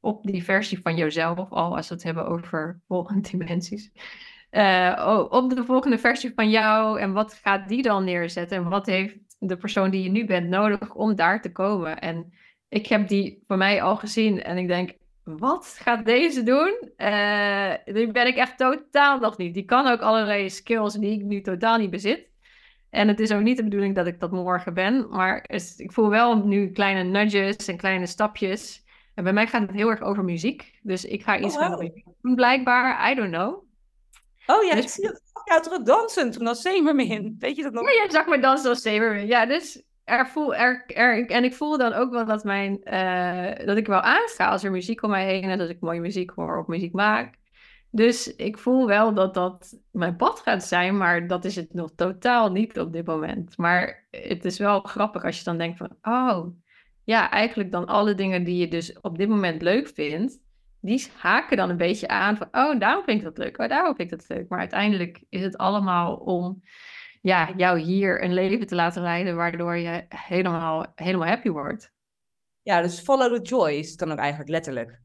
op 0.00 0.24
die 0.24 0.44
versie 0.44 0.80
van 0.82 0.96
jezelf, 0.96 1.50
al 1.50 1.76
als 1.76 1.88
we 1.88 1.94
het 1.94 2.02
hebben 2.02 2.26
over 2.26 2.80
volgende 2.88 3.28
dimensies. 3.30 3.92
Uh, 4.50 5.26
op 5.30 5.54
de 5.54 5.64
volgende 5.64 5.98
versie 5.98 6.32
van 6.34 6.50
jou 6.50 7.00
en 7.00 7.12
wat 7.12 7.34
gaat 7.34 7.68
die 7.68 7.82
dan 7.82 8.04
neerzetten 8.04 8.56
en 8.56 8.68
wat 8.68 8.86
heeft 8.86 9.16
de 9.38 9.56
persoon 9.56 9.90
die 9.90 10.02
je 10.02 10.10
nu 10.10 10.24
bent 10.24 10.48
nodig 10.48 10.94
om 10.94 11.14
daar 11.14 11.40
te 11.40 11.52
komen. 11.52 11.98
En 11.98 12.32
ik 12.68 12.86
heb 12.86 13.08
die 13.08 13.42
voor 13.46 13.56
mij 13.56 13.82
al 13.82 13.96
gezien 13.96 14.42
en 14.42 14.56
ik 14.58 14.68
denk, 14.68 14.92
wat 15.24 15.78
gaat 15.82 16.04
deze 16.04 16.42
doen? 16.42 16.90
Uh, 16.96 17.72
die 17.84 18.10
ben 18.10 18.26
ik 18.26 18.36
echt 18.36 18.58
totaal 18.58 19.18
nog 19.18 19.36
niet. 19.36 19.54
Die 19.54 19.64
kan 19.64 19.86
ook 19.86 20.00
allerlei 20.00 20.50
skills 20.50 20.94
die 20.94 21.12
ik 21.12 21.24
nu 21.24 21.40
totaal 21.40 21.78
niet 21.78 21.90
bezit. 21.90 22.28
En 22.90 23.08
het 23.08 23.20
is 23.20 23.32
ook 23.32 23.42
niet 23.42 23.56
de 23.56 23.64
bedoeling 23.64 23.94
dat 23.94 24.06
ik 24.06 24.20
dat 24.20 24.30
morgen 24.30 24.74
ben, 24.74 25.08
maar 25.08 25.44
ik 25.76 25.92
voel 25.92 26.08
wel 26.08 26.46
nu 26.46 26.70
kleine 26.70 27.02
nudges 27.02 27.68
en 27.68 27.76
kleine 27.76 28.06
stapjes 28.06 28.84
en 29.14 29.24
bij 29.24 29.32
mij 29.32 29.46
gaat 29.46 29.62
het 29.62 29.70
heel 29.70 29.90
erg 29.90 30.00
over 30.00 30.24
muziek. 30.24 30.78
Dus 30.82 31.04
ik 31.04 31.22
ga 31.22 31.38
iets 31.38 31.56
oh, 31.56 31.68
wow. 31.68 31.90
doen, 32.22 32.34
blijkbaar. 32.34 33.10
I 33.10 33.14
don't 33.14 33.32
know. 33.32 33.68
Oh 34.46 34.64
ja, 34.64 34.74
dus... 34.74 34.84
ik 34.84 34.90
zie 34.90 35.06
het 35.06 35.22
jou 35.44 35.62
terug 35.62 35.82
dansen 35.82 36.30
toen 36.30 36.46
als 36.46 36.62
Zemermin. 36.62 37.36
Weet 37.38 37.56
je 37.56 37.62
dat 37.62 37.72
nog? 37.72 37.84
Ja, 37.84 37.96
jij 37.96 38.10
zag 38.10 38.26
me 38.26 38.38
dansen 38.38 38.70
als 38.70 38.82
Zemermin. 38.82 39.26
Ja, 39.26 39.46
dus 39.46 39.82
er 40.04 40.28
voel, 40.28 40.54
er, 40.54 40.84
er, 40.86 41.26
en 41.26 41.44
ik 41.44 41.54
voel 41.54 41.78
dan 41.78 41.92
ook 41.92 42.10
wel 42.10 42.24
dat, 42.24 42.44
mijn, 42.44 42.80
uh, 42.84 43.66
dat 43.66 43.76
ik 43.76 43.86
wel 43.86 44.00
aansta 44.00 44.48
als 44.48 44.64
er 44.64 44.70
muziek 44.70 45.02
om 45.02 45.10
mij 45.10 45.26
heen 45.26 45.50
en 45.50 45.58
dat 45.58 45.68
ik 45.68 45.80
mooie 45.80 46.00
muziek 46.00 46.30
hoor 46.30 46.58
of 46.58 46.66
muziek 46.66 46.92
maak. 46.92 47.38
Dus 47.90 48.36
ik 48.36 48.58
voel 48.58 48.86
wel 48.86 49.14
dat 49.14 49.34
dat 49.34 49.78
mijn 49.90 50.16
pad 50.16 50.40
gaat 50.40 50.64
zijn, 50.64 50.96
maar 50.96 51.26
dat 51.26 51.44
is 51.44 51.56
het 51.56 51.74
nog 51.74 51.90
totaal 51.96 52.50
niet 52.50 52.78
op 52.78 52.92
dit 52.92 53.06
moment. 53.06 53.58
Maar 53.58 54.06
het 54.10 54.44
is 54.44 54.58
wel 54.58 54.80
grappig 54.80 55.24
als 55.24 55.38
je 55.38 55.44
dan 55.44 55.58
denkt 55.58 55.78
van, 55.78 55.90
oh, 56.02 56.46
ja, 57.04 57.30
eigenlijk 57.30 57.70
dan 57.70 57.86
alle 57.86 58.14
dingen 58.14 58.44
die 58.44 58.56
je 58.56 58.68
dus 58.68 59.00
op 59.00 59.18
dit 59.18 59.28
moment 59.28 59.62
leuk 59.62 59.88
vindt, 59.88 60.38
die 60.80 61.08
haken 61.16 61.56
dan 61.56 61.70
een 61.70 61.76
beetje 61.76 62.08
aan 62.08 62.36
van, 62.36 62.46
oh, 62.52 62.78
daarom 62.78 63.04
vind 63.04 63.18
ik 63.18 63.24
dat 63.24 63.38
leuk, 63.38 63.58
oh, 63.58 63.68
daarom 63.68 63.94
vind 63.94 64.12
ik 64.12 64.18
dat 64.18 64.28
leuk. 64.36 64.48
Maar 64.48 64.58
uiteindelijk 64.58 65.24
is 65.28 65.42
het 65.42 65.56
allemaal 65.56 66.16
om 66.16 66.62
ja, 67.22 67.52
jou 67.56 67.78
hier 67.78 68.24
een 68.24 68.34
leven 68.34 68.66
te 68.66 68.74
laten 68.74 69.02
leiden, 69.02 69.36
waardoor 69.36 69.76
je 69.76 70.04
helemaal, 70.08 70.86
helemaal 70.94 71.28
happy 71.28 71.48
wordt. 71.48 71.92
Ja, 72.62 72.82
dus 72.82 73.00
follow 73.00 73.34
the 73.34 73.42
joy 73.42 73.70
is 73.70 73.90
het 73.90 73.98
dan 73.98 74.12
ook 74.12 74.18
eigenlijk 74.18 74.50
letterlijk. 74.50 75.00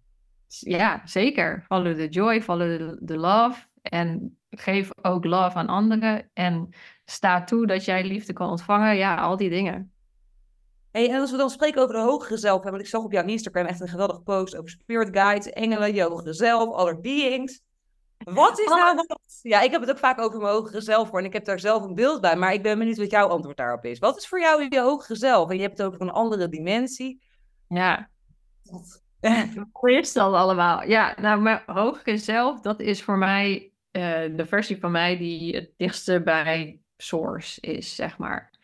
Ja, 0.48 1.02
zeker. 1.06 1.64
Follow 1.68 1.96
the 1.96 2.08
joy, 2.08 2.42
follow 2.42 2.78
the, 2.78 3.06
the 3.06 3.18
love. 3.18 3.66
En 3.82 4.38
geef 4.50 4.90
ook 5.02 5.26
love 5.26 5.58
aan 5.58 5.68
anderen. 5.68 6.30
En 6.34 6.70
sta 7.06 7.44
toe 7.44 7.68
dat 7.68 7.86
jij 7.86 8.06
liefde 8.06 8.34
kan 8.34 8.50
ontvangen. 8.50 8.96
Ja, 8.96 9.16
al 9.16 9.38
die 9.38 9.50
dingen. 9.50 9.95
Hey, 10.96 11.10
en 11.10 11.20
als 11.20 11.32
we 11.32 11.38
dan 11.38 11.50
spreken 11.50 11.82
over 11.82 11.96
de 11.96 12.02
hogere 12.02 12.38
zelf, 12.38 12.64
want 12.64 12.80
ik 12.80 12.88
zag 12.88 13.04
op 13.04 13.12
jouw 13.12 13.26
Instagram 13.26 13.66
echt 13.66 13.80
een 13.80 13.88
geweldige 13.88 14.22
post 14.22 14.56
over 14.56 14.70
spirit 14.70 15.10
guides, 15.12 15.50
engelen, 15.50 15.94
je 15.94 16.04
hogere 16.04 16.34
zelf, 16.34 16.70
other 16.70 17.00
beings. 17.00 17.62
Wat 18.18 18.60
is 18.60 18.68
nou 18.68 18.96
wat? 18.96 19.40
Ja, 19.42 19.62
ik 19.62 19.72
heb 19.72 19.82
het 19.82 19.90
ook 19.90 19.98
vaak 19.98 20.20
over 20.20 20.40
mijn 20.40 20.54
hogere 20.54 20.82
zelf 20.82 21.10
voor 21.10 21.20
en 21.20 21.26
ik 21.26 21.34
heb 21.34 21.46
daar 21.46 21.60
zelf 21.60 21.84
een 21.84 21.96
beeld 21.96 22.22
bij, 22.22 22.36
maar 22.36 22.54
ik 22.54 22.64
ben 22.64 22.78
benieuwd 22.78 22.98
wat 22.98 23.12
jouw 23.12 23.28
antwoord 23.28 23.58
daarop 23.58 23.86
is. 23.86 24.00
Wat 24.00 24.18
is 24.18 24.28
voor 24.28 24.40
jou 24.40 24.68
je 24.70 24.80
hogere 24.80 25.16
zelf? 25.16 25.50
En 25.50 25.56
je 25.56 25.62
hebt 25.62 25.78
het 25.78 25.88
over 25.88 26.02
een 26.02 26.12
andere 26.12 26.50
dimensie. 26.50 27.22
Ja. 27.68 28.10
Hoe 29.72 29.98
is 29.98 30.14
dat 30.14 30.34
allemaal? 30.34 30.84
Ja, 30.84 31.16
nou, 31.20 31.42
mijn 31.42 31.62
hogere 31.66 32.18
zelf, 32.18 32.62
dat 32.62 32.80
is 32.80 33.04
voor 33.04 33.18
mij 33.18 33.72
uh, 33.92 34.02
de 34.38 34.46
versie 34.46 34.80
van 34.80 34.92
mij 34.92 35.18
die 35.18 35.56
het 35.56 35.72
dichtste 35.78 36.22
bij 36.22 36.80
source 36.98 37.62
is, 37.62 37.96
zeg 37.96 38.18
maar. 38.18 38.55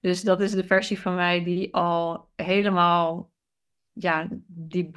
Dus 0.00 0.22
dat 0.22 0.40
is 0.40 0.52
de 0.52 0.64
versie 0.64 1.00
van 1.00 1.14
mij 1.14 1.44
die 1.44 1.74
al 1.74 2.28
helemaal, 2.36 3.30
ja, 3.92 4.28
die 4.46 4.90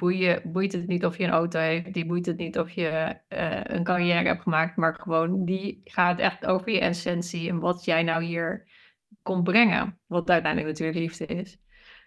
boeit 0.44 0.72
het 0.72 0.86
niet 0.86 1.04
of 1.04 1.18
je 1.18 1.24
een 1.24 1.30
auto 1.30 1.58
heeft, 1.58 1.94
die 1.94 2.06
boeit 2.06 2.26
het 2.26 2.36
niet 2.36 2.58
of 2.58 2.70
je 2.70 3.18
uh, 3.28 3.60
een 3.62 3.84
carrière 3.84 4.28
hebt 4.28 4.42
gemaakt, 4.42 4.76
maar 4.76 4.94
gewoon 4.94 5.44
die 5.44 5.80
gaat 5.84 6.18
echt 6.18 6.46
over 6.46 6.70
je 6.70 6.80
essentie 6.80 7.48
en 7.48 7.58
wat 7.58 7.84
jij 7.84 8.02
nou 8.02 8.22
hier 8.22 8.68
komt 9.22 9.44
brengen, 9.44 9.98
wat 10.06 10.30
uiteindelijk 10.30 10.72
natuurlijk 10.72 10.98
liefde 10.98 11.26
is. 11.26 11.58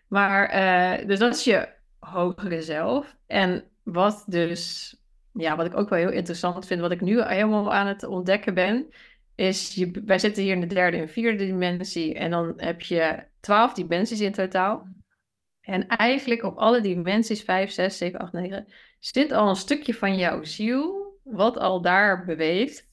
Maar, 0.08 0.56
uh, 0.56 1.08
dus 1.08 1.20
dat 1.20 1.36
is 1.36 1.44
je 1.44 1.70
hogere 2.00 2.62
zelf. 2.62 3.18
En 3.26 3.64
wat 3.84 4.24
dus, 4.28 4.96
ja, 5.34 5.56
wat 5.56 5.66
ik 5.66 5.78
ook 5.78 5.90
wel 5.90 6.00
heel 6.00 6.12
interessant 6.12 6.68
vind, 6.68 6.82
wat 6.82 6.92
ik 6.92 7.02
nu 7.02 7.24
helemaal 7.24 7.74
aan 7.74 7.88
het 7.88 8.04
ontdekken 8.04 8.54
ben, 8.54 8.88
is, 9.38 9.76
je, 9.76 10.02
wij 10.06 10.20
zitten 10.20 10.44
hier 10.44 10.54
in 10.54 10.62
de 10.62 10.68
derde 10.68 10.98
en 10.98 11.10
vierde 11.10 11.46
dimensie 11.46 12.14
en 12.14 12.32
dan 12.32 12.54
heb 12.58 12.82
je 12.82 13.24
twaalf 13.40 13.74
dimensies 13.74 14.20
in 14.20 14.32
totaal. 14.32 14.88
En 15.62 15.88
eigenlijk 15.88 16.44
op 16.44 16.58
alle 16.58 16.82
dimensies, 16.82 17.44
5, 17.44 17.72
6, 17.72 17.98
7, 17.98 18.20
8, 18.20 18.34
9, 18.34 18.68
zit 19.00 19.32
al 19.32 19.50
een 19.50 19.56
stukje 19.56 19.94
van 19.94 20.18
jouw 20.18 20.44
ziel, 20.44 21.14
wat 21.24 21.58
al 21.58 21.82
daar 21.82 22.26
beweegt, 22.26 22.90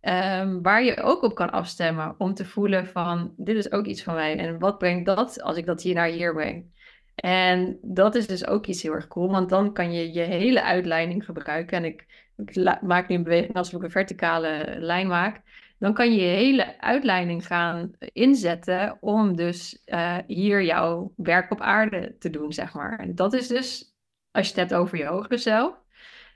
um, 0.00 0.62
waar 0.62 0.84
je 0.84 1.02
ook 1.02 1.22
op 1.22 1.34
kan 1.34 1.50
afstemmen 1.50 2.14
om 2.18 2.34
te 2.34 2.44
voelen 2.44 2.86
van, 2.86 3.34
dit 3.36 3.56
is 3.56 3.72
ook 3.72 3.86
iets 3.86 4.02
van 4.02 4.14
mij 4.14 4.38
en 4.38 4.58
wat 4.58 4.78
brengt 4.78 5.06
dat 5.06 5.42
als 5.42 5.56
ik 5.56 5.66
dat 5.66 5.82
hier 5.82 5.94
naar 5.94 6.08
hier 6.08 6.32
breng. 6.32 6.72
En 7.14 7.78
dat 7.82 8.14
is 8.14 8.26
dus 8.26 8.46
ook 8.46 8.66
iets 8.66 8.82
heel 8.82 8.92
erg 8.92 9.08
cool, 9.08 9.30
want 9.30 9.48
dan 9.48 9.72
kan 9.72 9.92
je 9.92 10.12
je 10.12 10.20
hele 10.20 10.62
uitleiding 10.62 11.24
gebruiken. 11.24 11.76
En 11.76 11.84
ik, 11.84 12.06
ik 12.36 12.80
maak 12.82 13.08
nu 13.08 13.14
een 13.16 13.22
beweging 13.22 13.54
alsof 13.54 13.78
ik 13.78 13.84
een 13.84 13.90
verticale 13.90 14.76
lijn 14.78 15.06
maak 15.06 15.42
dan 15.84 15.94
kan 15.94 16.12
je 16.12 16.20
je 16.20 16.36
hele 16.36 16.80
uitleiding 16.80 17.46
gaan 17.46 17.90
inzetten 17.98 18.96
om 19.00 19.36
dus 19.36 19.82
uh, 19.86 20.16
hier 20.26 20.62
jouw 20.62 21.12
werk 21.16 21.50
op 21.50 21.60
aarde 21.60 22.16
te 22.18 22.30
doen, 22.30 22.52
zeg 22.52 22.74
maar. 22.74 22.98
En 22.98 23.14
dat 23.14 23.32
is 23.32 23.48
dus, 23.48 23.94
als 24.30 24.44
je 24.44 24.52
het 24.52 24.60
hebt 24.60 24.74
over 24.80 24.98
je 24.98 25.04
hogere 25.04 25.36
zelf. 25.36 25.74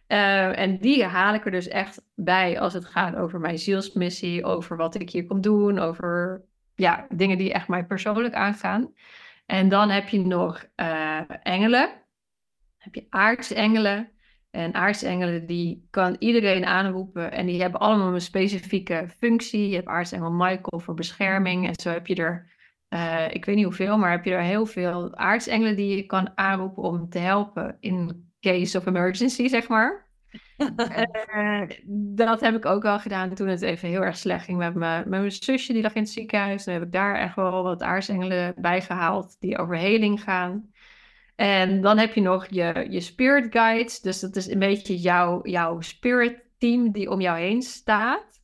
Uh, 0.09 0.59
en 0.59 0.79
die 0.79 1.05
haal 1.05 1.35
ik 1.35 1.45
er 1.45 1.51
dus 1.51 1.69
echt 1.69 2.03
bij 2.15 2.61
als 2.61 2.73
het 2.73 2.85
gaat 2.85 3.17
over 3.17 3.41
mijn 3.41 3.59
zielsmissie, 3.59 4.45
over 4.45 4.77
wat 4.77 4.95
ik 4.95 5.11
hier 5.11 5.27
kom 5.27 5.41
doen, 5.41 5.79
over 5.79 6.45
ja, 6.75 7.07
dingen 7.11 7.39
die 7.39 7.53
echt 7.53 7.69
mij 7.69 7.85
persoonlijk 7.85 8.35
aangaan. 8.35 8.93
En 9.47 9.69
dan 9.69 9.91
heb 9.91 10.09
je 10.09 10.21
nog 10.21 10.65
uh, 10.77 11.21
engelen, 11.43 11.91
heb 12.79 12.95
je 12.95 13.07
aardsengelen, 13.09 14.09
en 14.51 14.75
aartsengelen 14.75 15.47
die 15.47 15.87
kan 15.91 16.17
iedereen 16.19 16.65
aanroepen 16.65 17.33
en 17.33 17.47
die 17.47 17.61
hebben 17.61 17.81
allemaal 17.81 18.15
een 18.15 18.21
specifieke 18.21 19.09
functie. 19.19 19.69
Je 19.69 19.75
hebt 19.75 19.89
aartsengel 19.89 20.31
Michael 20.31 20.81
voor 20.81 20.95
bescherming 20.95 21.67
en 21.67 21.75
zo 21.81 21.91
heb 21.91 22.07
je 22.07 22.15
er 22.15 22.57
eh, 22.89 23.25
ik 23.31 23.45
weet 23.45 23.57
niet 23.57 23.65
hoeveel, 23.65 23.99
maar 23.99 24.11
heb 24.11 24.25
je 24.25 24.31
er 24.31 24.43
heel 24.43 24.67
veel 24.67 25.17
aartsengelen 25.17 25.77
die 25.77 25.97
je 25.97 26.07
kan 26.07 26.31
aanroepen 26.35 26.83
om 26.83 27.09
te 27.09 27.19
helpen 27.19 27.77
in 27.81 28.31
case 28.41 28.79
of 28.79 28.87
emergency, 28.87 29.49
zeg 29.49 29.69
maar. 29.69 30.07
Eh, 31.29 31.63
dat 31.97 32.41
heb 32.41 32.55
ik 32.55 32.67
ook 32.67 32.85
al 32.85 32.99
gedaan 32.99 33.35
toen 33.35 33.49
het 33.49 33.63
even 33.63 33.89
heel 33.89 34.03
erg 34.03 34.17
slecht 34.17 34.45
ging 34.45 34.59
met, 34.59 34.75
me, 34.75 34.97
met 34.97 35.09
mijn 35.09 35.33
zusje. 35.33 35.73
Die 35.73 35.83
lag 35.83 35.95
in 35.95 36.03
het 36.03 36.11
ziekenhuis. 36.11 36.65
Dan 36.65 36.75
heb 36.75 36.83
ik 36.83 36.93
daar 36.93 37.15
echt 37.15 37.35
wel 37.35 37.63
wat 37.63 37.83
aartsengelen 37.83 38.55
bij 38.57 38.81
gehaald 38.81 39.37
die 39.41 39.59
over 39.59 39.77
heling 39.77 40.23
gaan. 40.23 40.71
En 41.39 41.81
dan 41.81 41.99
heb 41.99 42.15
je 42.15 42.21
nog 42.21 42.47
je, 42.51 42.87
je 42.91 43.01
spirit 43.01 43.47
guides. 43.51 44.01
Dus 44.01 44.21
dat 44.21 44.37
is 44.37 44.51
een 44.51 44.59
beetje 44.59 44.97
jouw, 44.97 45.41
jouw 45.43 45.81
spirit 45.81 46.43
team 46.59 46.93
die 46.93 47.11
om 47.11 47.21
jou 47.21 47.39
heen 47.39 47.63
staat. 47.63 48.41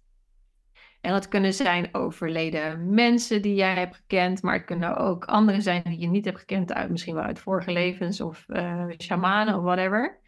En 1.00 1.12
dat 1.12 1.28
kunnen 1.28 1.54
zijn 1.54 1.88
overleden 1.92 2.94
mensen 2.94 3.42
die 3.42 3.54
jij 3.54 3.74
hebt 3.74 3.96
gekend, 3.96 4.42
maar 4.42 4.54
het 4.54 4.64
kunnen 4.64 4.96
ook 4.96 5.24
anderen 5.24 5.62
zijn 5.62 5.82
die 5.82 6.00
je 6.00 6.06
niet 6.06 6.24
hebt 6.24 6.38
gekend 6.38 6.72
uit 6.72 6.90
misschien 6.90 7.14
wel 7.14 7.24
uit 7.24 7.38
vorige 7.38 7.72
levens 7.72 8.20
of 8.20 8.44
uh, 8.48 8.84
shamanen 8.98 9.56
of 9.56 9.62
whatever. 9.62 10.20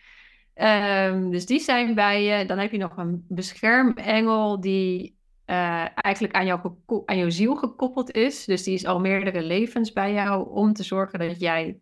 Um, 0.55 1.31
dus 1.31 1.47
die 1.47 1.61
zijn 1.61 1.95
bij 1.95 2.23
je. 2.23 2.47
Dan 2.47 2.59
heb 2.59 2.71
je 2.73 2.79
nog 2.79 2.97
een 2.97 3.25
beschermengel 3.29 4.61
die 4.61 5.19
uh, 5.47 5.87
eigenlijk 5.95 6.35
aan, 6.35 6.77
aan 7.05 7.19
jouw 7.19 7.31
ziel 7.31 7.57
gekoppeld 7.57 8.11
is. 8.11 8.45
Dus 8.45 8.63
die 8.63 8.75
is 8.75 8.87
al 8.87 9.01
meerdere 9.01 9.43
levens 9.43 9.93
bij 9.93 10.13
jou 10.13 10.51
om 10.51 10.73
te 10.73 10.83
zorgen 10.83 11.19
dat 11.19 11.41
jij 11.41 11.81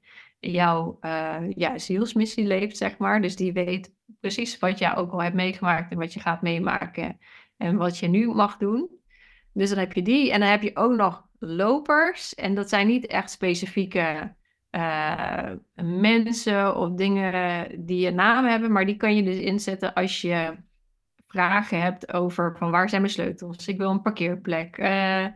jouw 0.50 0.98
uh, 1.00 1.37
ja, 1.50 1.78
zielsmissie 1.78 2.46
leeft, 2.46 2.76
zeg 2.76 2.98
maar. 2.98 3.22
Dus 3.22 3.37
die 3.37 3.52
weet 3.52 3.94
precies 4.20 4.59
wat 4.59 4.78
jij 4.78 4.96
ook 4.96 5.12
al 5.12 5.22
hebt 5.22 5.35
meegemaakt 5.35 5.92
en 5.92 5.98
wat 5.98 6.12
je 6.12 6.20
gaat 6.20 6.42
meemaken 6.42 7.18
en 7.57 7.76
wat 7.76 7.98
je 7.98 8.09
nu 8.09 8.28
mag 8.28 8.57
doen. 8.57 8.88
Dus 9.52 9.68
dan 9.68 9.78
heb 9.78 9.92
je 9.92 10.02
die. 10.02 10.33
En 10.33 10.40
dan 10.40 10.48
heb 10.48 10.62
je 10.62 10.76
ook 10.76 10.96
nog 10.96 11.26
lopers. 11.38 12.35
En 12.35 12.54
dat 12.54 12.68
zijn 12.68 12.87
niet 12.87 13.07
echt 13.07 13.30
specifieke 13.30 14.35
uh, 14.70 15.50
mensen 15.83 16.76
of 16.76 16.90
dingen 16.90 17.68
die 17.87 18.07
een 18.07 18.14
naam 18.14 18.44
hebben, 18.44 18.72
maar 18.72 18.87
die 18.87 18.96
kan 18.96 19.16
je 19.16 19.22
dus 19.22 19.38
inzetten 19.38 19.94
als 19.94 20.20
je 20.20 20.57
vragen 21.26 21.80
hebt 21.80 22.12
over 22.12 22.57
van 22.57 22.70
waar 22.70 22.88
zijn 22.88 23.00
mijn 23.00 23.12
sleutels? 23.12 23.68
Ik 23.68 23.78
wil 23.78 23.90
een 23.90 24.02
parkeerplek. 24.02 24.78
Uh, 24.78 25.26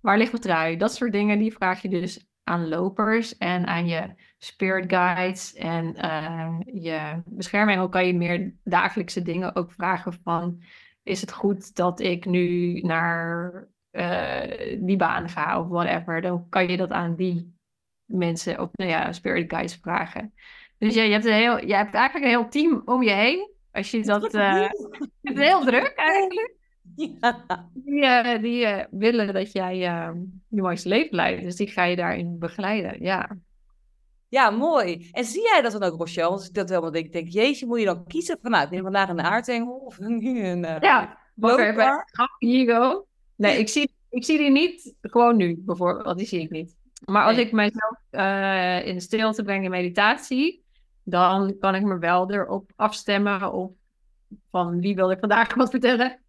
waar 0.00 0.18
ligt 0.18 0.30
mijn 0.30 0.42
trui? 0.42 0.76
Dat 0.76 0.94
soort 0.94 1.12
dingen, 1.12 1.38
die 1.38 1.52
vraag 1.52 1.82
je 1.82 1.88
dus 1.88 2.25
aan 2.48 2.68
lopers 2.68 3.38
en 3.38 3.66
aan 3.66 3.86
je 3.86 4.14
spirit 4.38 4.90
guides 4.92 5.54
en 5.54 5.96
uh, 6.04 6.58
je 6.82 7.22
beschermengel 7.24 7.88
kan 7.88 8.06
je 8.06 8.14
meer 8.14 8.54
dagelijkse 8.64 9.22
dingen 9.22 9.56
ook 9.56 9.72
vragen 9.72 10.12
van 10.22 10.62
is 11.02 11.20
het 11.20 11.32
goed 11.32 11.76
dat 11.76 12.00
ik 12.00 12.24
nu 12.24 12.80
naar 12.80 13.52
uh, 13.92 14.78
die 14.78 14.96
baan 14.96 15.28
ga 15.28 15.60
of 15.60 15.68
whatever. 15.68 16.20
Dan 16.20 16.48
kan 16.48 16.68
je 16.68 16.76
dat 16.76 16.90
aan 16.90 17.14
die 17.14 17.54
mensen 18.04 18.60
of 18.60 18.68
nou 18.72 18.90
ja, 18.90 19.12
spirit 19.12 19.50
guides 19.50 19.76
vragen. 19.76 20.34
Dus 20.78 20.94
ja, 20.94 21.02
je 21.02 21.12
hebt, 21.12 21.24
een 21.24 21.32
heel, 21.32 21.66
je 21.66 21.74
hebt 21.74 21.94
eigenlijk 21.94 22.24
een 22.24 22.40
heel 22.40 22.48
team 22.48 22.82
om 22.84 23.02
je 23.02 23.12
heen. 23.12 23.50
Als 23.72 23.90
je 23.90 24.02
dat. 24.02 24.34
Uh, 24.34 24.68
het 25.22 25.38
is 25.38 25.38
heel 25.38 25.64
druk 25.64 25.92
eigenlijk. 25.96 26.54
Ja. 26.94 27.68
Die, 27.74 28.02
uh, 28.02 28.42
die 28.42 28.64
uh, 28.64 28.84
willen 28.90 29.34
dat 29.34 29.52
jij 29.52 29.76
je 29.76 30.26
mooiste 30.48 30.88
leven 30.88 31.16
leidt. 31.16 31.42
Dus 31.42 31.56
die 31.56 31.66
ga 31.66 31.84
je 31.84 31.96
daarin 31.96 32.38
begeleiden. 32.38 33.02
Ja. 33.02 33.36
Ja, 34.28 34.50
mooi. 34.50 35.08
En 35.12 35.24
zie 35.24 35.42
jij 35.42 35.62
dat 35.62 35.72
dan 35.72 35.82
ook, 35.82 35.98
Rochelle? 35.98 36.28
Als 36.28 36.48
ik 36.48 36.54
dat 36.54 36.68
helemaal 36.68 36.90
denk, 36.90 37.12
denk 37.12 37.28
jeetje, 37.28 37.66
moet 37.66 37.78
je 37.78 37.84
dan 37.84 38.06
kiezen 38.06 38.38
van, 38.42 38.50
nou, 38.50 38.70
neem 38.70 38.82
vandaag 38.82 39.08
een 39.08 39.20
aardengel 39.20 39.74
of 39.74 39.98
een... 39.98 40.26
een 40.26 40.62
uh, 40.62 40.76
ja, 40.80 41.18
hier 42.38 42.74
go. 42.74 43.06
Nee, 43.36 43.58
ik 43.58 43.68
zie, 43.68 43.90
ik 44.10 44.24
zie 44.24 44.38
die 44.38 44.50
niet 44.50 44.94
gewoon 45.00 45.36
nu, 45.36 45.56
bijvoorbeeld. 45.58 46.18
Die 46.18 46.26
zie 46.26 46.40
ik 46.40 46.50
niet. 46.50 46.76
Maar 47.04 47.24
als 47.24 47.36
ik 47.36 47.52
mijzelf 47.52 47.98
uh, 48.10 48.86
in 48.86 49.00
stilte 49.00 49.42
breng 49.42 49.64
in 49.64 49.70
meditatie, 49.70 50.64
dan 51.02 51.58
kan 51.58 51.74
ik 51.74 51.82
me 51.82 51.98
wel 51.98 52.30
erop 52.30 52.70
afstemmen 52.76 53.52
op 53.52 53.76
van 54.50 54.80
wie 54.80 54.94
wil 54.94 55.10
ik 55.10 55.18
vandaag 55.18 55.54
wat 55.54 55.70
vertellen. 55.70 56.20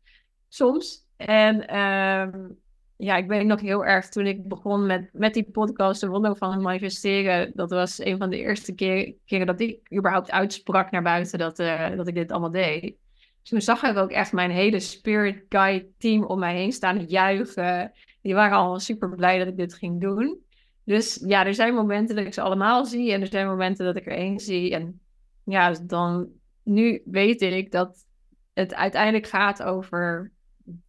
Soms. 0.47 1.05
En 1.17 1.55
uh, 1.55 2.49
ja, 2.97 3.15
ik 3.15 3.27
weet 3.27 3.45
nog 3.45 3.61
heel 3.61 3.85
erg 3.85 4.09
toen 4.09 4.25
ik 4.25 4.47
begon 4.47 4.85
met, 4.85 5.09
met 5.13 5.33
die 5.33 5.51
podcast, 5.51 6.01
de 6.01 6.07
wonder 6.07 6.35
van 6.35 6.61
manifesteren. 6.61 7.51
Dat 7.55 7.69
was 7.69 7.99
een 7.99 8.17
van 8.17 8.29
de 8.29 8.37
eerste 8.37 8.75
keer, 8.75 9.13
keren 9.25 9.45
dat 9.45 9.59
ik 9.59 9.93
überhaupt 9.93 10.31
uitsprak 10.31 10.91
naar 10.91 11.01
buiten 11.01 11.39
dat, 11.39 11.59
uh, 11.59 11.95
dat 11.95 12.07
ik 12.07 12.15
dit 12.15 12.31
allemaal 12.31 12.51
deed. 12.51 12.95
Toen 13.43 13.61
zag 13.61 13.83
ik 13.83 13.97
ook 13.97 14.11
echt 14.11 14.33
mijn 14.33 14.51
hele 14.51 14.79
Spirit 14.79 15.45
Guide 15.49 15.87
team 15.97 16.23
om 16.23 16.39
mij 16.39 16.55
heen 16.55 16.71
staan 16.71 17.05
juichen. 17.05 17.91
Die 18.21 18.33
waren 18.33 18.57
allemaal 18.57 18.79
super 18.79 19.15
blij 19.15 19.37
dat 19.37 19.47
ik 19.47 19.57
dit 19.57 19.73
ging 19.73 20.01
doen. 20.01 20.45
Dus 20.83 21.23
ja, 21.25 21.45
er 21.45 21.53
zijn 21.53 21.73
momenten 21.73 22.15
dat 22.15 22.25
ik 22.25 22.33
ze 22.33 22.41
allemaal 22.41 22.85
zie 22.85 23.11
en 23.11 23.21
er 23.21 23.27
zijn 23.27 23.47
momenten 23.47 23.85
dat 23.85 23.95
ik 23.95 24.05
er 24.05 24.17
één 24.17 24.39
zie. 24.39 24.73
En 24.73 24.99
ja, 25.43 25.71
dan 25.81 26.29
nu 26.63 27.01
weet 27.05 27.41
ik 27.41 27.71
dat 27.71 28.05
het 28.53 28.75
uiteindelijk 28.75 29.27
gaat 29.27 29.63
over 29.63 30.31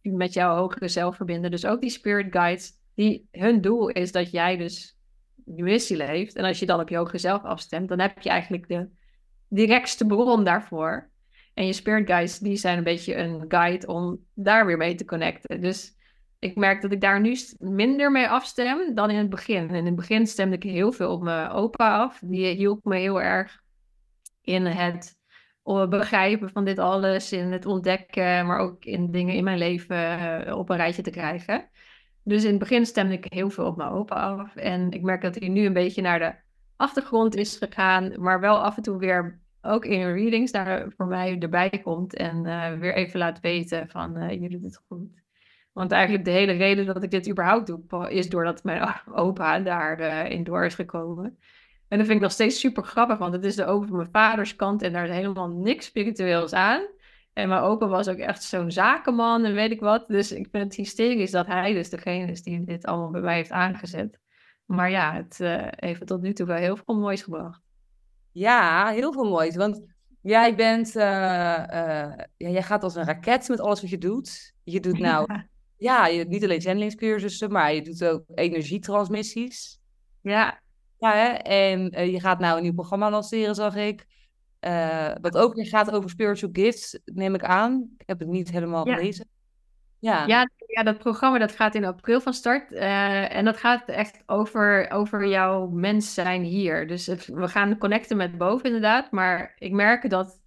met 0.01 0.33
jouw 0.33 0.55
hogere 0.55 0.87
zelf 0.87 1.15
verbinden. 1.15 1.51
Dus 1.51 1.65
ook 1.65 1.81
die 1.81 1.89
spirit 1.89 2.27
guides, 2.29 2.71
die, 2.95 3.27
hun 3.31 3.61
doel 3.61 3.89
is 3.89 4.11
dat 4.11 4.31
jij 4.31 4.57
dus 4.57 4.97
je 5.45 5.63
missie 5.63 5.97
leeft. 5.97 6.35
En 6.35 6.43
als 6.43 6.59
je 6.59 6.65
dan 6.65 6.79
op 6.79 6.89
je 6.89 6.97
hogere 6.97 7.17
zelf 7.17 7.43
afstemt, 7.43 7.89
dan 7.89 7.99
heb 7.99 8.21
je 8.21 8.29
eigenlijk 8.29 8.67
de 8.67 8.89
directste 9.47 10.05
bron 10.05 10.43
daarvoor. 10.43 11.09
En 11.53 11.65
je 11.65 11.73
spirit 11.73 12.07
guides, 12.07 12.39
die 12.39 12.55
zijn 12.55 12.77
een 12.77 12.83
beetje 12.83 13.15
een 13.15 13.45
guide 13.47 13.87
om 13.87 14.25
daar 14.33 14.65
weer 14.65 14.77
mee 14.77 14.95
te 14.95 15.05
connecten. 15.05 15.61
Dus 15.61 15.97
ik 16.39 16.55
merk 16.55 16.81
dat 16.81 16.91
ik 16.91 17.01
daar 17.01 17.21
nu 17.21 17.37
minder 17.57 18.11
mee 18.11 18.27
afstem 18.27 18.95
dan 18.95 19.09
in 19.09 19.17
het 19.17 19.29
begin. 19.29 19.69
In 19.69 19.85
het 19.85 19.95
begin 19.95 20.27
stemde 20.27 20.55
ik 20.55 20.63
heel 20.63 20.91
veel 20.91 21.11
op 21.11 21.21
mijn 21.21 21.49
opa 21.49 21.97
af. 21.97 22.19
Die 22.23 22.47
hielp 22.47 22.83
me 22.83 22.97
heel 22.97 23.21
erg 23.21 23.61
in 24.41 24.65
het 24.65 25.18
begrijpen 25.89 26.49
van 26.49 26.65
dit 26.65 26.79
alles, 26.79 27.31
in 27.31 27.51
het 27.51 27.65
ontdekken, 27.65 28.45
maar 28.45 28.59
ook 28.59 28.85
in 28.85 29.11
dingen 29.11 29.35
in 29.35 29.43
mijn 29.43 29.57
leven 29.57 30.19
eh, 30.45 30.57
op 30.57 30.69
een 30.69 30.77
rijtje 30.77 31.01
te 31.01 31.09
krijgen. 31.09 31.69
Dus 32.23 32.43
in 32.43 32.49
het 32.49 32.59
begin 32.59 32.85
stemde 32.85 33.13
ik 33.13 33.25
heel 33.33 33.49
veel 33.49 33.65
op 33.65 33.77
mijn 33.77 33.89
opa 33.89 34.15
af. 34.15 34.55
En 34.55 34.91
ik 34.91 35.01
merk 35.01 35.21
dat 35.21 35.35
hij 35.35 35.47
nu 35.47 35.65
een 35.65 35.73
beetje 35.73 36.01
naar 36.01 36.19
de 36.19 36.33
achtergrond 36.75 37.35
is 37.35 37.57
gegaan, 37.57 38.21
maar 38.21 38.39
wel 38.39 38.63
af 38.63 38.77
en 38.77 38.83
toe 38.83 38.97
weer 38.97 39.39
ook 39.61 39.85
in 39.85 40.13
readings 40.13 40.51
daar 40.51 40.85
voor 40.97 41.07
mij 41.07 41.39
erbij 41.39 41.81
komt 41.83 42.15
en 42.15 42.45
uh, 42.45 42.73
weer 42.73 42.95
even 42.95 43.19
laat 43.19 43.39
weten 43.39 43.89
van 43.89 44.13
jullie 44.29 44.49
doen 44.49 44.63
het 44.63 44.81
goed. 44.87 45.07
Want 45.73 45.91
eigenlijk 45.91 46.25
de 46.25 46.31
hele 46.31 46.51
reden 46.51 46.85
dat 46.85 47.03
ik 47.03 47.11
dit 47.11 47.29
überhaupt 47.29 47.67
doe, 47.67 48.09
is 48.09 48.29
doordat 48.29 48.63
mijn 48.63 49.01
opa 49.13 49.59
daarin 49.59 50.31
in 50.31 50.43
door 50.43 50.65
is 50.65 50.75
gekomen. 50.75 51.37
En 51.89 51.97
dat 51.97 52.07
vind 52.07 52.17
ik 52.17 52.23
nog 52.23 52.31
steeds 52.31 52.59
super 52.59 52.83
grappig, 52.83 53.17
want 53.17 53.33
het 53.33 53.45
is 53.45 53.55
de 53.55 53.65
opa 53.65 53.87
van 53.87 53.97
mijn 53.97 54.09
vaders 54.11 54.55
kant 54.55 54.81
en 54.81 54.93
daar 54.93 55.03
is 55.03 55.15
helemaal 55.15 55.49
niks 55.49 55.85
spiritueels 55.85 56.53
aan. 56.53 56.87
En 57.33 57.49
mijn 57.49 57.61
opa 57.61 57.87
was 57.87 58.07
ook 58.07 58.17
echt 58.17 58.43
zo'n 58.43 58.71
zakenman 58.71 59.45
en 59.45 59.53
weet 59.53 59.71
ik 59.71 59.79
wat. 59.79 60.07
Dus 60.07 60.31
ik 60.31 60.47
vind 60.51 60.63
het 60.63 60.75
hysterisch 60.75 61.31
dat 61.31 61.47
hij 61.47 61.73
dus 61.73 61.89
degene 61.89 62.31
is 62.31 62.43
die 62.43 62.63
dit 62.63 62.85
allemaal 62.85 63.11
bij 63.11 63.21
mij 63.21 63.35
heeft 63.35 63.51
aangezet. 63.51 64.19
Maar 64.65 64.89
ja, 64.89 65.13
het 65.13 65.39
uh, 65.41 65.67
heeft 65.69 66.07
tot 66.07 66.21
nu 66.21 66.33
toe 66.33 66.45
wel 66.45 66.57
heel 66.57 66.75
veel 66.75 66.95
moois 66.95 67.21
gebracht. 67.21 67.61
Ja, 68.31 68.89
heel 68.89 69.13
veel 69.13 69.29
moois. 69.29 69.55
Want 69.55 69.81
jij 70.21 70.55
bent, 70.55 70.95
uh, 70.95 71.03
uh, 71.03 72.13
ja, 72.37 72.49
jij 72.49 72.63
gaat 72.63 72.83
als 72.83 72.95
een 72.95 73.05
raket 73.05 73.47
met 73.47 73.59
alles 73.59 73.81
wat 73.81 73.89
je 73.89 73.97
doet. 73.97 74.53
Je 74.63 74.79
doet 74.79 74.99
nou, 75.09 75.25
ja, 75.33 75.47
ja 75.77 76.07
je, 76.07 76.25
niet 76.25 76.43
alleen 76.43 76.61
zendelingscursussen, 76.61 77.51
maar 77.51 77.73
je 77.73 77.81
doet 77.81 78.05
ook 78.05 78.23
energietransmissies. 78.35 79.79
Ja, 80.21 80.59
ja, 80.99 81.13
hè? 81.13 81.27
en 81.33 81.99
uh, 81.99 82.11
je 82.11 82.19
gaat 82.19 82.39
nou 82.39 82.57
een 82.57 82.63
nieuw 82.63 82.73
programma 82.73 83.09
lanceren, 83.09 83.55
zag 83.55 83.75
ik. 83.75 84.05
Uh, 84.67 85.11
wat 85.21 85.37
ook 85.37 85.53
weer 85.53 85.67
gaat 85.67 85.91
over 85.91 86.09
spiritual 86.09 86.51
gifts, 86.53 86.99
neem 87.05 87.35
ik 87.35 87.43
aan. 87.43 87.89
Ik 87.97 88.07
heb 88.07 88.19
het 88.19 88.27
niet 88.27 88.51
helemaal 88.51 88.87
ja. 88.87 88.95
gelezen. 88.95 89.27
Ja. 89.99 90.25
Ja, 90.25 90.49
ja, 90.67 90.83
dat 90.83 90.97
programma 90.97 91.37
dat 91.37 91.51
gaat 91.51 91.75
in 91.75 91.85
april 91.85 92.21
van 92.21 92.33
start. 92.33 92.71
Uh, 92.71 93.35
en 93.35 93.45
dat 93.45 93.57
gaat 93.57 93.87
echt 93.87 94.23
over, 94.25 94.91
over 94.91 95.27
jouw 95.27 95.67
mens 95.67 96.13
zijn 96.13 96.43
hier. 96.43 96.87
Dus 96.87 97.05
het, 97.05 97.25
we 97.25 97.47
gaan 97.47 97.77
connecten 97.77 98.17
met 98.17 98.37
boven 98.37 98.65
inderdaad. 98.65 99.11
Maar 99.11 99.55
ik 99.57 99.71
merk 99.71 100.09
dat 100.09 100.41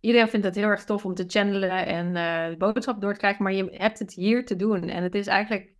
iedereen 0.00 0.28
vindt 0.28 0.46
het 0.46 0.54
heel 0.54 0.68
erg 0.68 0.84
tof 0.84 1.04
om 1.04 1.14
te 1.14 1.24
channelen 1.26 1.86
en 1.86 2.12
de 2.50 2.56
boodschap 2.58 3.00
door 3.00 3.12
te 3.12 3.18
krijgen. 3.18 3.42
Maar 3.42 3.52
je 3.52 3.68
hebt 3.70 3.98
het 3.98 4.14
hier 4.14 4.46
te 4.46 4.56
doen. 4.56 4.88
En 4.88 5.02
het 5.02 5.14
is 5.14 5.26
eigenlijk 5.26 5.72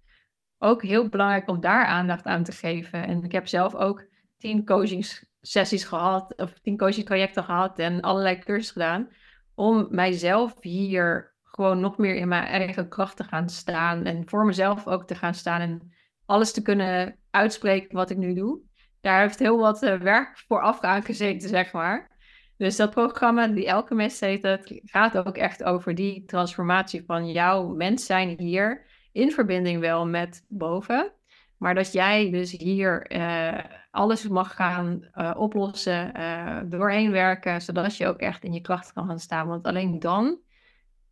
ook 0.62 0.82
heel 0.82 1.08
belangrijk 1.08 1.48
om 1.48 1.60
daar 1.60 1.84
aandacht 1.84 2.24
aan 2.24 2.44
te 2.44 2.52
geven. 2.52 3.06
En 3.06 3.24
ik 3.24 3.32
heb 3.32 3.48
zelf 3.48 3.74
ook 3.74 4.04
tien 4.38 4.66
coaching-sessies 4.66 5.84
gehad, 5.84 6.34
of 6.36 6.52
tien 6.58 6.76
coaching-trajecten 6.76 7.44
gehad 7.44 7.78
en 7.78 8.00
allerlei 8.00 8.38
cursussen 8.38 8.72
gedaan. 8.72 9.08
Om 9.54 9.86
mijzelf 9.90 10.54
hier 10.60 11.34
gewoon 11.42 11.80
nog 11.80 11.98
meer 11.98 12.14
in 12.14 12.28
mijn 12.28 12.44
eigen 12.44 12.88
kracht 12.88 13.16
te 13.16 13.24
gaan 13.24 13.48
staan. 13.48 14.04
En 14.04 14.28
voor 14.28 14.44
mezelf 14.44 14.86
ook 14.86 15.06
te 15.06 15.14
gaan 15.14 15.34
staan 15.34 15.60
en 15.60 15.92
alles 16.26 16.52
te 16.52 16.62
kunnen 16.62 17.16
uitspreken 17.30 17.94
wat 17.94 18.10
ik 18.10 18.16
nu 18.16 18.34
doe. 18.34 18.60
Daar 19.00 19.20
heeft 19.20 19.38
heel 19.38 19.58
wat 19.58 19.82
uh, 19.82 19.96
werk 19.96 20.44
voor 20.48 20.62
afgezeten, 20.62 21.48
zeg 21.48 21.72
maar. 21.72 22.18
Dus 22.56 22.76
dat 22.76 22.90
programma, 22.90 23.46
die 23.46 23.66
Elke 23.66 23.94
Mes 23.94 24.20
heet 24.20 24.80
gaat 24.84 25.16
ook 25.18 25.36
echt 25.36 25.64
over 25.64 25.94
die 25.94 26.24
transformatie 26.24 27.02
van 27.06 27.30
jouw 27.30 27.68
mens 27.68 28.06
zijn 28.06 28.38
hier 28.38 28.86
in 29.12 29.32
verbinding 29.32 29.80
wel 29.80 30.06
met 30.06 30.44
boven. 30.48 31.12
Maar 31.56 31.74
dat 31.74 31.92
jij 31.92 32.30
dus 32.30 32.50
hier 32.52 33.06
eh, 33.06 33.64
alles 33.90 34.28
mag 34.28 34.54
gaan 34.54 35.04
eh, 35.12 35.34
oplossen, 35.36 36.14
eh, 36.14 36.60
doorheen 36.64 37.10
werken, 37.10 37.62
zodat 37.62 37.96
je 37.96 38.06
ook 38.06 38.18
echt 38.18 38.44
in 38.44 38.52
je 38.52 38.60
kracht 38.60 38.92
kan 38.92 39.06
gaan 39.06 39.18
staan. 39.20 39.46
Want 39.46 39.66
alleen 39.66 39.98
dan 39.98 40.38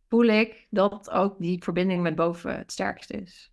voel 0.07 0.23
ik 0.25 0.67
dat 0.69 1.09
ook 1.09 1.35
die 1.39 1.63
verbinding 1.63 2.01
met 2.01 2.15
boven 2.15 2.57
het 2.57 2.71
sterkst 2.71 3.11
is. 3.11 3.51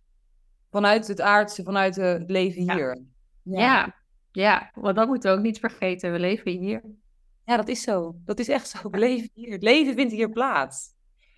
Vanuit 0.71 1.07
het 1.07 1.21
aardse, 1.21 1.63
vanuit 1.63 1.95
het 1.95 2.29
leven 2.29 2.63
Ja. 2.63 2.73
hier. 2.75 3.05
Ja. 3.43 3.95
ja, 4.31 4.71
want 4.73 4.95
dat 4.95 5.07
moeten 5.07 5.31
we 5.31 5.37
ook 5.37 5.43
niet 5.43 5.59
vergeten. 5.59 6.11
We 6.11 6.19
leven 6.19 6.51
hier. 6.51 6.81
Ja, 7.45 7.57
dat 7.57 7.67
is 7.67 7.81
zo. 7.81 8.15
Dat 8.25 8.39
is 8.39 8.47
echt 8.49 8.67
zo. 8.67 8.89
We 8.89 8.97
leven 8.97 9.29
hier. 9.33 9.51
Het 9.51 9.63
leven 9.63 9.93
vindt 9.93 10.13
hier 10.13 10.29
plaats. 10.29 10.95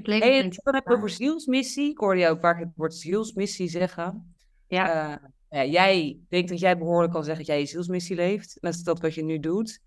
Het 0.07 0.21
en 0.21 0.49
dan 0.63 0.73
heb 0.73 0.87
je 0.87 0.95
over 0.95 1.09
zielsmissie. 1.09 1.89
Ik 1.89 1.97
hoorde 1.97 2.25
een 2.25 2.39
paar 2.39 2.55
keer 2.55 2.65
het 2.65 2.75
woord 2.75 2.93
zielsmissie 2.93 3.69
zeggen. 3.69 4.35
ja, 4.67 5.19
Eh, 5.49 5.63
ja, 5.63 5.65
jij 5.65 6.19
denkt 6.29 6.49
dat 6.49 6.59
jij 6.59 6.77
behoorlijk 6.77 7.13
kan 7.13 7.23
zeggen 7.23 7.45
dat 7.45 7.53
jij 7.53 7.59
je 7.63 7.69
zielsmissie 7.69 8.15
leeft. 8.15 8.57
Dat 8.61 8.73
is 8.73 8.83
dat 8.83 8.99
wat 8.99 9.13
je 9.13 9.23
nu 9.23 9.39
doet. 9.39 9.81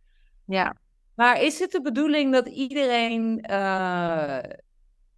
ja. 0.44 0.76
Maar 1.14 1.42
is 1.42 1.58
het 1.58 1.70
de 1.70 1.82
bedoeling 1.82 2.32
dat 2.32 2.48
iedereen 2.48 3.40
eh, 3.40 4.38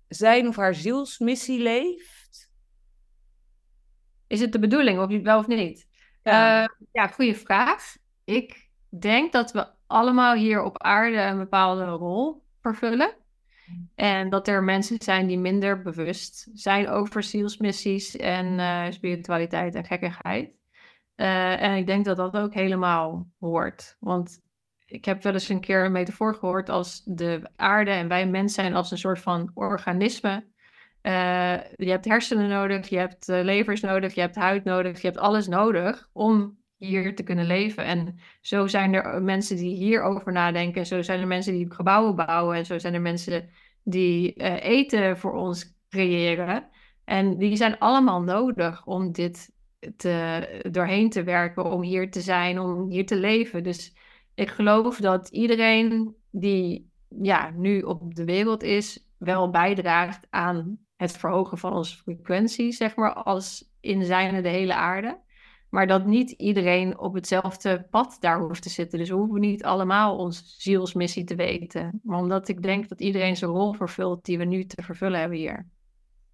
zijn 0.08 0.48
of 0.48 0.56
haar 0.56 0.74
zielsmissie 0.74 1.58
leeft? 1.62 2.50
Is 4.26 4.40
het 4.40 4.52
de 4.52 4.58
bedoeling, 4.58 4.98
of 4.98 5.22
wel 5.22 5.38
of 5.38 5.46
niet? 5.46 5.86
Ja. 6.22 6.60
Ja, 6.60 6.74
ja 6.92 7.06
goede 7.06 7.34
vraag. 7.34 7.96
Ik 8.24 8.68
denk 8.88 9.32
dat 9.32 9.52
we 9.52 9.66
allemaal 9.86 10.34
hier 10.34 10.62
op 10.62 10.82
aarde 10.82 11.16
een 11.20 11.38
bepaalde 11.38 11.84
rol 11.84 12.42
vervullen. 12.60 13.16
En 13.94 14.30
dat 14.30 14.48
er 14.48 14.62
mensen 14.62 14.96
zijn 15.02 15.26
die 15.26 15.38
minder 15.38 15.82
bewust 15.82 16.48
zijn 16.52 16.88
over 16.88 17.22
zielsmissies 17.22 18.16
en 18.16 18.58
eh, 18.58 18.90
spiritualiteit 18.90 19.74
en 19.74 19.84
gekkigheid. 19.84 20.50
Eh, 21.14 21.62
en 21.62 21.76
ik 21.76 21.86
denk 21.86 22.04
dat 22.04 22.16
dat 22.16 22.36
ook 22.36 22.54
helemaal 22.54 23.28
hoort. 23.38 23.96
Want 24.00 24.40
ik 24.86 25.04
heb 25.04 25.22
wel 25.22 25.32
eens 25.32 25.48
een 25.48 25.60
keer 25.60 25.84
een 25.84 25.92
metafoor 25.92 26.34
gehoord 26.34 26.68
als 26.68 27.02
de 27.04 27.50
aarde 27.56 27.90
en 27.90 28.08
wij 28.08 28.26
mens 28.26 28.54
zijn 28.54 28.74
als 28.74 28.90
een 28.90 28.98
soort 28.98 29.20
van 29.20 29.50
organisme. 29.54 30.46
Eh, 31.00 31.56
je 31.76 31.90
hebt 31.90 32.04
hersenen 32.04 32.48
nodig, 32.48 32.88
je 32.88 32.98
hebt 32.98 33.26
levers 33.26 33.80
nodig, 33.80 34.14
je 34.14 34.20
hebt 34.20 34.34
huid 34.34 34.64
nodig, 34.64 35.00
je 35.00 35.06
hebt 35.06 35.18
alles 35.18 35.48
nodig 35.48 36.08
om 36.12 36.58
hier 36.84 37.14
te 37.14 37.22
kunnen 37.22 37.46
leven. 37.46 37.84
En 37.84 38.18
zo 38.40 38.66
zijn 38.66 38.94
er 38.94 39.22
mensen 39.22 39.56
die 39.56 39.76
hierover 39.76 40.32
nadenken, 40.32 40.86
zo 40.86 41.02
zijn 41.02 41.20
er 41.20 41.26
mensen 41.26 41.52
die 41.52 41.72
gebouwen 41.72 42.16
bouwen 42.16 42.56
en 42.56 42.66
zo 42.66 42.78
zijn 42.78 42.94
er 42.94 43.00
mensen 43.00 43.48
die 43.82 44.34
eh, 44.34 44.70
eten 44.70 45.18
voor 45.18 45.32
ons 45.32 45.76
creëren. 45.88 46.68
En 47.04 47.38
die 47.38 47.56
zijn 47.56 47.78
allemaal 47.78 48.22
nodig 48.22 48.86
om 48.86 49.12
dit 49.12 49.52
te, 49.96 50.68
doorheen 50.70 51.10
te 51.10 51.22
werken, 51.22 51.64
om 51.64 51.82
hier 51.82 52.10
te 52.10 52.20
zijn, 52.20 52.58
om 52.58 52.90
hier 52.90 53.06
te 53.06 53.16
leven. 53.16 53.62
Dus 53.62 53.96
ik 54.34 54.50
geloof 54.50 54.96
dat 54.96 55.28
iedereen 55.28 56.14
die 56.30 56.90
ja, 57.08 57.50
nu 57.50 57.80
op 57.80 58.14
de 58.14 58.24
wereld 58.24 58.62
is, 58.62 59.08
wel 59.18 59.50
bijdraagt 59.50 60.26
aan 60.30 60.78
het 60.96 61.12
verhogen 61.12 61.58
van 61.58 61.72
onze 61.72 61.96
frequentie, 61.96 62.72
zeg 62.72 62.96
maar, 62.96 63.12
als 63.12 63.72
in 63.80 63.98
de 63.98 64.48
hele 64.48 64.74
aarde. 64.74 65.18
Maar 65.74 65.86
dat 65.86 66.06
niet 66.06 66.30
iedereen 66.30 66.98
op 66.98 67.14
hetzelfde 67.14 67.86
pad 67.90 68.16
daar 68.20 68.40
hoeft 68.40 68.62
te 68.62 68.68
zitten. 68.68 68.98
Dus 68.98 69.08
we 69.08 69.14
hoeven 69.14 69.40
niet 69.40 69.64
allemaal 69.64 70.16
onze 70.16 70.42
zielsmissie 70.44 71.24
te 71.24 71.34
weten. 71.34 72.00
Maar 72.02 72.18
omdat 72.18 72.48
ik 72.48 72.62
denk 72.62 72.88
dat 72.88 73.00
iedereen 73.00 73.36
zijn 73.36 73.50
rol 73.50 73.72
vervult 73.72 74.24
die 74.24 74.38
we 74.38 74.44
nu 74.44 74.66
te 74.66 74.82
vervullen 74.82 75.20
hebben 75.20 75.38
hier. 75.38 75.66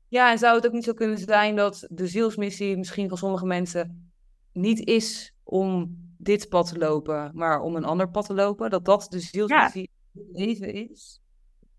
Ja, 0.08 0.30
en 0.30 0.38
zou 0.38 0.56
het 0.56 0.66
ook 0.66 0.72
niet 0.72 0.84
zo 0.84 0.92
kunnen 0.92 1.18
zijn 1.18 1.56
dat 1.56 1.86
de 1.90 2.06
zielsmissie 2.06 2.76
misschien 2.76 3.08
van 3.08 3.18
sommige 3.18 3.46
mensen 3.46 4.12
niet 4.52 4.86
is 4.86 5.34
om 5.42 5.96
dit 6.18 6.48
pad 6.48 6.68
te 6.68 6.78
lopen, 6.78 7.30
maar 7.34 7.60
om 7.60 7.76
een 7.76 7.84
ander 7.84 8.10
pad 8.10 8.26
te 8.26 8.34
lopen? 8.34 8.70
Dat 8.70 8.84
dat 8.84 9.06
de 9.10 9.20
zielsmissie 9.20 9.90
het 10.12 10.26
leven 10.32 10.72
is? 10.90 11.20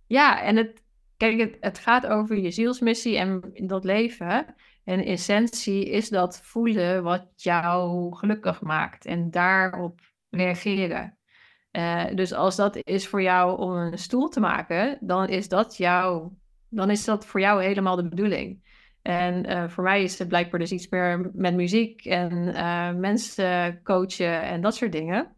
Ja, 0.08 0.42
en 0.42 0.56
het, 0.56 0.82
kijk, 1.18 1.40
het, 1.40 1.58
het 1.60 1.78
gaat 1.78 2.08
over 2.08 2.38
je 2.38 2.52
zielsmissie 2.52 3.18
en 3.18 3.54
dat 3.68 3.84
leven. 3.84 4.56
En 4.92 5.04
in 5.04 5.14
essentie 5.14 5.90
is 5.90 6.10
dat 6.10 6.40
voelen 6.44 7.04
wat 7.04 7.28
jou 7.36 8.16
gelukkig 8.16 8.62
maakt 8.62 9.06
en 9.06 9.32
daarop 9.32 10.00
reageren. 10.30 11.18
Eh, 11.72 12.06
dus 12.16 12.34
als 12.34 12.56
dat 12.56 12.76
is 12.76 13.08
voor 13.08 13.22
jou 13.22 13.60
om 13.60 13.72
een 13.72 13.98
stoel 13.98 14.30
te 14.30 14.40
maken, 14.40 14.98
dan 15.02 15.28
is 15.28 15.50
dat 15.50 15.78
jou, 15.78 16.30
dan 16.70 16.90
is 16.90 17.06
dat 17.06 17.26
voor 17.26 17.40
jou 17.40 17.64
helemaal 17.64 17.96
de 17.96 18.08
bedoeling. 18.08 18.64
En 19.02 19.46
eh, 19.46 19.70
voor 19.70 19.84
mij 19.84 20.04
is 20.04 20.20
het 20.20 20.28
blijkbaar 20.28 20.60
dus 20.60 20.72
iets 20.72 20.90
meer 20.90 21.32
met 21.34 21.56
muziek 21.56 22.06
en 22.06 22.56
eh, 22.56 22.94
mensen 22.94 23.84
coachen 23.84 24.42
en 24.42 24.62
dat 24.62 24.76
soort 24.76 24.92
dingen. 24.92 25.36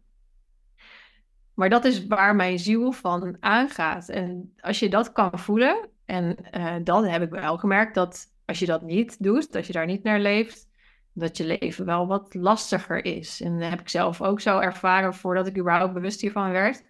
Maar 1.54 1.68
dat 1.68 1.84
is 1.84 2.06
waar 2.06 2.36
mijn 2.36 2.58
ziel 2.58 2.92
van 2.92 3.36
aangaat. 3.40 4.08
En 4.08 4.54
als 4.60 4.78
je 4.78 4.88
dat 4.88 5.12
kan 5.12 5.38
voelen, 5.38 5.88
en 6.04 6.36
dan 6.84 7.04
heb 7.04 7.22
ik 7.22 7.30
wel 7.30 7.58
gemerkt 7.58 7.94
dat 7.94 8.32
als 8.46 8.58
je 8.58 8.66
dat 8.66 8.82
niet 8.82 9.22
doet, 9.22 9.56
als 9.56 9.66
je 9.66 9.72
daar 9.72 9.86
niet 9.86 10.02
naar 10.02 10.20
leeft, 10.20 10.68
dat 11.12 11.36
je 11.36 11.58
leven 11.58 11.84
wel 11.84 12.06
wat 12.06 12.34
lastiger 12.34 13.04
is. 13.04 13.40
En 13.40 13.60
heb 13.60 13.80
ik 13.80 13.88
zelf 13.88 14.22
ook 14.22 14.40
zo 14.40 14.58
ervaren 14.58 15.14
voordat 15.14 15.46
ik 15.46 15.58
überhaupt 15.58 15.92
bewust 15.92 16.20
hiervan 16.20 16.50
werd. 16.50 16.82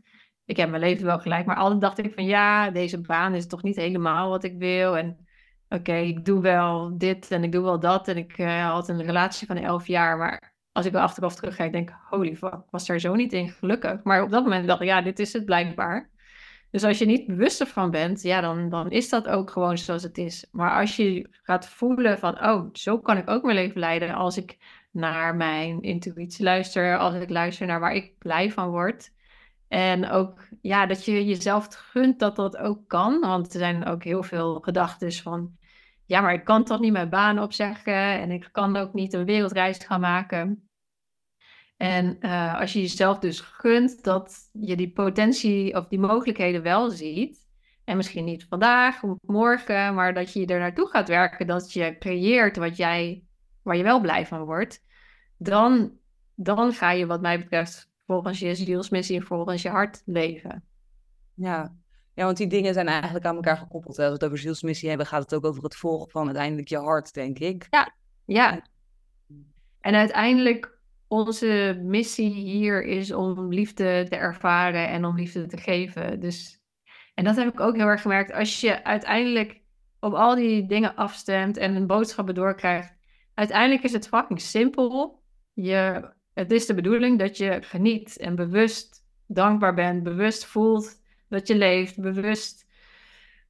Ik 0.45 0.57
heb 0.57 0.69
mijn 0.71 0.83
leven 0.83 1.07
wel 1.07 1.19
gelijk, 1.19 1.47
maar 1.47 1.57
altijd 1.57 1.81
dacht 1.81 1.99
ik 1.99 2.15
van 2.15 2.25
ja, 2.25 2.71
deze 2.71 3.01
baan 3.01 3.35
is 3.35 3.47
toch 3.47 3.63
niet 3.63 3.77
helemaal 3.77 4.31
wat 4.31 4.45
ik 4.45 4.59
wil. 4.59 4.97
En 4.97 5.27
oké, 5.69 5.95
ik 5.95 6.25
doe 6.25 6.41
wel 6.41 6.99
dit 6.99 7.31
en 7.31 7.45
ik 7.45 7.53
doe 7.53 7.63
wel 7.63 7.81
dat. 7.81 8.09
En 8.09 8.17
ik 8.17 8.39
eh, 8.39 8.71
had 8.71 8.89
een 8.89 9.03
relatie 9.03 9.47
van 9.47 9.57
elf 9.57 9.87
jaar, 9.87 10.17
maar 10.17 10.55
als 10.73 10.87
ik 10.87 10.93
wel 10.93 11.03
achteraf 11.03 11.35
terugkijk, 11.35 11.73
denk 11.73 11.89
ik, 11.89 11.97
holy 12.11 12.37
fuck, 12.37 12.61
was 12.71 12.87
daar 12.87 12.99
zo 12.99 13.15
niet 13.15 13.33
in 13.33 13.49
gelukkig. 13.49 14.03
Maar 14.03 14.23
op 14.23 14.31
dat 14.31 14.43
moment 14.43 14.67
dacht 14.67 14.81
ik, 14.81 14.87
ja, 14.87 15.03
dit 15.03 15.19
is 15.19 15.33
het 15.33 15.45
blijkbaar. 15.45 16.11
Dus 16.75 16.85
als 16.85 16.99
je 16.99 17.07
niet 17.07 17.27
bewust 17.27 17.61
ervan 17.61 17.91
bent, 17.91 18.23
ja, 18.23 18.41
dan, 18.41 18.69
dan 18.69 18.91
is 18.91 19.09
dat 19.09 19.29
ook 19.29 19.51
gewoon 19.51 19.79
zoals 19.79 20.03
het 20.03 20.19
is. 20.19 20.47
Maar 20.53 20.81
als 20.81 20.97
je 20.97 21.29
gaat 21.43 21.69
voelen 21.69 22.19
van, 22.19 22.45
oh, 22.45 22.69
zo 22.73 22.99
kan 22.99 23.17
ik 23.17 23.31
ook 23.31 23.43
mijn 23.43 23.57
leven 23.57 23.81
leiden 23.81 24.15
als 24.15 24.37
ik 24.37 24.59
naar 24.91 25.37
mijn 25.37 25.83
intuïtie 25.83 26.45
luister, 26.45 26.99
als 26.99 27.15
ik 27.15 27.31
luister 27.31 27.67
naar 27.67 27.81
waar 27.81 27.95
ik 27.95 28.19
blij 28.19 28.51
van 28.51 28.69
word. 28.69 29.13
En 29.69 30.11
ook, 30.11 30.49
ja, 30.61 30.87
dat 30.87 31.05
je 31.05 31.25
jezelf 31.25 31.67
gunt 31.75 32.19
dat 32.19 32.37
dat 32.37 32.57
ook 32.57 32.89
kan. 32.89 33.21
Want 33.21 33.53
er 33.53 33.59
zijn 33.59 33.87
ook 33.87 34.05
heel 34.05 34.23
veel 34.23 34.61
gedachten 34.61 35.13
van, 35.13 35.57
ja, 36.07 36.21
maar 36.21 36.35
ik 36.35 36.45
kan 36.45 36.65
toch 36.65 36.81
niet 36.81 36.93
mijn 36.93 37.09
baan 37.09 37.39
opzeggen 37.39 38.21
en 38.21 38.31
ik 38.31 38.49
kan 38.53 38.77
ook 38.77 38.93
niet 38.93 39.13
een 39.13 39.25
wereldreis 39.25 39.79
gaan 39.79 40.01
maken. 40.01 40.69
En 41.85 42.17
uh, 42.21 42.61
als 42.61 42.73
je 42.73 42.81
jezelf 42.81 43.19
dus 43.19 43.41
gunt 43.41 44.05
dat 44.05 44.37
je 44.53 44.77
die 44.77 44.93
potentie 44.93 45.77
of 45.77 45.87
die 45.89 45.99
mogelijkheden 45.99 46.63
wel 46.63 46.91
ziet, 46.91 47.47
en 47.85 47.97
misschien 47.97 48.25
niet 48.25 48.47
vandaag 48.49 49.03
of 49.03 49.19
morgen, 49.21 49.95
maar 49.95 50.15
dat 50.15 50.33
je 50.33 50.47
er 50.47 50.59
naartoe 50.59 50.89
gaat 50.89 51.09
werken, 51.09 51.47
dat 51.47 51.73
je 51.73 51.97
creëert 51.99 52.57
wat 52.57 52.77
jij, 52.77 53.25
waar 53.63 53.77
je 53.77 53.83
wel 53.83 54.01
blij 54.01 54.27
van 54.27 54.45
wordt, 54.45 54.85
dan, 55.37 55.93
dan 56.35 56.73
ga 56.73 56.91
je 56.91 57.07
wat 57.07 57.21
mij 57.21 57.39
betreft 57.39 57.91
volgens 58.07 58.39
je 58.39 58.55
zielsmissie 58.55 59.17
en 59.17 59.27
volgens 59.27 59.63
je 59.63 59.69
hart 59.69 60.03
leven. 60.05 60.65
Ja. 61.35 61.75
ja, 62.15 62.25
want 62.25 62.37
die 62.37 62.47
dingen 62.47 62.75
zijn 62.75 62.89
eigenlijk 62.89 63.25
aan 63.25 63.35
elkaar 63.35 63.57
gekoppeld. 63.57 63.99
Als 63.99 64.07
we 64.07 64.13
het 64.13 64.25
over 64.25 64.39
zielsmissie 64.39 64.89
hebben, 64.89 65.07
gaat 65.07 65.23
het 65.23 65.35
ook 65.35 65.45
over 65.45 65.63
het 65.63 65.77
volgen 65.77 66.11
van 66.11 66.27
uiteindelijk 66.27 66.69
je 66.69 66.79
hart, 66.79 67.15
denk 67.15 67.39
ik. 67.39 67.67
Ja, 67.71 67.95
ja. 68.25 68.67
En 69.81 69.95
uiteindelijk 69.95 70.74
onze 71.15 71.81
missie 71.83 72.31
hier 72.31 72.85
is 72.85 73.13
om 73.13 73.53
liefde 73.53 74.07
te 74.09 74.17
ervaren 74.17 74.89
en 74.89 75.05
om 75.05 75.17
liefde 75.17 75.47
te 75.47 75.57
geven. 75.57 76.21
Dus, 76.21 76.63
en 77.15 77.25
dat 77.25 77.37
heb 77.37 77.53
ik 77.53 77.61
ook 77.61 77.77
heel 77.77 77.87
erg 77.87 78.03
gemerkt. 78.03 78.33
Als 78.33 78.61
je 78.61 78.85
uiteindelijk 78.85 79.61
op 80.01 80.13
al 80.13 80.35
die 80.35 80.67
dingen 80.67 80.95
afstemt 80.95 81.57
en 81.57 81.77
een 81.77 81.87
boodschappen 81.87 82.35
doorkrijgt, 82.35 82.95
uiteindelijk 83.35 83.83
is 83.83 83.93
het 83.93 84.09
fucking 84.09 84.41
simpel. 84.41 85.23
Je, 85.53 86.11
het 86.33 86.51
is 86.51 86.67
de 86.67 86.75
bedoeling 86.75 87.19
dat 87.19 87.37
je 87.37 87.59
geniet 87.63 88.19
en 88.19 88.35
bewust 88.35 89.07
dankbaar 89.27 89.75
bent, 89.75 90.03
bewust 90.03 90.45
voelt 90.45 91.03
dat 91.29 91.49
je 91.49 91.57
leeft, 91.57 92.01
bewust 92.01 92.67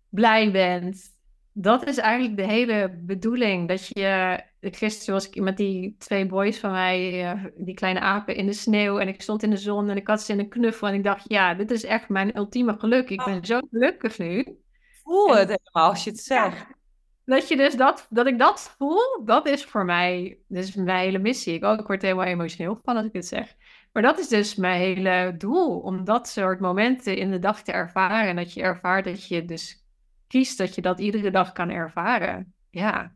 blij 0.09 0.51
bent. 0.53 1.14
Dat 1.57 1.87
is 1.87 1.99
eigenlijk 1.99 2.37
de 2.37 2.47
hele 2.47 2.99
bedoeling. 3.01 3.69
Dat 3.69 3.87
je, 3.87 4.41
gisteren 4.61 5.15
was 5.15 5.29
ik 5.29 5.43
met 5.43 5.57
die 5.57 5.97
twee 5.99 6.27
boys 6.27 6.59
van 6.59 6.71
mij, 6.71 7.33
uh, 7.35 7.45
die 7.57 7.75
kleine 7.75 8.01
apen 8.01 8.37
in 8.37 8.47
de 8.47 8.53
sneeuw. 8.53 8.99
En 8.99 9.09
ik 9.09 9.23
stond 9.23 9.43
in 9.43 9.51
de 9.51 9.57
zon 9.57 9.89
en 9.91 9.97
ik 9.97 10.07
had 10.07 10.23
ze 10.23 10.33
in 10.33 10.39
een 10.39 10.49
knuffel. 10.49 10.89
En 10.89 10.95
ik 10.95 11.05
dacht, 11.05 11.25
ja, 11.29 11.55
dit 11.55 11.71
is 11.71 11.85
echt 11.85 12.09
mijn 12.09 12.37
ultieme 12.37 12.79
geluk. 12.79 13.11
Ik 13.11 13.25
ben 13.25 13.45
zo 13.45 13.61
gelukkig 13.71 14.19
nu. 14.19 14.59
Voel 15.03 15.37
het 15.37 15.49
helemaal 15.49 15.91
als 15.91 16.05
je 16.05 16.11
het 16.11 16.21
zegt. 16.21 16.57
Ja, 16.57 16.67
dat, 17.25 17.49
je 17.49 17.57
dus 17.57 17.77
dat, 17.77 18.07
dat 18.11 18.27
ik 18.27 18.39
dat 18.39 18.75
voel, 18.79 19.25
dat 19.25 19.49
is 19.49 19.65
voor 19.65 19.85
mij, 19.85 20.39
dat 20.49 20.63
is 20.63 20.75
mijn 20.75 20.99
hele 20.99 21.19
missie. 21.19 21.55
Ik, 21.55 21.65
oh, 21.65 21.79
ik 21.79 21.87
word 21.87 22.03
helemaal 22.03 22.25
emotioneel 22.25 22.81
van 22.83 22.97
als 22.97 23.07
ik 23.07 23.13
het 23.13 23.27
zeg. 23.27 23.55
Maar 23.93 24.03
dat 24.03 24.19
is 24.19 24.29
dus 24.29 24.55
mijn 24.55 24.81
hele 24.81 25.35
doel. 25.39 25.81
Om 25.81 26.05
dat 26.05 26.29
soort 26.29 26.61
momenten 26.61 27.17
in 27.17 27.31
de 27.31 27.39
dag 27.39 27.63
te 27.63 27.73
ervaren. 27.73 28.29
En 28.29 28.37
dat 28.37 28.53
je 28.53 28.63
ervaart 28.63 29.05
dat 29.05 29.27
je 29.29 29.45
dus 29.45 29.84
kiest 30.35 30.59
dat 30.59 30.75
je 30.75 30.81
dat 30.83 31.01
iedere 31.01 31.31
dag 31.31 31.53
kan 31.53 31.71
ervaren. 31.71 32.55
Ja. 32.71 33.13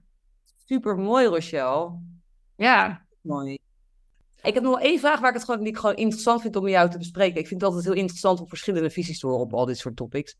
Super 0.65 0.97
mooi, 0.99 1.27
Rochelle. 1.27 1.99
Ja. 2.57 3.07
Mooi. 3.21 3.59
Ik 4.43 4.55
heb 4.55 4.63
nog 4.63 4.75
wel 4.79 4.87
één 4.87 4.99
vraag 4.99 5.21
waar 5.21 5.29
ik 5.29 5.35
het 5.35 5.45
gewoon, 5.45 5.61
die 5.61 5.69
ik 5.69 5.79
gewoon 5.79 5.97
interessant 5.97 6.41
vind 6.41 6.57
om 6.57 6.63
met 6.63 6.73
jou 6.73 6.91
te 6.91 6.99
bespreken. 6.99 7.41
Ik 7.41 7.47
vind 7.47 7.61
het 7.61 7.71
altijd 7.71 7.87
heel 7.89 8.01
interessant 8.03 8.41
om 8.41 8.49
verschillende 8.49 8.91
visies 8.91 9.19
te 9.19 9.27
horen 9.27 9.43
op 9.43 9.55
al 9.55 9.67
dit 9.67 9.79
soort 9.79 9.97
topics. 9.97 10.37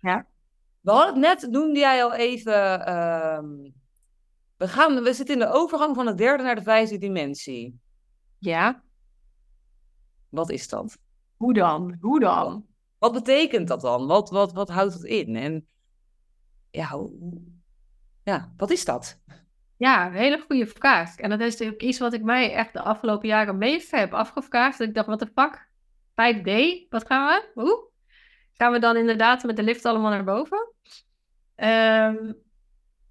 Ja. 0.00 0.26
We 0.80 0.90
hadden 0.90 1.22
het 1.22 1.40
net, 1.40 1.50
noemde 1.50 1.78
jij 1.78 2.04
al 2.04 2.14
even. 2.14 2.86
ehm, 2.86 3.46
we, 4.56 4.68
gaan, 4.68 5.02
we 5.02 5.12
zitten 5.12 5.34
in 5.34 5.40
de 5.40 5.52
overgang 5.52 5.94
van 5.94 6.06
de 6.06 6.14
derde 6.14 6.42
naar 6.42 6.54
de 6.54 6.62
vijfde 6.62 6.98
dimensie. 6.98 7.78
Ja, 8.38 8.82
Wat 10.28 10.50
is 10.50 10.68
dat? 10.68 10.98
hoe 11.36 11.54
dan? 11.54 11.96
Hoe 12.00 12.20
dan? 12.20 12.66
Wat 12.98 13.12
betekent 13.12 13.68
dat 13.68 13.80
dan? 13.80 14.06
Wat, 14.06 14.30
wat, 14.30 14.52
wat 14.52 14.68
houdt 14.68 14.92
het 14.94 15.02
in? 15.04 15.36
En 15.36 15.66
ja, 16.72 17.06
ja, 18.22 18.52
wat 18.56 18.70
is 18.70 18.84
dat? 18.84 19.20
Ja, 19.76 20.06
een 20.06 20.12
hele 20.12 20.44
goede 20.48 20.66
vraag. 20.66 21.16
En 21.16 21.30
dat 21.30 21.40
is 21.40 21.52
natuurlijk 21.52 21.82
iets 21.82 21.98
wat 21.98 22.12
ik 22.12 22.22
mij 22.22 22.52
echt 22.52 22.72
de 22.72 22.80
afgelopen 22.80 23.28
jaren 23.28 23.58
meest 23.58 23.90
heb 23.90 24.12
afgevraagd. 24.12 24.78
Dat 24.78 24.88
ik 24.88 24.94
dacht, 24.94 25.06
wat 25.06 25.18
de 25.18 25.30
fuck? 25.34 25.68
5D? 26.10 26.50
Wat 26.88 27.06
gaan 27.06 27.26
we? 27.26 27.50
Hoe? 27.54 27.90
Gaan 28.52 28.72
we 28.72 28.78
dan 28.78 28.96
inderdaad 28.96 29.42
met 29.42 29.56
de 29.56 29.62
lift 29.62 29.84
allemaal 29.84 30.10
naar 30.10 30.24
boven? 30.24 30.72
Ehm, 31.54 32.32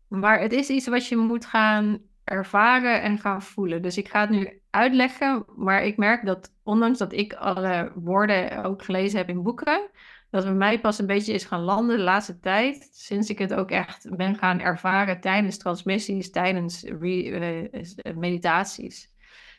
maar 0.07 0.39
het 0.39 0.53
is 0.53 0.69
iets 0.69 0.87
wat 0.87 1.07
je 1.07 1.15
moet 1.17 1.45
gaan 1.45 1.99
ervaren 2.23 3.01
en 3.01 3.17
gaan 3.17 3.41
voelen. 3.41 3.81
Dus 3.81 3.97
ik 3.97 4.07
ga 4.07 4.21
het 4.21 4.29
nu 4.29 4.61
uitleggen, 4.69 5.45
maar 5.55 5.83
ik 5.83 5.97
merk 5.97 6.25
dat 6.25 6.53
ondanks 6.63 6.97
dat 6.97 7.13
ik 7.13 7.33
alle 7.33 7.91
woorden 7.95 8.63
ook 8.63 8.83
gelezen 8.83 9.17
heb 9.17 9.29
in 9.29 9.43
boeken, 9.43 9.89
dat 10.31 10.43
bij 10.43 10.53
mij 10.53 10.79
pas 10.79 10.99
een 10.99 11.05
beetje 11.05 11.33
is 11.33 11.43
gaan 11.43 11.61
landen 11.61 11.97
de 11.97 12.03
laatste 12.03 12.39
tijd, 12.39 12.89
sinds 12.91 13.29
ik 13.29 13.39
het 13.39 13.53
ook 13.53 13.71
echt 13.71 14.15
ben 14.15 14.35
gaan 14.35 14.59
ervaren 14.59 15.19
tijdens 15.19 15.57
transmissies, 15.57 16.31
tijdens 16.31 16.83
eh, 16.83 18.15
meditaties. 18.15 19.13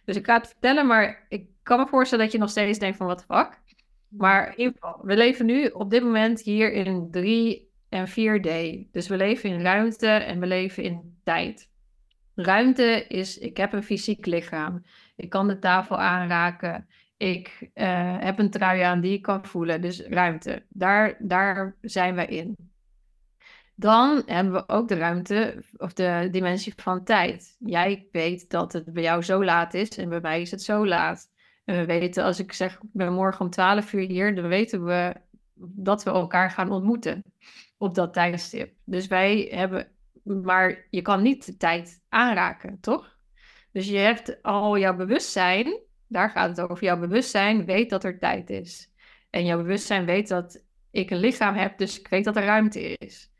Dus 0.05 0.17
ik 0.17 0.27
ga 0.27 0.39
het 0.39 0.49
vertellen, 0.49 0.87
maar 0.87 1.27
ik 1.29 1.47
kan 1.63 1.79
me 1.79 1.87
voorstellen 1.87 2.25
dat 2.25 2.33
je 2.35 2.41
nog 2.41 2.51
steeds 2.51 2.79
denkt 2.79 2.97
van 2.97 3.07
wat 3.07 3.25
fuck. 3.25 3.61
Maar 4.09 4.55
we 5.03 5.17
leven 5.17 5.47
nu 5.47 5.67
op 5.67 5.91
dit 5.91 6.03
moment 6.03 6.41
hier 6.41 6.73
in 6.73 7.09
3 7.11 7.71
en 7.89 8.09
4D. 8.09 8.51
Dus 8.93 9.09
we 9.09 9.17
leven 9.17 9.51
in 9.51 9.61
ruimte 9.61 10.07
en 10.07 10.41
we 10.41 10.47
leven 10.47 10.83
in 10.83 11.19
tijd. 11.25 11.71
Ruimte 12.35 13.07
is, 13.09 13.39
ik 13.39 13.57
heb 13.57 13.73
een 13.73 13.83
fysiek 13.83 14.27
lichaam. 14.27 14.85
Ik 15.17 15.31
kan 15.31 15.49
de 15.49 15.59
tafel 15.59 15.99
aanraken. 15.99 16.87
Ik 17.23 17.71
eh, 17.75 18.17
heb 18.19 18.39
een 18.39 18.51
trui 18.51 18.81
aan 18.81 19.01
die 19.01 19.13
ik 19.13 19.23
kan 19.23 19.45
voelen. 19.45 19.81
Dus 19.81 20.01
ruimte, 20.01 20.63
daar, 20.69 21.17
daar 21.19 21.77
zijn 21.81 22.15
we 22.15 22.27
in. 22.27 22.57
Dan 23.75 24.23
hebben 24.27 24.53
we 24.53 24.69
ook 24.69 24.89
de 24.89 24.95
ruimte 24.95 25.65
of 25.77 25.93
de 25.93 26.29
dimensie 26.31 26.73
van 26.77 27.05
tijd. 27.05 27.57
Jij 27.59 28.09
weet 28.13 28.51
dat 28.51 28.73
het 28.73 28.93
bij 28.93 29.03
jou 29.03 29.23
zo 29.23 29.45
laat 29.45 29.75
is 29.75 29.99
en 29.99 30.09
bij 30.09 30.21
mij 30.21 30.41
is 30.41 30.51
het 30.51 30.63
zo 30.63 30.87
laat. 30.87 31.31
En 31.65 31.77
we 31.77 31.85
weten, 31.85 32.25
als 32.25 32.39
ik 32.39 32.53
zeg, 32.53 32.75
ik 32.75 32.89
ben 32.93 33.13
morgen 33.13 33.45
om 33.45 33.51
12 33.51 33.93
uur 33.93 34.09
hier, 34.09 34.35
dan 34.35 34.49
weten 34.49 34.85
we 34.85 35.15
dat 35.55 36.03
we 36.03 36.11
elkaar 36.11 36.51
gaan 36.51 36.71
ontmoeten 36.71 37.23
op 37.79 37.95
dat 37.95 38.13
tijdstip. 38.13 38.75
Dus 38.85 39.07
wij 39.07 39.49
hebben, 39.51 39.89
maar 40.23 40.87
je 40.91 41.03
kan 41.03 41.23
niet 41.23 41.47
de 41.47 41.57
tijd 41.57 42.03
aanraken, 42.09 42.81
toch? 42.81 43.17
Dus 43.73 43.89
je 43.89 43.99
hebt 43.99 44.43
al 44.43 44.79
jouw 44.79 44.97
bewustzijn, 44.97 45.81
daar 46.13 46.31
gaat 46.31 46.57
het 46.57 46.71
over. 46.71 46.85
Jouw 46.85 46.99
bewustzijn 46.99 47.65
weet 47.65 47.91
dat 47.91 48.05
er 48.05 48.19
tijd 48.19 48.51
is. 48.51 48.91
En 49.31 49.45
jouw 49.45 49.57
bewustzijn 49.57 50.05
weet 50.05 50.29
dat 50.29 50.65
ik 50.91 51.11
een 51.11 51.19
lichaam 51.19 51.55
heb, 51.55 51.79
dus 51.79 52.01
ik 52.01 52.09
weet 52.09 52.25
dat 52.25 52.37
er 52.37 52.45
ruimte 52.45 52.97
is. 52.97 53.31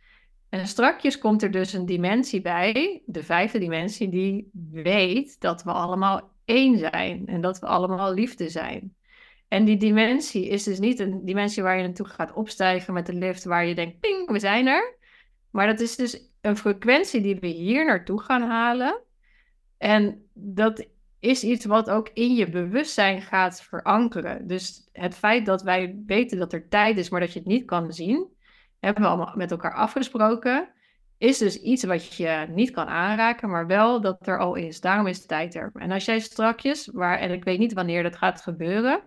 En 0.49 0.67
strakjes 0.67 1.19
komt 1.19 1.43
er 1.43 1.51
dus 1.51 1.73
een 1.73 1.87
dimensie 1.87 2.41
bij, 2.41 3.03
de 3.07 3.23
vijfde 3.23 3.59
dimensie, 3.59 4.09
die 4.09 4.51
weet 4.71 5.41
dat 5.41 5.63
we 5.63 5.73
allemaal 5.73 6.31
één 6.45 6.79
zijn 6.79 7.27
en 7.27 7.41
dat 7.41 7.59
we 7.59 7.67
allemaal 7.67 8.15
liefde 8.15 8.49
zijn. 8.49 8.95
En 9.49 9.65
die 9.65 9.77
dimensie 9.77 10.49
is 10.49 10.63
dus 10.63 10.79
niet 10.79 10.99
een 10.99 11.25
dimensie 11.25 11.63
waar 11.63 11.77
je 11.77 11.83
naartoe 11.83 12.07
gaat 12.07 12.33
opstijgen 12.33 12.95
met 12.95 13.07
de 13.07 13.15
lift, 13.15 13.45
waar 13.45 13.67
je 13.67 13.75
denkt, 13.75 14.01
ping, 14.01 14.31
we 14.31 14.39
zijn 14.39 14.67
er. 14.67 14.97
Maar 15.51 15.67
dat 15.67 15.81
is 15.81 15.97
dus 15.97 16.31
een 16.41 16.57
frequentie 16.57 17.21
die 17.21 17.37
we 17.41 17.47
hier 17.47 17.85
naartoe 17.85 18.23
gaan 18.23 18.43
halen. 18.43 19.01
En 19.79 20.27
dat 20.33 20.87
is 21.23 21.45
iets 21.45 21.65
wat 21.65 21.91
ook 21.91 22.11
in 22.13 22.35
je 22.35 22.49
bewustzijn 22.49 23.23
gaat 23.23 23.63
verankeren. 23.63 24.47
Dus 24.47 24.89
het 24.93 25.15
feit 25.15 25.47
dat 25.47 25.63
wij 25.63 26.03
weten 26.07 26.39
dat 26.39 26.53
er 26.53 26.69
tijd 26.69 26.99
is, 26.99 27.11
maar 27.11 27.21
dat 27.21 27.33
je 27.33 27.39
het 27.39 27.49
niet 27.49 27.65
kan 27.65 27.93
zien, 27.93 28.29
hebben 28.81 29.03
we 29.03 29.09
allemaal 29.09 29.37
met 29.37 29.51
elkaar 29.51 29.75
afgesproken, 29.75 30.69
is 31.19 31.39
dus 31.39 31.57
iets 31.57 31.85
wat 31.85 32.15
je 32.15 32.47
niet 32.49 32.71
kan 32.71 32.87
aanraken, 32.87 33.51
maar 33.51 33.67
wel 33.67 34.01
dat 34.01 34.27
er 34.27 34.39
al 34.39 34.55
is. 34.55 34.81
Daarom 34.81 35.07
is 35.07 35.21
de 35.21 35.27
tijd 35.27 35.55
er. 35.55 35.71
En 35.75 35.91
als 35.91 36.05
jij 36.05 36.21
strakjes, 36.21 36.89
waar, 36.93 37.19
en 37.19 37.31
ik 37.31 37.45
weet 37.45 37.59
niet 37.59 37.73
wanneer 37.73 38.03
dat 38.03 38.17
gaat 38.17 38.43
gebeuren, 38.43 39.03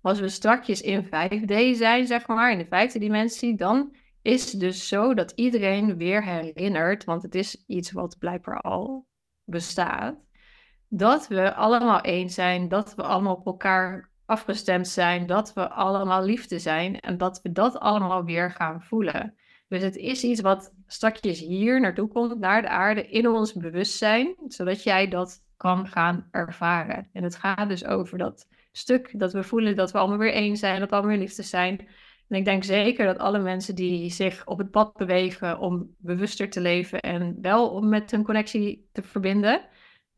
als 0.00 0.20
we 0.20 0.28
strakjes 0.28 0.80
in 0.80 1.04
5D 1.04 1.76
zijn, 1.76 2.06
zeg 2.06 2.26
maar, 2.26 2.52
in 2.52 2.58
de 2.58 2.66
vijfde 2.66 2.98
dimensie, 2.98 3.56
dan 3.56 3.96
is 4.22 4.52
het 4.52 4.60
dus 4.60 4.88
zo 4.88 5.14
dat 5.14 5.32
iedereen 5.34 5.96
weer 5.96 6.24
herinnert, 6.24 7.04
want 7.04 7.22
het 7.22 7.34
is 7.34 7.64
iets 7.66 7.92
wat 7.92 8.18
blijkbaar 8.18 8.60
al 8.60 9.06
bestaat, 9.44 10.28
dat 10.92 11.28
we 11.28 11.54
allemaal 11.54 12.00
één 12.00 12.30
zijn, 12.30 12.68
dat 12.68 12.94
we 12.94 13.02
allemaal 13.02 13.34
op 13.34 13.46
elkaar 13.46 14.10
afgestemd 14.24 14.88
zijn, 14.88 15.26
dat 15.26 15.52
we 15.52 15.68
allemaal 15.68 16.24
liefde 16.24 16.58
zijn 16.58 17.00
en 17.00 17.18
dat 17.18 17.40
we 17.42 17.52
dat 17.52 17.78
allemaal 17.78 18.24
weer 18.24 18.50
gaan 18.50 18.82
voelen. 18.82 19.34
Dus 19.68 19.82
het 19.82 19.96
is 19.96 20.24
iets 20.24 20.40
wat 20.40 20.72
strakjes 20.86 21.40
hier 21.40 21.80
naartoe 21.80 22.08
komt, 22.08 22.38
naar 22.38 22.62
de 22.62 22.68
aarde, 22.68 23.08
in 23.08 23.28
ons 23.28 23.52
bewustzijn, 23.52 24.34
zodat 24.48 24.82
jij 24.82 25.08
dat 25.08 25.42
kan 25.56 25.86
gaan 25.88 26.28
ervaren. 26.30 27.08
En 27.12 27.22
het 27.22 27.36
gaat 27.36 27.68
dus 27.68 27.84
over 27.84 28.18
dat 28.18 28.48
stuk 28.72 29.18
dat 29.18 29.32
we 29.32 29.42
voelen 29.42 29.76
dat 29.76 29.92
we 29.92 29.98
allemaal 29.98 30.18
weer 30.18 30.32
één 30.32 30.56
zijn, 30.56 30.80
dat 30.80 30.88
we 30.88 30.94
allemaal 30.94 31.16
weer 31.16 31.22
liefde 31.26 31.42
zijn. 31.42 31.78
En 32.28 32.38
ik 32.38 32.44
denk 32.44 32.64
zeker 32.64 33.06
dat 33.06 33.18
alle 33.18 33.38
mensen 33.38 33.74
die 33.74 34.10
zich 34.10 34.46
op 34.46 34.58
het 34.58 34.70
pad 34.70 34.96
bewegen 34.96 35.58
om 35.58 35.94
bewuster 35.98 36.50
te 36.50 36.60
leven 36.60 37.00
en 37.00 37.38
wel 37.40 37.68
om 37.68 37.88
met 37.88 38.10
hun 38.10 38.24
connectie 38.24 38.88
te 38.92 39.02
verbinden, 39.02 39.60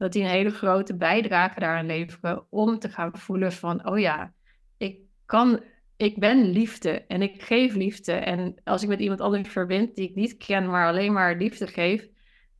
dat 0.02 0.12
die 0.12 0.22
een 0.22 0.28
hele 0.28 0.50
grote 0.50 0.96
bijdrage 0.96 1.60
daaraan 1.60 1.86
leveren 1.86 2.46
om 2.50 2.78
te 2.78 2.88
gaan 2.88 3.18
voelen 3.18 3.52
van, 3.52 3.88
oh 3.88 3.98
ja, 3.98 4.32
ik 4.76 4.98
kan, 5.26 5.60
ik 5.96 6.18
ben 6.18 6.50
liefde 6.50 7.04
en 7.06 7.22
ik 7.22 7.42
geef 7.42 7.74
liefde. 7.74 8.12
En 8.12 8.54
als 8.64 8.82
ik 8.82 8.88
met 8.88 9.00
iemand 9.00 9.20
anders 9.20 9.48
verbind 9.48 9.94
die 9.94 10.08
ik 10.08 10.14
niet 10.14 10.36
ken, 10.36 10.66
maar 10.66 10.86
alleen 10.86 11.12
maar 11.12 11.36
liefde 11.36 11.66
geef, 11.66 12.08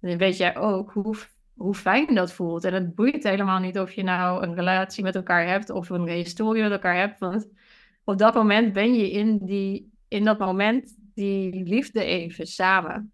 dan 0.01 0.19
weet 0.19 0.37
jij 0.37 0.57
ook 0.57 0.93
hoe, 0.93 1.17
hoe 1.55 1.75
fijn 1.75 2.15
dat 2.15 2.33
voelt. 2.33 2.65
En 2.65 2.75
het 2.75 2.95
boeit 2.95 3.23
helemaal 3.23 3.61
niet 3.61 3.79
of 3.79 3.93
je 3.93 4.03
nou 4.03 4.43
een 4.43 4.55
relatie 4.55 5.03
met 5.03 5.15
elkaar 5.15 5.47
hebt 5.47 5.71
of 5.71 5.91
een 5.91 6.09
historie 6.09 6.63
met 6.63 6.73
elkaar 6.73 6.97
hebt, 6.97 7.19
want 7.19 7.49
op 8.05 8.19
dat 8.19 8.35
moment 8.35 8.73
ben 8.73 8.95
je 8.95 9.11
in, 9.11 9.39
die, 9.39 9.93
in 10.09 10.25
dat 10.25 10.39
moment 10.39 10.97
die 11.15 11.65
liefde 11.65 12.05
even 12.05 12.47
samen. 12.47 13.13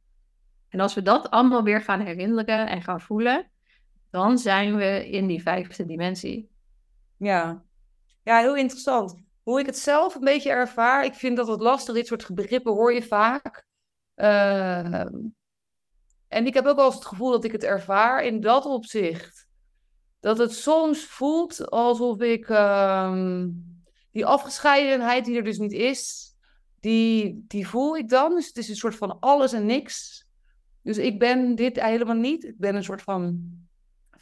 En 0.69 0.81
als 0.81 0.95
we 0.95 1.03
dat 1.03 1.31
allemaal 1.31 1.63
weer 1.63 1.81
gaan 1.81 2.01
herinneren 2.01 2.69
en 2.69 2.83
gaan 2.83 3.01
voelen, 3.01 3.51
dan 4.11 4.39
zijn 4.39 4.77
we 4.77 5.11
in 5.11 5.27
die 5.27 5.43
vijfde 5.43 5.85
dimensie. 5.85 6.51
Ja. 7.17 7.65
ja, 8.23 8.39
heel 8.39 8.57
interessant. 8.57 9.15
Hoe 9.43 9.61
ik 9.61 9.67
het 9.67 9.79
zelf 9.79 10.15
een 10.15 10.21
beetje 10.21 10.51
ervaar, 10.51 11.05
ik 11.05 11.15
vind 11.15 11.37
dat 11.37 11.49
het 11.49 11.61
lastig, 11.61 11.95
dit 11.95 12.07
soort 12.07 12.35
begrippen 12.35 12.73
hoor 12.73 12.93
je 12.93 13.03
vaak. 13.03 13.67
Uh, 14.17 15.01
en 16.29 16.47
ik 16.47 16.55
heb 16.55 16.67
ook 16.67 16.77
wel 16.77 16.87
eens 16.87 16.95
het 16.95 17.05
gevoel 17.05 17.31
dat 17.31 17.45
ik 17.45 17.53
het 17.53 17.65
ervaar 17.65 18.25
in 18.25 18.41
dat 18.41 18.65
opzicht. 18.65 19.49
Dat 20.21 20.39
het 20.39 20.53
soms 20.53 21.05
voelt 21.05 21.71
alsof 21.71 22.21
ik 22.21 22.49
uh, 22.49 23.45
die 24.11 24.27
afgescheidenheid 24.27 25.25
die 25.25 25.37
er 25.37 25.45
dus 25.45 25.59
niet 25.59 25.73
is, 25.73 26.33
die, 26.81 27.45
die 27.49 27.69
voel 27.69 27.97
ik 27.97 28.09
dan. 28.09 28.35
Dus 28.35 28.47
het 28.47 28.57
is 28.57 28.69
een 28.69 28.77
soort 28.77 28.97
van 28.97 29.19
alles 29.21 29.53
en 29.53 29.67
niks. 29.67 30.27
Dus 30.83 30.99
ik 30.99 31.19
ben 31.19 31.55
dit 31.55 31.81
helemaal 31.81 32.15
niet. 32.15 32.45
Ik 32.45 32.59
ben 32.59 32.75
een 32.75 32.85
soort 32.85 33.03
van 33.03 33.51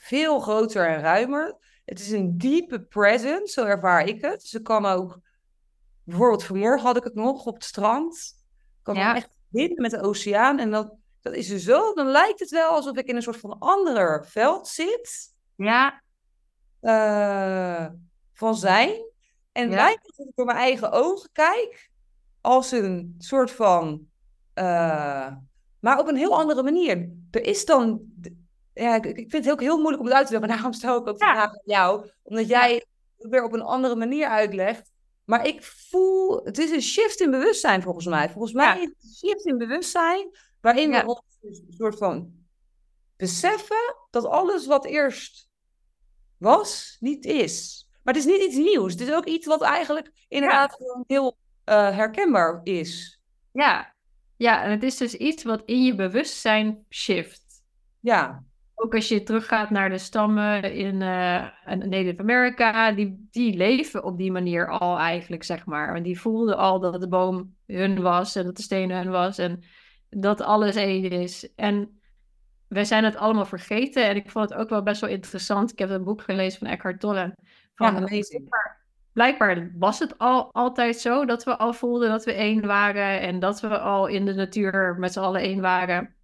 veel 0.06 0.40
groter 0.40 0.86
en 0.86 1.00
ruimer. 1.00 1.56
Het 1.84 2.00
is 2.00 2.10
een 2.10 2.38
diepe 2.38 2.80
presence, 2.80 3.52
zo 3.52 3.64
ervaar 3.64 4.06
ik 4.06 4.22
het. 4.22 4.52
Ik 4.52 4.62
kan 4.62 4.86
ook, 4.86 5.20
bijvoorbeeld 6.04 6.44
vanmorgen 6.44 6.86
had 6.86 6.96
ik 6.96 7.04
het 7.04 7.14
nog 7.14 7.46
op 7.46 7.54
het 7.54 7.64
strand. 7.64 8.34
Ik 8.78 8.82
kan 8.82 8.94
ja. 8.94 9.14
echt 9.14 9.38
binnen 9.48 9.82
met 9.82 9.90
de 9.90 10.00
oceaan. 10.00 10.58
En 10.58 10.70
dat, 10.70 10.94
dat 11.20 11.34
is 11.34 11.50
er 11.50 11.58
zo, 11.58 11.92
dan 11.92 12.06
lijkt 12.06 12.40
het 12.40 12.50
wel 12.50 12.70
alsof 12.70 12.96
ik 12.96 13.06
in 13.06 13.16
een 13.16 13.22
soort 13.22 13.36
van 13.36 13.58
ander 13.58 14.26
veld 14.26 14.68
zit. 14.68 15.34
Ja. 15.56 16.02
Uh, 16.80 17.86
van 18.32 18.56
zijn. 18.56 19.10
En 19.52 19.70
ja. 19.70 19.74
lijkt 19.74 20.06
het 20.06 20.16
dat 20.16 20.26
ik 20.26 20.36
door 20.36 20.46
mijn 20.46 20.58
eigen 20.58 20.92
ogen 20.92 21.30
kijk. 21.32 21.90
Als 22.40 22.72
een 22.72 23.14
soort 23.18 23.50
van... 23.50 24.06
Uh, 24.54 25.32
maar 25.80 25.98
op 25.98 26.08
een 26.08 26.16
heel 26.16 26.38
andere 26.38 26.62
manier. 26.62 27.10
Er 27.30 27.46
is 27.46 27.64
dan 27.64 28.00
ja, 28.84 28.94
ik, 28.94 29.04
ik, 29.04 29.30
vind 29.30 29.44
het 29.44 29.50
ook 29.52 29.60
heel 29.60 29.76
moeilijk 29.76 30.00
om 30.00 30.06
het 30.06 30.14
uit 30.16 30.26
te 30.26 30.32
leggen. 30.32 30.50
Daarom 30.50 30.72
stel 30.72 30.96
ik 31.00 31.06
ook 31.06 31.20
Ja. 31.20 31.32
vraag 31.32 31.50
aan 31.50 31.60
jou. 31.64 32.10
Omdat 32.22 32.48
jij 32.48 32.74
het 32.74 33.30
weer 33.30 33.44
op 33.44 33.52
een 33.52 33.62
andere 33.62 33.96
manier 33.96 34.28
uitlegt. 34.28 34.90
Maar 35.24 35.46
ik 35.46 35.62
voel, 35.62 36.44
het 36.44 36.58
is 36.58 36.70
een 36.70 36.82
shift 36.82 37.20
in 37.20 37.30
bewustzijn 37.30 37.82
volgens 37.82 38.06
mij. 38.06 38.30
Volgens 38.30 38.52
mij 38.52 38.66
Ja. 38.66 38.74
is 38.74 38.80
het 38.88 38.94
een 39.02 39.14
shift 39.28 39.46
in 39.46 39.58
bewustzijn. 39.58 40.28
Waarin 40.60 40.90
Ja. 40.90 41.04
we 41.04 41.08
ons 41.08 41.22
dus 41.40 41.58
een 41.58 41.72
soort 41.72 41.98
van 41.98 42.32
beseffen 43.16 43.94
dat 44.10 44.24
alles 44.24 44.66
wat 44.66 44.84
eerst 44.84 45.48
was, 46.36 46.96
niet 47.00 47.24
is. 47.24 47.86
Maar 48.02 48.14
het 48.14 48.24
is 48.24 48.30
niet 48.32 48.42
iets 48.42 48.56
nieuws. 48.56 48.92
Het 48.92 49.00
is 49.00 49.12
ook 49.12 49.24
iets 49.24 49.46
wat 49.46 49.62
eigenlijk 49.62 50.10
inderdaad 50.28 50.76
heel 51.06 51.36
eh, 51.64 51.96
herkenbaar 51.96 52.60
is. 52.62 53.20
Ja. 53.52 53.94
ja, 54.36 54.62
en 54.62 54.70
het 54.70 54.82
is 54.82 54.96
dus 54.96 55.14
iets 55.14 55.42
wat 55.42 55.62
in 55.64 55.82
je 55.82 55.94
bewustzijn 55.94 56.84
shift. 56.90 57.44
Ja, 58.00 58.44
Ook 58.78 58.94
als 58.94 59.08
je 59.08 59.22
teruggaat 59.22 59.70
naar 59.70 59.90
de 59.90 59.98
stammen 59.98 60.72
in 60.72 61.02
eh, 61.02 61.48
Native 61.64 62.20
America, 62.20 62.92
die, 62.92 63.28
die 63.30 63.56
leven 63.56 64.04
op 64.04 64.18
die 64.18 64.32
manier 64.32 64.68
al 64.68 64.98
eigenlijk, 64.98 65.42
zeg 65.42 65.66
maar. 65.66 65.94
En 65.94 66.02
die 66.02 66.20
voelden 66.20 66.56
al 66.56 66.80
dat 66.80 67.00
de 67.00 67.08
boom 67.08 67.54
hun 67.66 68.02
was 68.02 68.36
en 68.36 68.44
dat 68.44 68.56
de 68.56 68.62
steen 68.62 68.90
hun 68.90 69.10
was 69.10 69.38
en 69.38 69.62
dat 70.10 70.40
alles 70.40 70.76
één 70.76 71.10
is. 71.10 71.54
En 71.54 72.00
wij 72.68 72.84
zijn 72.84 73.04
het 73.04 73.16
allemaal 73.16 73.44
vergeten 73.44 74.04
en 74.04 74.16
ik 74.16 74.30
vond 74.30 74.50
het 74.50 74.58
ook 74.58 74.68
wel 74.68 74.82
best 74.82 75.00
wel 75.00 75.10
interessant. 75.10 75.72
Ik 75.72 75.78
heb 75.78 75.90
een 75.90 76.04
boek 76.04 76.22
gelezen 76.22 76.58
van 76.58 76.68
Eckhart 76.68 77.00
Tolle. 77.00 77.34
Van, 77.74 77.92
ja 77.92 77.96
amazing. 77.96 78.48
blijkbaar 79.12 79.72
was 79.78 79.98
het 79.98 80.18
al 80.18 80.52
altijd 80.52 81.00
zo 81.00 81.24
dat 81.24 81.44
we 81.44 81.56
al 81.56 81.72
voelden 81.72 82.08
dat 82.08 82.24
we 82.24 82.32
één 82.32 82.66
waren 82.66 83.20
en 83.20 83.38
dat 83.38 83.60
we 83.60 83.78
al 83.78 84.06
in 84.06 84.24
de 84.24 84.34
natuur 84.34 84.96
met 84.98 85.12
z'n 85.12 85.20
allen 85.20 85.40
één 85.40 85.60
waren, 85.60 86.15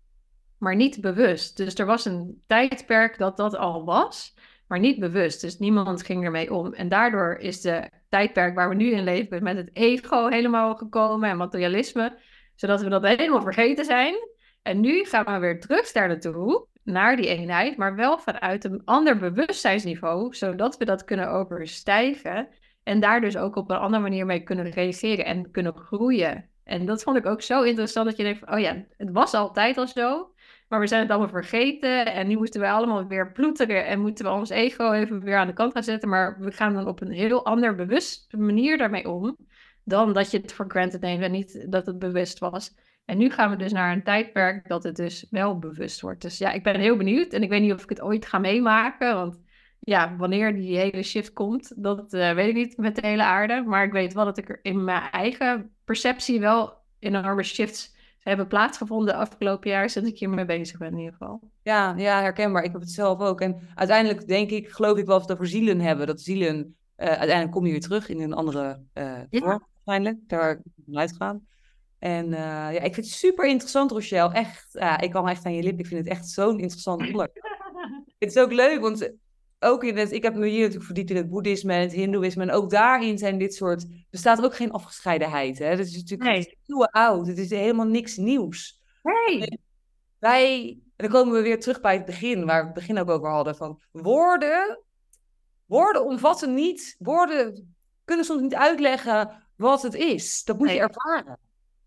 maar 0.62 0.76
niet 0.76 1.00
bewust. 1.00 1.56
Dus 1.56 1.74
er 1.74 1.86
was 1.86 2.04
een 2.04 2.42
tijdperk 2.46 3.18
dat 3.18 3.36
dat 3.36 3.56
al 3.56 3.84
was, 3.84 4.34
maar 4.66 4.78
niet 4.78 4.98
bewust. 4.98 5.40
Dus 5.40 5.58
niemand 5.58 6.02
ging 6.02 6.24
ermee 6.24 6.54
om. 6.54 6.72
En 6.72 6.88
daardoor 6.88 7.34
is 7.34 7.60
de 7.60 7.90
tijdperk 8.08 8.54
waar 8.54 8.68
we 8.68 8.74
nu 8.74 8.90
in 8.90 9.04
leven 9.04 9.42
met 9.42 9.56
het 9.56 9.70
ego 9.72 10.28
helemaal 10.28 10.74
gekomen 10.74 11.30
en 11.30 11.36
materialisme, 11.36 12.18
zodat 12.54 12.82
we 12.82 12.88
dat 12.88 13.06
helemaal 13.06 13.42
vergeten 13.42 13.84
zijn. 13.84 14.14
En 14.62 14.80
nu 14.80 15.04
gaan 15.04 15.24
we 15.24 15.38
weer 15.38 15.60
terug 15.60 15.92
daar 15.92 16.08
naartoe, 16.08 16.66
naar 16.82 17.16
die 17.16 17.28
eenheid, 17.28 17.76
maar 17.76 17.96
wel 17.96 18.18
vanuit 18.18 18.64
een 18.64 18.82
ander 18.84 19.18
bewustzijnsniveau, 19.18 20.34
zodat 20.34 20.76
we 20.76 20.84
dat 20.84 21.04
kunnen 21.04 21.30
overstijgen 21.30 22.48
en 22.82 23.00
daar 23.00 23.20
dus 23.20 23.36
ook 23.36 23.56
op 23.56 23.70
een 23.70 23.76
andere 23.76 24.02
manier 24.02 24.26
mee 24.26 24.42
kunnen 24.42 24.70
reageren 24.70 25.24
en 25.24 25.50
kunnen 25.50 25.76
groeien. 25.76 26.48
En 26.64 26.86
dat 26.86 27.02
vond 27.02 27.16
ik 27.16 27.26
ook 27.26 27.42
zo 27.42 27.62
interessant 27.62 28.06
dat 28.06 28.16
je 28.16 28.22
denkt 28.22 28.38
van, 28.38 28.54
oh 28.54 28.60
ja, 28.60 28.84
het 28.96 29.10
was 29.10 29.34
altijd 29.34 29.78
al 29.78 29.86
zo, 29.86 30.31
maar 30.72 30.80
we 30.80 30.86
zijn 30.86 31.02
het 31.02 31.10
allemaal 31.10 31.28
vergeten 31.28 32.06
en 32.06 32.26
nu 32.26 32.36
moeten 32.36 32.60
we 32.60 32.68
allemaal 32.68 33.06
weer 33.06 33.32
ploeteren 33.32 33.86
en 33.86 34.00
moeten 34.00 34.24
we 34.24 34.30
ons 34.30 34.50
ego 34.50 34.92
even 34.92 35.20
weer 35.20 35.36
aan 35.36 35.46
de 35.46 35.52
kant 35.52 35.72
gaan 35.72 35.82
zetten, 35.82 36.08
maar 36.08 36.36
we 36.40 36.52
gaan 36.52 36.74
dan 36.74 36.86
op 36.86 37.00
een 37.00 37.10
heel 37.10 37.44
ander 37.44 37.74
bewuste 37.74 38.36
manier 38.36 38.78
daarmee 38.78 39.10
om, 39.10 39.36
dan 39.84 40.12
dat 40.12 40.30
je 40.30 40.38
het 40.38 40.52
voor 40.52 40.64
granted 40.68 41.00
neemt 41.00 41.22
en 41.22 41.30
niet 41.30 41.66
dat 41.68 41.86
het 41.86 41.98
bewust 41.98 42.38
was. 42.38 42.74
En 43.04 43.18
nu 43.18 43.30
gaan 43.30 43.50
we 43.50 43.56
dus 43.56 43.72
naar 43.72 43.92
een 43.92 44.02
tijdperk 44.02 44.68
dat 44.68 44.82
het 44.82 44.96
dus 44.96 45.26
wel 45.30 45.58
bewust 45.58 46.00
wordt. 46.00 46.22
Dus 46.22 46.38
ja, 46.38 46.52
ik 46.52 46.62
ben 46.62 46.80
heel 46.80 46.96
benieuwd 46.96 47.32
en 47.32 47.42
ik 47.42 47.48
weet 47.48 47.62
niet 47.62 47.72
of 47.72 47.82
ik 47.82 47.88
het 47.88 48.02
ooit 48.02 48.26
ga 48.26 48.38
meemaken, 48.38 49.14
want 49.14 49.40
ja, 49.80 50.16
wanneer 50.16 50.54
die 50.54 50.78
hele 50.78 51.02
shift 51.02 51.32
komt, 51.32 51.82
dat 51.82 52.14
uh, 52.14 52.32
weet 52.32 52.48
ik 52.48 52.54
niet 52.54 52.76
met 52.76 52.96
de 52.96 53.06
hele 53.06 53.24
aarde. 53.24 53.62
Maar 53.66 53.84
ik 53.84 53.92
weet 53.92 54.12
wel 54.12 54.24
dat 54.24 54.38
ik 54.38 54.48
er 54.48 54.58
in 54.62 54.84
mijn 54.84 55.10
eigen 55.10 55.70
perceptie 55.84 56.40
wel 56.40 56.74
enorme 56.98 57.42
shifts 57.42 57.91
hebben 58.22 58.46
plaatsgevonden 58.46 59.06
de 59.06 59.20
afgelopen 59.20 59.70
jaar 59.70 59.90
sinds 59.90 60.08
ik 60.08 60.18
hiermee 60.18 60.44
bezig 60.44 60.78
ben 60.78 60.92
in 60.92 60.98
ieder 60.98 61.12
geval. 61.12 61.40
Ja, 61.62 61.94
ja, 61.96 62.20
herkenbaar. 62.20 62.64
Ik 62.64 62.72
heb 62.72 62.80
het 62.80 62.90
zelf 62.90 63.20
ook. 63.20 63.40
En 63.40 63.68
uiteindelijk 63.74 64.28
denk 64.28 64.50
ik, 64.50 64.68
geloof 64.68 64.98
ik 64.98 65.06
wel 65.06 65.16
of 65.16 65.26
we 65.26 65.32
over 65.32 65.46
zielen 65.46 65.80
hebben. 65.80 66.06
Dat 66.06 66.20
zielen, 66.20 66.56
uh, 66.56 67.06
uiteindelijk 67.06 67.50
kom 67.50 67.64
je 67.64 67.70
weer 67.70 67.80
terug 67.80 68.08
in 68.08 68.20
een 68.20 68.32
andere 68.32 68.80
uh, 68.94 69.18
ja. 69.30 69.40
vorm 69.40 69.66
waarschijnlijk. 69.72 70.28
Daar 70.28 70.60
vanuit 70.84 71.16
gaan. 71.16 71.46
En 71.98 72.26
uh, 72.26 72.38
ja, 72.38 72.80
ik 72.80 72.94
vind 72.94 73.06
het 73.06 73.14
super 73.14 73.46
interessant, 73.46 73.90
Rochelle. 73.90 74.32
Echt, 74.32 74.66
ja, 74.72 75.00
ik 75.00 75.10
kwam 75.10 75.28
echt 75.28 75.44
aan 75.44 75.54
je 75.54 75.62
lip. 75.62 75.78
Ik 75.78 75.86
vind 75.86 76.00
het 76.00 76.08
echt 76.08 76.28
zo'n 76.28 76.58
interessant 76.58 77.00
onderwerp. 77.00 77.34
het 78.18 78.30
is 78.34 78.36
ook 78.36 78.52
leuk, 78.52 78.80
want 78.80 79.12
ook 79.62 79.84
in 79.84 79.96
het, 79.96 80.12
ik 80.12 80.22
heb 80.22 80.34
me 80.34 80.46
hier 80.46 80.58
natuurlijk 80.58 80.84
verdiept 80.84 81.10
in 81.10 81.16
het 81.16 81.28
boeddhisme 81.28 81.72
en 81.72 81.80
het 81.80 81.92
hindoeïsme. 81.92 82.42
En 82.42 82.50
ook 82.50 82.70
daarin 82.70 83.18
zijn 83.18 83.38
dit 83.38 83.54
soort, 83.54 83.86
bestaat 84.10 84.44
ook 84.44 84.54
geen 84.56 84.70
afgescheidenheid. 84.72 85.58
Hè? 85.58 85.76
Dat 85.76 85.86
is 85.86 85.96
natuurlijk 85.96 86.30
Nee. 86.30 86.58
nieuwe 86.66 86.90
oud. 86.90 87.26
Het 87.26 87.38
is 87.38 87.50
helemaal 87.50 87.86
niks 87.86 88.16
nieuws. 88.16 88.80
Hey. 89.02 89.58
Wij, 90.18 90.68
en 90.96 91.08
dan 91.08 91.08
komen 91.08 91.34
we 91.34 91.42
weer 91.42 91.60
terug 91.60 91.80
bij 91.80 91.94
het 91.94 92.04
begin, 92.04 92.44
waar 92.44 92.60
we 92.60 92.64
het 92.64 92.74
begin 92.74 92.98
ook 92.98 93.10
over 93.10 93.28
hadden. 93.28 93.56
Van 93.56 93.80
woorden, 93.90 94.78
woorden 95.66 96.04
omvatten 96.04 96.54
niet, 96.54 96.96
woorden 96.98 97.74
kunnen 98.04 98.24
soms 98.24 98.40
niet 98.42 98.54
uitleggen 98.54 99.42
wat 99.56 99.82
het 99.82 99.94
is. 99.94 100.44
Dat 100.44 100.58
moet 100.58 100.68
je 100.68 100.74
Nee. 100.74 100.82
ervaren. 100.82 101.38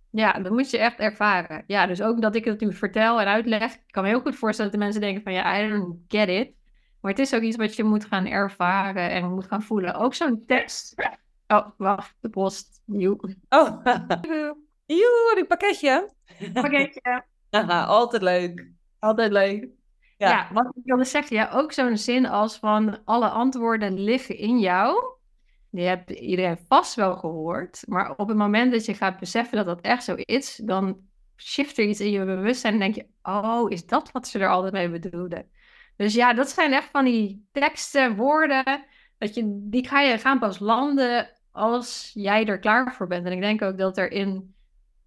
Ja, 0.09 0.33
dat 0.33 0.51
moet 0.51 0.69
je 0.69 0.77
echt 0.77 0.99
ervaren. 0.99 1.63
Ja, 1.67 1.85
dus 1.87 2.01
ook 2.01 2.21
dat 2.21 2.35
ik 2.35 2.45
het 2.45 2.59
nu 2.59 2.73
vertel 2.73 3.21
en 3.21 3.27
uitleg. 3.27 3.73
Ik 3.73 3.81
kan 3.87 4.03
me 4.03 4.09
heel 4.09 4.21
goed 4.21 4.35
voorstellen 4.35 4.71
dat 4.71 4.79
de 4.79 4.85
mensen 4.85 5.01
denken 5.03 5.23
van 5.23 5.33
ja, 5.33 5.59
I 5.63 5.69
don't 5.69 5.97
get 6.07 6.27
it. 6.29 6.53
Maar 7.05 7.13
het 7.13 7.23
is 7.23 7.33
ook 7.33 7.41
iets 7.41 7.57
wat 7.57 7.75
je 7.75 7.83
moet 7.83 8.05
gaan 8.05 8.25
ervaren 8.25 9.09
en 9.09 9.33
moet 9.33 9.47
gaan 9.47 9.61
voelen. 9.61 9.93
Ook 9.95 10.13
zo'n 10.13 10.43
tekst. 10.45 10.95
Oh, 11.47 11.67
wacht, 11.77 12.15
de 12.19 12.29
post. 12.29 12.81
Nieuw. 12.85 13.19
Oh, 13.49 13.83
joe, 14.85 15.35
een 15.37 15.47
pakketje. 15.47 16.13
Pakketje. 16.53 17.23
Altijd 17.87 18.21
leuk. 18.21 18.71
Altijd 18.99 19.31
leuk. 19.31 19.67
Ja. 20.17 20.29
Ja. 20.29 20.49
wat 20.53 20.65
ik 20.65 20.81
wilde 20.83 21.03
zeggen, 21.03 21.35
ja, 21.35 21.49
ook 21.51 21.71
zo'n 21.71 21.97
zin 21.97 22.25
als 22.25 22.57
van 22.57 22.99
alle 23.03 23.29
antwoorden 23.29 23.99
liggen 23.99 24.37
in 24.37 24.59
jou. 24.59 25.03
Die 25.71 25.87
heeft 25.87 26.09
iedereen 26.09 26.59
vast 26.67 26.95
wel 26.95 27.15
gehoord. 27.15 27.83
Maar 27.87 28.15
op 28.15 28.27
het 28.27 28.37
moment 28.37 28.71
dat 28.71 28.85
je 28.85 28.93
gaat 28.93 29.19
beseffen 29.19 29.57
dat 29.57 29.65
dat 29.65 29.81
echt 29.81 30.03
zo 30.03 30.15
is, 30.15 30.61
dan 30.63 30.97
shift 31.37 31.77
er 31.77 31.85
iets 31.85 31.99
in 31.99 32.11
je 32.11 32.25
bewustzijn 32.25 32.73
en 32.73 32.79
denk 32.79 32.95
je, 32.95 33.07
oh, 33.23 33.71
is 33.71 33.85
dat 33.85 34.11
wat 34.11 34.27
ze 34.27 34.39
er 34.39 34.49
altijd 34.49 34.73
mee 34.73 34.89
bedoelden? 34.89 35.49
Dus 35.97 36.13
ja, 36.13 36.33
dat 36.33 36.49
zijn 36.49 36.73
echt 36.73 36.89
van 36.91 37.05
die 37.05 37.47
teksten, 37.51 38.15
woorden, 38.15 38.85
dat 39.17 39.33
je, 39.33 39.43
die 39.69 39.87
ga 39.87 40.01
je 40.01 40.17
gaan 40.17 40.39
pas 40.39 40.59
landen 40.59 41.29
als 41.51 42.11
jij 42.13 42.45
er 42.45 42.59
klaar 42.59 42.93
voor 42.93 43.07
bent. 43.07 43.25
En 43.25 43.31
ik 43.31 43.41
denk 43.41 43.61
ook 43.61 43.77
dat 43.77 43.97
er 43.97 44.11
in, 44.11 44.55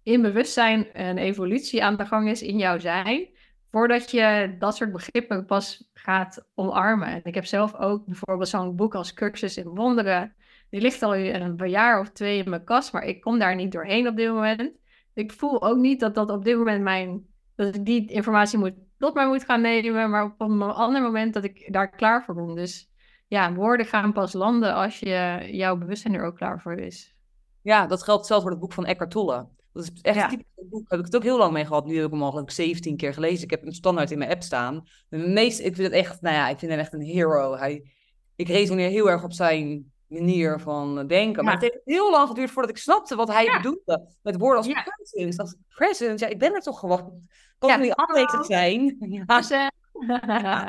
in 0.03 0.21
bewustzijn 0.21 0.87
een 0.93 1.17
evolutie 1.17 1.83
aan 1.83 1.97
de 1.97 2.05
gang 2.05 2.29
is 2.29 2.41
in 2.41 2.57
jouw 2.57 2.79
zijn, 2.79 3.27
voordat 3.71 4.11
je 4.11 4.55
dat 4.59 4.75
soort 4.75 4.91
begrippen 4.91 5.45
pas 5.45 5.89
gaat 5.93 6.45
omarmen. 6.55 7.07
En 7.07 7.21
ik 7.23 7.35
heb 7.35 7.45
zelf 7.45 7.75
ook 7.75 8.05
bijvoorbeeld 8.05 8.49
zo'n 8.49 8.75
boek 8.75 8.95
als 8.95 9.13
Cursus 9.13 9.57
in 9.57 9.67
Wonderen. 9.67 10.35
Die 10.69 10.81
ligt 10.81 11.03
al 11.03 11.15
een 11.15 11.69
jaar 11.69 11.99
of 11.99 12.09
twee 12.09 12.43
in 12.43 12.49
mijn 12.49 12.63
kast, 12.63 12.93
maar 12.93 13.03
ik 13.03 13.21
kom 13.21 13.39
daar 13.39 13.55
niet 13.55 13.71
doorheen 13.71 14.07
op 14.07 14.15
dit 14.15 14.29
moment. 14.29 14.71
Ik 15.13 15.31
voel 15.31 15.61
ook 15.63 15.77
niet 15.77 15.99
dat 15.99 16.15
dat 16.15 16.29
op 16.29 16.43
dit 16.43 16.57
moment 16.57 16.83
mijn, 16.83 17.25
dat 17.65 17.75
ik 17.75 17.85
die 17.85 18.05
informatie 18.11 18.59
moet, 18.59 18.73
tot 18.97 19.13
mij 19.13 19.27
moet 19.27 19.43
gaan 19.43 19.61
nemen, 19.61 20.09
maar 20.09 20.23
op 20.23 20.41
een 20.41 20.61
ander 20.61 21.01
moment 21.01 21.33
dat 21.33 21.43
ik 21.43 21.73
daar 21.73 21.89
klaar 21.89 22.23
voor 22.23 22.35
ben. 22.35 22.55
Dus 22.55 22.89
ja, 23.27 23.53
woorden 23.53 23.85
gaan 23.85 24.13
pas 24.13 24.33
landen 24.33 24.73
als 24.73 24.99
je 24.99 25.47
jouw 25.51 25.77
bewustzijn 25.77 26.13
er 26.13 26.25
ook 26.25 26.35
klaar 26.35 26.61
voor 26.61 26.73
is. 26.75 27.15
Ja, 27.61 27.87
dat 27.87 28.03
geldt 28.03 28.25
zelfs 28.25 28.41
voor 28.41 28.51
het 28.51 28.59
boek 28.59 28.73
van 28.73 28.85
Eckhart 28.85 29.11
Tolle. 29.11 29.47
Dat 29.73 29.83
is 29.83 30.01
echt 30.01 30.15
Ja. 30.15 30.23
een 30.23 30.29
typisch 30.29 30.69
boek. 30.69 30.89
Heb 30.89 30.99
ik 30.99 31.05
het 31.05 31.15
ook 31.15 31.23
heel 31.23 31.37
lang 31.37 31.53
mee 31.53 31.65
gehad. 31.65 31.85
Nu 31.85 31.95
heb 31.95 32.05
ik 32.05 32.11
hem 32.11 32.23
al 32.23 32.29
geloof 32.29 32.43
ik 32.45 32.51
17 32.51 32.97
keer 32.97 33.13
gelezen. 33.13 33.43
Ik 33.43 33.49
heb 33.49 33.61
hem 33.61 33.71
standaard 33.71 34.11
in 34.11 34.17
mijn 34.17 34.31
app 34.31 34.43
staan. 34.43 34.87
De 35.09 35.17
meest, 35.17 35.59
ik 35.59 35.75
vind 35.75 35.87
het 35.87 35.91
echt, 35.91 36.21
nou 36.21 36.35
ja, 36.35 36.49
ik 36.49 36.59
vind 36.59 36.71
hem 36.71 36.79
echt 36.79 36.93
een 36.93 37.01
hero. 37.01 37.55
Hij, 37.55 37.91
ik 38.35 38.47
resoneer 38.47 38.89
heel 38.89 39.09
erg 39.09 39.23
op 39.23 39.33
zijn 39.33 39.91
manier 40.09 40.59
van 40.59 41.07
denken. 41.07 41.43
Maar 41.43 41.53
Ja. 41.53 41.59
het 41.59 41.71
heeft 41.71 41.85
heel 41.85 42.11
lang 42.11 42.27
geduurd 42.27 42.51
voordat 42.51 42.71
ik 42.71 42.77
snapte 42.77 43.15
wat 43.15 43.27
hij 43.27 43.43
Ja. 43.43 43.55
bedoelde. 43.57 44.07
Met 44.21 44.37
woorden 44.37 44.57
als 44.57 44.67
Ja. 44.67 44.81
presence. 44.83 45.39
Als 45.41 45.55
presence, 45.67 46.25
ja, 46.25 46.31
ik 46.31 46.39
ben 46.39 46.53
er 46.53 46.61
toch 46.61 46.79
gewoon. 46.79 47.21
Kan 47.57 47.69
het 47.71 47.79
niet 47.79 47.93
aanwezig 47.95 48.45
zijn? 48.45 48.97
Ja. 49.27 49.37
Dus, 49.37 49.49
eh, 49.51 49.67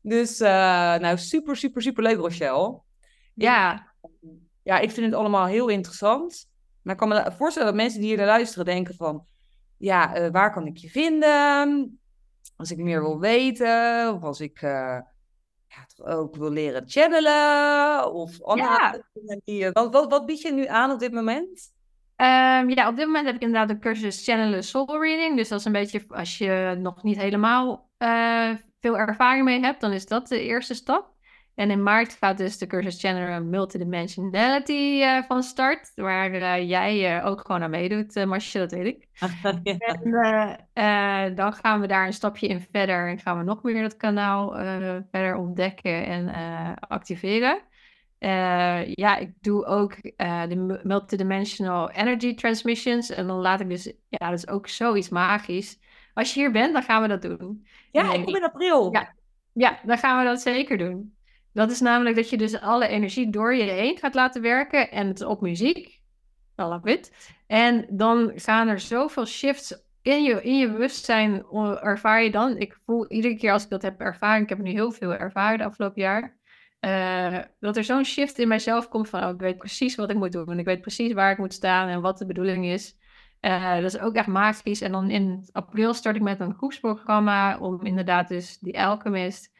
Dus, 0.00 0.40
eh, 0.40 0.48
nou, 0.96 1.18
super, 1.18 1.56
super, 1.56 1.82
super 1.82 2.02
leuk, 2.02 2.16
Rochelle. 2.18 2.80
ja, 3.34 3.90
Ja, 4.64 4.78
ik 4.78 4.90
vind 4.90 5.06
het 5.06 5.14
allemaal 5.14 5.46
heel 5.46 5.68
interessant. 5.68 6.46
Maar 6.82 6.92
ik 6.94 7.00
kan 7.00 7.08
me 7.08 7.32
voorstellen 7.36 7.68
dat 7.68 7.76
mensen 7.76 7.98
die 8.00 8.08
hier 8.08 8.16
naar 8.18 8.26
luisteren 8.26 8.64
denken 8.64 8.94
van... 8.94 9.26
Ja, 9.76 10.14
eh, 10.14 10.30
waar 10.30 10.52
kan 10.52 10.66
ik 10.66 10.76
je 10.76 10.88
vinden? 10.90 12.00
Als 12.56 12.70
ik 12.70 12.78
meer 12.78 13.00
wil 13.02 13.18
weten. 13.20 14.14
Of 14.14 14.22
als 14.22 14.40
ik 14.40 14.62
eh, 14.62 14.98
ja, 15.76 15.86
toch 15.96 16.06
ook 16.06 16.36
wil 16.36 16.50
leren 16.50 16.82
channelen. 16.86 18.12
Of 18.12 18.42
andere 18.42 18.68
Ja. 18.70 18.96
dingen 19.12 19.72
Wat, 19.72 19.92
wat, 19.92 20.10
wat 20.10 20.26
bied 20.26 20.40
je 20.40 20.52
nu 20.52 20.66
aan 20.66 20.90
op 20.90 20.98
dit 20.98 21.12
moment? 21.12 21.72
Ehm, 22.16 22.68
ja, 22.68 22.88
op 22.88 22.96
dit 22.96 23.06
moment 23.06 23.26
heb 23.26 23.34
ik 23.34 23.40
inderdaad 23.42 23.70
een 23.70 23.80
cursus 23.80 24.24
Channelen 24.24 24.64
Soul 24.64 25.00
Reading. 25.00 25.36
Dus 25.36 25.48
dat 25.48 25.58
is 25.58 25.64
een 25.64 25.72
beetje, 25.72 26.04
als 26.08 26.38
je 26.38 26.76
nog 26.78 27.02
niet 27.02 27.16
helemaal 27.16 27.90
eh, 27.98 28.50
veel 28.80 28.98
ervaring 28.98 29.44
mee 29.44 29.60
hebt, 29.60 29.80
dan 29.80 29.92
is 29.92 30.06
dat 30.06 30.28
de 30.28 30.40
eerste 30.42 30.74
stap. 30.74 31.11
En 31.54 31.70
in 31.70 31.82
maart 31.82 32.12
gaat 32.12 32.38
dus 32.38 32.58
de 32.58 32.66
cursus 32.66 33.00
Channelen 33.00 33.50
Multidimensionality 33.50 35.00
eh, 35.02 35.22
van 35.28 35.42
start. 35.42 35.92
Waar 35.94 36.32
eh, 36.32 36.68
jij 36.68 37.16
eh, 37.16 37.26
ook 37.26 37.40
gewoon 37.40 37.62
aan 37.62 37.70
meedoet, 37.70 38.16
uh, 38.16 38.24
Marcia, 38.24 38.60
dat 38.60 38.72
weet 38.72 38.86
ik. 38.86 39.08
Ja. 40.02 40.58
En 40.72 41.34
dan 41.34 41.52
gaan 41.52 41.80
we 41.80 41.86
daar 41.86 42.06
een 42.06 42.12
stapje 42.12 42.46
in 42.46 42.66
verder 42.72 43.08
en 43.08 43.18
gaan 43.18 43.38
we 43.38 43.44
nog 43.44 43.62
meer 43.62 43.82
dat 43.82 43.96
kanaal 43.96 44.52
verder 45.10 45.36
ontdekken 45.36 46.06
en 46.06 46.30
activeren. 46.80 47.60
Ja, 48.94 49.16
ik 49.16 49.32
doe 49.40 49.64
ook 49.64 50.02
de 50.48 50.56
mu- 50.56 50.80
multidimensional 50.82 51.90
energy 51.90 52.34
transmissions. 52.34 53.10
En 53.10 53.26
dan 53.26 53.36
laat 53.36 53.60
ik 53.60 53.68
dus, 53.68 53.92
ja, 54.08 54.30
dat 54.30 54.38
is 54.38 54.48
ook 54.48 54.68
zoiets 54.68 55.08
magisch. 55.08 55.78
Als 56.14 56.34
je 56.34 56.40
hier 56.40 56.52
bent, 56.52 56.72
dan 56.72 56.82
gaan 56.82 57.02
we 57.02 57.08
dat 57.08 57.22
doen. 57.22 57.66
Ja, 57.90 58.12
ik 58.12 58.24
kom 58.24 58.36
in 58.36 58.44
april. 58.44 58.92
Ja. 58.92 59.14
Ja, 59.52 59.78
dan 59.84 59.98
gaan 59.98 60.18
we 60.18 60.24
dat 60.24 60.40
zeker 60.40 60.78
doen. 60.78 61.14
Dat 61.52 61.70
is 61.70 61.80
namelijk 61.80 62.16
dat 62.16 62.30
je 62.30 62.36
dus 62.36 62.60
alle 62.60 62.88
energie 62.88 63.30
door 63.30 63.54
je 63.54 63.62
heen 63.62 63.98
gaat 63.98 64.14
laten 64.14 64.42
werken 64.42 64.90
en 64.90 65.06
het 65.06 65.20
is 65.20 65.26
op 65.26 65.40
muziek. 65.40 66.00
I 66.60 66.62
love 66.62 66.90
it. 66.90 67.34
En 67.46 67.86
dan 67.90 68.32
gaan 68.34 68.68
er 68.68 68.80
zoveel 68.80 69.26
shifts 69.26 69.82
in 70.02 70.22
je, 70.22 70.42
in 70.42 70.58
je 70.58 70.70
bewustzijn 70.70 71.44
ervaar 71.80 72.22
je 72.22 72.30
dan. 72.30 72.56
Ik 72.56 72.78
voel 72.84 73.10
iedere 73.10 73.36
keer 73.36 73.52
als 73.52 73.64
ik 73.64 73.70
dat 73.70 73.82
heb 73.82 74.00
ervaren, 74.00 74.42
ik 74.42 74.48
heb 74.48 74.58
nu 74.58 74.70
heel 74.70 74.90
veel 74.92 75.14
ervaren 75.14 75.58
de 75.58 75.64
afgelopen 75.64 76.02
jaar. 76.02 76.40
eh, 76.80 77.38
dat 77.60 77.76
er 77.76 77.84
zo'n 77.84 78.04
shift 78.04 78.38
in 78.38 78.48
mijzelf 78.48 78.88
komt 78.88 79.08
van, 79.08 79.24
oh, 79.24 79.30
ik 79.30 79.40
weet 79.40 79.58
precies 79.58 79.94
wat 79.94 80.10
ik 80.10 80.16
moet 80.16 80.32
doen. 80.32 80.50
En 80.50 80.58
ik 80.58 80.64
weet 80.64 80.80
precies 80.80 81.12
waar 81.12 81.32
ik 81.32 81.38
moet 81.38 81.52
staan 81.54 81.88
en 81.88 82.00
wat 82.00 82.18
de 82.18 82.26
bedoeling 82.26 82.66
is. 82.66 82.96
Eh, 83.40 83.74
dat 83.74 83.84
is 83.84 83.98
ook 83.98 84.14
echt 84.14 84.26
magisch. 84.26 84.80
En 84.80 84.92
dan 84.92 85.10
in 85.10 85.48
april 85.52 85.94
start 85.94 86.16
ik 86.16 86.22
met 86.22 86.40
een 86.40 86.54
groepsprogramma 86.54 87.58
om 87.58 87.84
inderdaad 87.84 88.28
dus 88.28 88.58
die 88.58 88.80
Alchemist 88.80 89.51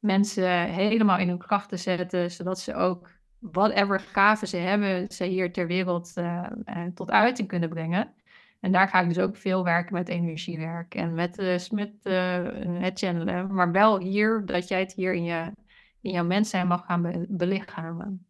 mensen 0.00 0.64
helemaal 0.64 1.18
in 1.18 1.28
hun 1.28 1.38
kracht 1.38 1.68
te 1.68 1.76
zetten, 1.76 2.30
zodat 2.30 2.58
ze 2.60 2.74
ook 2.74 3.08
whatever 3.38 4.00
gaven 4.00 4.48
ze 4.48 4.56
hebben, 4.56 5.10
ze 5.12 5.24
hier 5.24 5.52
ter 5.52 5.66
wereld 5.66 6.12
eh, 6.14 6.46
eh, 6.64 6.86
tot 6.94 7.10
uiting 7.10 7.48
kunnen 7.48 7.68
brengen. 7.68 8.14
En 8.60 8.72
daar 8.72 8.88
ga 8.88 9.00
ik 9.00 9.08
dus 9.08 9.18
ook 9.18 9.36
veel 9.36 9.64
werken 9.64 9.94
met 9.94 10.08
energiewerk 10.08 10.94
en 10.94 11.14
met, 11.14 11.38
eh, 11.38 11.68
met 11.70 11.92
het 12.82 12.98
channelen. 12.98 13.54
Maar 13.54 13.72
wel 13.72 13.98
hier, 14.00 14.42
dat 14.46 14.68
jij 14.68 14.80
het 14.80 14.92
hier 14.92 15.12
in, 15.14 15.24
je, 15.24 15.52
in 16.00 16.10
jouw 16.12 16.24
mens 16.24 16.50
zijn 16.50 16.66
mag 16.66 16.84
gaan 16.86 17.02
be- 17.02 17.26
belichamen. 17.28 18.26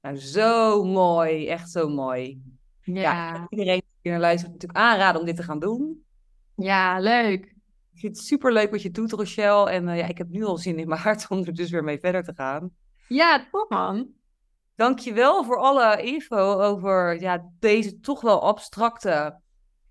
Nou, 0.00 0.16
zo 0.16 0.84
mooi. 0.84 1.48
Echt 1.48 1.70
zo 1.70 1.88
mooi. 1.88 2.42
Ja, 2.82 3.00
Ja, 3.02 3.46
iedereen 3.48 3.82
die 4.02 4.12
naar 4.12 4.20
luistert 4.20 4.52
natuurlijk 4.52 4.78
aanraden 4.80 5.20
om 5.20 5.26
dit 5.26 5.36
te 5.36 5.42
gaan 5.42 5.58
doen. 5.58 6.04
ja, 6.54 6.98
leuk. 6.98 7.54
Ik 7.96 8.02
vind 8.02 8.16
het 8.16 8.26
super 8.26 8.52
leuk 8.52 8.70
wat 8.70 8.82
je 8.82 8.90
doet, 8.90 9.12
Rochelle. 9.12 9.70
En 9.70 9.88
eh, 9.88 9.98
ja, 9.98 10.06
ik 10.06 10.18
heb 10.18 10.28
nu 10.28 10.44
al 10.44 10.56
zin 10.56 10.78
in 10.78 10.88
mijn 10.88 11.00
hart 11.00 11.26
om 11.28 11.44
er 11.44 11.54
dus 11.54 11.70
weer 11.70 11.84
mee 11.84 11.98
verder 11.98 12.22
te 12.22 12.34
gaan. 12.34 12.70
Ja, 13.08 13.46
toch 13.50 13.68
man. 13.68 14.08
Dankjewel 14.74 15.44
voor 15.44 15.58
alle 15.58 16.02
info 16.02 16.60
over 16.60 17.20
ja, 17.20 17.50
deze 17.58 18.00
toch 18.00 18.20
wel 18.20 18.42
abstracte, 18.42 19.40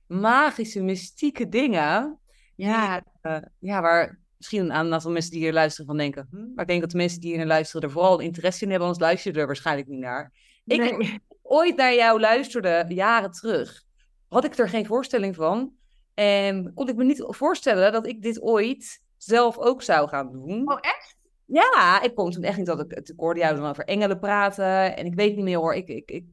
magische, 0.07 0.81
mystieke 0.81 1.49
dingen. 1.49 2.19
Ja, 2.55 3.03
Eh, 3.21 3.37
ja, 3.59 3.81
waar 3.81 4.19
misschien 4.37 4.61
een 4.61 4.91
aantal 4.91 5.11
mensen 5.11 5.31
die 5.31 5.39
hier 5.39 5.53
luisteren 5.53 5.85
van 5.85 5.97
denken. 5.97 6.27
Hm? 6.29 6.37
Maar 6.37 6.63
ik 6.63 6.67
denk 6.67 6.81
dat 6.81 6.91
de 6.91 6.97
mensen 6.97 7.19
die 7.19 7.29
hier 7.29 7.37
naar 7.37 7.47
luisteren 7.47 7.81
er 7.81 7.91
vooral 7.91 8.19
interesse 8.19 8.63
in 8.63 8.69
hebben, 8.69 8.87
anders 8.87 9.05
luister 9.05 9.33
je 9.33 9.39
er 9.39 9.45
waarschijnlijk 9.45 9.87
niet 9.87 9.99
naar. 9.99 10.31
Ik 10.65 10.97
nee. 10.97 11.19
ooit 11.41 11.75
naar 11.75 11.93
jou 11.93 12.19
luisterde, 12.19 12.85
jaren 12.87 13.31
terug, 13.31 13.83
had 14.27 14.43
ik 14.43 14.57
er 14.57 14.69
geen 14.69 14.85
voorstelling 14.85 15.35
van. 15.35 15.73
En 16.15 16.73
kon 16.73 16.89
ik 16.89 16.95
me 16.95 17.03
niet 17.03 17.25
voorstellen 17.27 17.91
dat 17.91 18.07
ik 18.07 18.21
dit 18.21 18.41
ooit 18.41 19.01
zelf 19.17 19.57
ook 19.57 19.81
zou 19.81 20.07
gaan 20.07 20.31
doen. 20.31 20.71
Oh, 20.71 20.77
echt? 20.81 21.17
Ja, 21.45 22.01
ik 22.01 22.15
kon 22.15 22.31
toen 22.31 22.43
echt 22.43 22.57
niet 22.57 22.65
dat 22.65 22.79
ik, 22.79 22.91
ik 22.91 23.13
hoorde 23.15 23.39
jou 23.39 23.55
dan 23.55 23.69
over 23.69 23.85
engelen 23.85 24.19
praten. 24.19 24.97
En 24.97 25.05
ik 25.05 25.15
weet 25.15 25.35
niet 25.35 25.43
meer 25.43 25.57
hoor, 25.57 25.73
ik, 25.73 25.87
ik, 25.87 26.11
ik, 26.11 26.25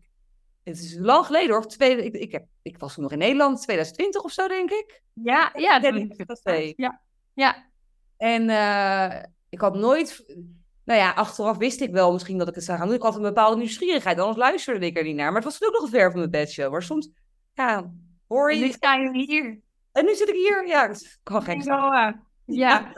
het 0.62 0.78
is 0.78 0.96
lang 0.98 1.26
geleden 1.26 1.50
hoor. 1.50 1.66
Twee, 1.66 2.04
ik, 2.04 2.14
ik, 2.14 2.32
heb, 2.32 2.46
ik 2.62 2.78
was 2.78 2.94
toen 2.94 3.02
nog 3.02 3.12
in 3.12 3.18
Nederland, 3.18 3.62
2020 3.62 4.22
of 4.22 4.32
zo 4.32 4.48
denk 4.48 4.70
ik. 4.70 5.02
Ja, 5.12 5.50
ja, 5.54 5.78
dat 5.78 5.94
het. 6.16 6.40
weet. 6.42 6.76
Ja, 6.76 7.00
ja. 7.34 7.70
En 8.16 8.50
eh, 8.50 9.22
ik 9.48 9.60
had 9.60 9.74
nooit, 9.74 10.24
nou 10.84 11.00
ja, 11.00 11.10
achteraf 11.10 11.56
wist 11.56 11.80
ik 11.80 11.90
wel 11.90 12.12
misschien 12.12 12.38
dat 12.38 12.48
ik 12.48 12.54
het 12.54 12.64
zou 12.64 12.78
gaan 12.78 12.86
doen. 12.86 12.96
Ik 12.96 13.02
had 13.02 13.16
een 13.16 13.22
bepaalde 13.22 13.56
nieuwsgierigheid, 13.56 14.18
anders 14.18 14.38
luisterde 14.38 14.86
ik 14.86 14.96
er 14.96 15.04
niet 15.04 15.16
naar. 15.16 15.26
Maar 15.32 15.42
het 15.42 15.44
was 15.44 15.58
toen 15.58 15.68
ook 15.68 15.80
nog 15.80 15.90
ver 15.90 16.10
van 16.10 16.18
mijn 16.18 16.30
bedshow. 16.30 16.72
Maar 16.72 16.82
soms, 16.82 17.08
ja, 17.54 17.92
hoor 18.26 18.50
En 18.50 18.58
je... 18.58 18.64
nu 18.64 18.70
sta 18.70 18.94
je 18.94 19.10
hier. 19.10 19.60
En 19.92 20.04
nu 20.04 20.14
zit 20.14 20.28
ik 20.28 20.34
hier. 20.34 20.66
Ja, 20.66 20.88
het 20.88 21.20
kan 21.22 21.42
gek 21.42 21.62
zijn. 21.62 21.78
Noah. 21.78 22.12
Ja, 22.44 22.92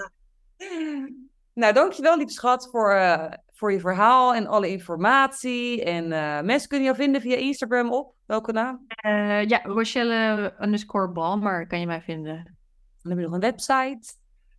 Nou, 1.55 1.73
dankjewel, 1.73 2.17
lieve 2.17 2.33
schat, 2.33 2.69
voor, 2.71 2.93
eh, 2.93 3.33
voor 3.53 3.73
je 3.73 3.81
verhaal 3.81 4.35
en 4.35 4.47
alle 4.47 4.69
informatie. 4.69 5.85
En 5.85 6.13
eh, 6.13 6.41
mensen 6.41 6.69
kunnen 6.69 6.87
jou 6.87 6.99
vinden 6.99 7.21
via 7.21 7.37
Instagram 7.37 7.93
op. 7.93 8.15
Welke 8.27 8.53
naam? 8.53 8.85
Eh, 8.87 9.45
ja, 9.45 9.61
Rochelle 9.63 10.55
underscore 10.61 11.09
Balmer 11.09 11.67
kan 11.67 11.81
je 11.81 11.87
mij 11.87 12.03
vinden. 12.03 12.57
Dan 13.03 13.11
heb 13.13 13.21
je 13.21 13.25
nog 13.25 13.35
een 13.35 13.41
website. 13.41 14.15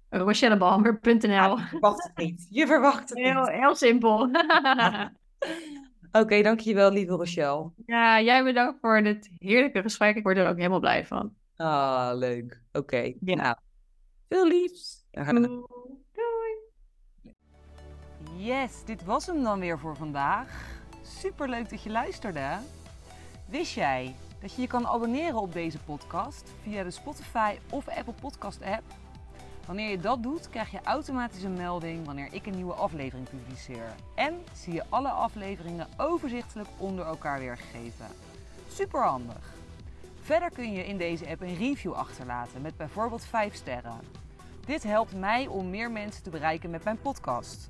RochelleBalmer.nl 0.09 1.57
Je 1.57 1.65
verwacht 1.69 2.03
het 2.03 2.17
niet. 2.17 2.47
Je 2.49 2.67
verwacht 2.67 3.09
het 3.09 3.17
Heel, 3.17 3.41
niet. 3.41 3.49
heel 3.49 3.75
simpel. 3.75 4.19
Oké, 6.21 6.41
dankjewel, 6.41 6.91
lieve 6.91 7.13
Rochelle. 7.13 7.71
ja, 7.86 8.21
jij 8.21 8.43
bedankt 8.43 8.79
voor 8.81 9.03
dit 9.03 9.29
heerlijke 9.39 9.81
gesprek. 9.81 10.15
Ik 10.15 10.23
word 10.23 10.38
er 10.38 10.47
ook 10.47 10.57
helemaal 10.57 10.79
blij 10.79 11.05
van. 11.05 11.33
Ah, 11.56 12.10
leuk. 12.14 12.62
Oké, 12.72 13.14
Ja. 13.20 13.36
nou. 13.36 13.56
Veel 14.30 14.47
liefs. 14.47 15.06
Doei. 16.12 16.60
Yes, 18.38 18.84
dit 18.86 19.03
was 19.03 19.26
hem 19.26 19.43
dan 19.43 19.60
weer 19.60 19.80
voor 19.80 19.95
vandaag. 19.95 20.74
Super 21.01 21.49
leuk 21.49 21.70
dat 21.70 21.82
je 21.84 21.89
luisterde. 21.89 22.58
Wist 23.47 23.74
jij 23.74 24.16
dat 24.41 24.53
je 24.56 24.62
je 24.62 24.68
kan 24.68 24.88
abonneren 24.88 25.39
op 25.39 25.53
deze 25.53 25.80
podcast 25.80 26.51
via 26.62 26.84
de 26.84 26.91
Spotify 26.91 27.58
of 27.70 27.88
Apple 27.88 28.14
Podcast 28.22 28.62
app? 28.62 28.84
Wanneer 29.66 29.89
je 29.89 29.99
dat 29.99 30.24
doet, 30.24 30.49
krijg 30.49 30.72
je 30.72 30.80
automatisch 30.84 31.43
een 31.43 31.53
melding 31.53 32.06
wanneer 32.06 32.28
ik 32.34 32.45
een 32.45 32.56
nieuwe 32.56 32.74
aflevering 32.74 33.30
publiceer. 33.30 33.95
En 34.16 34.43
zie 34.53 34.74
je 34.74 34.84
alle 34.89 35.10
afleveringen 35.10 35.88
overzichtelijk 35.97 36.70
onder 36.78 37.06
elkaar 37.06 37.39
weergegeven. 37.39 38.08
Super 38.68 39.03
handig. 39.03 39.53
Verder 40.26 40.51
kun 40.51 40.71
je 40.71 40.86
in 40.86 40.97
deze 40.97 41.28
app 41.28 41.41
een 41.41 41.55
review 41.55 41.93
achterlaten 41.93 42.61
met 42.61 42.78
bijvoorbeeld 42.78 43.26
5 43.26 43.55
sterren. 43.55 43.99
Dit 44.65 44.84
helpt 44.84 45.15
mij 45.15 45.47
om 45.47 45.69
meer 45.69 45.91
mensen 45.91 46.23
te 46.23 46.30
bereiken 46.30 46.69
met 46.69 46.84
mijn 46.84 47.01
podcast. 47.01 47.69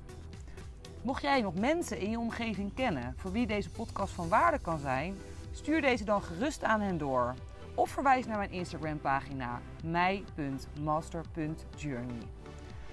Mocht 1.02 1.22
jij 1.22 1.40
nog 1.40 1.54
mensen 1.54 1.98
in 1.98 2.10
je 2.10 2.18
omgeving 2.18 2.74
kennen 2.74 3.14
voor 3.16 3.32
wie 3.32 3.46
deze 3.46 3.70
podcast 3.70 4.12
van 4.12 4.28
waarde 4.28 4.58
kan 4.58 4.78
zijn, 4.78 5.16
stuur 5.52 5.80
deze 5.80 6.04
dan 6.04 6.22
gerust 6.22 6.64
aan 6.64 6.80
hen 6.80 6.98
door. 6.98 7.34
Of 7.74 7.90
verwijs 7.90 8.26
naar 8.26 8.38
mijn 8.38 8.50
Instagram 8.50 9.00
pagina 9.00 9.60
mij.master.journey. 9.84 12.22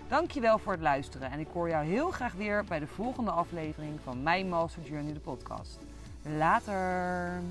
Dankjewel 0.08 0.58
voor 0.58 0.72
het 0.72 0.82
luisteren 0.82 1.32
en 1.32 1.40
ik 1.40 1.48
hoor 1.54 1.70
jou 1.70 1.86
heel 1.86 2.12
graag 2.12 2.34
weer 2.34 2.64
bij 2.64 2.80
de 2.80 2.88
volgende 2.88 3.32
aflevering 3.32 4.00
van 4.04 4.24
Mijn 4.24 4.50
Master 4.50 4.84
Journey 4.84 5.14
de 5.14 5.20
podcast. 5.20 5.80
Later! 6.22 7.42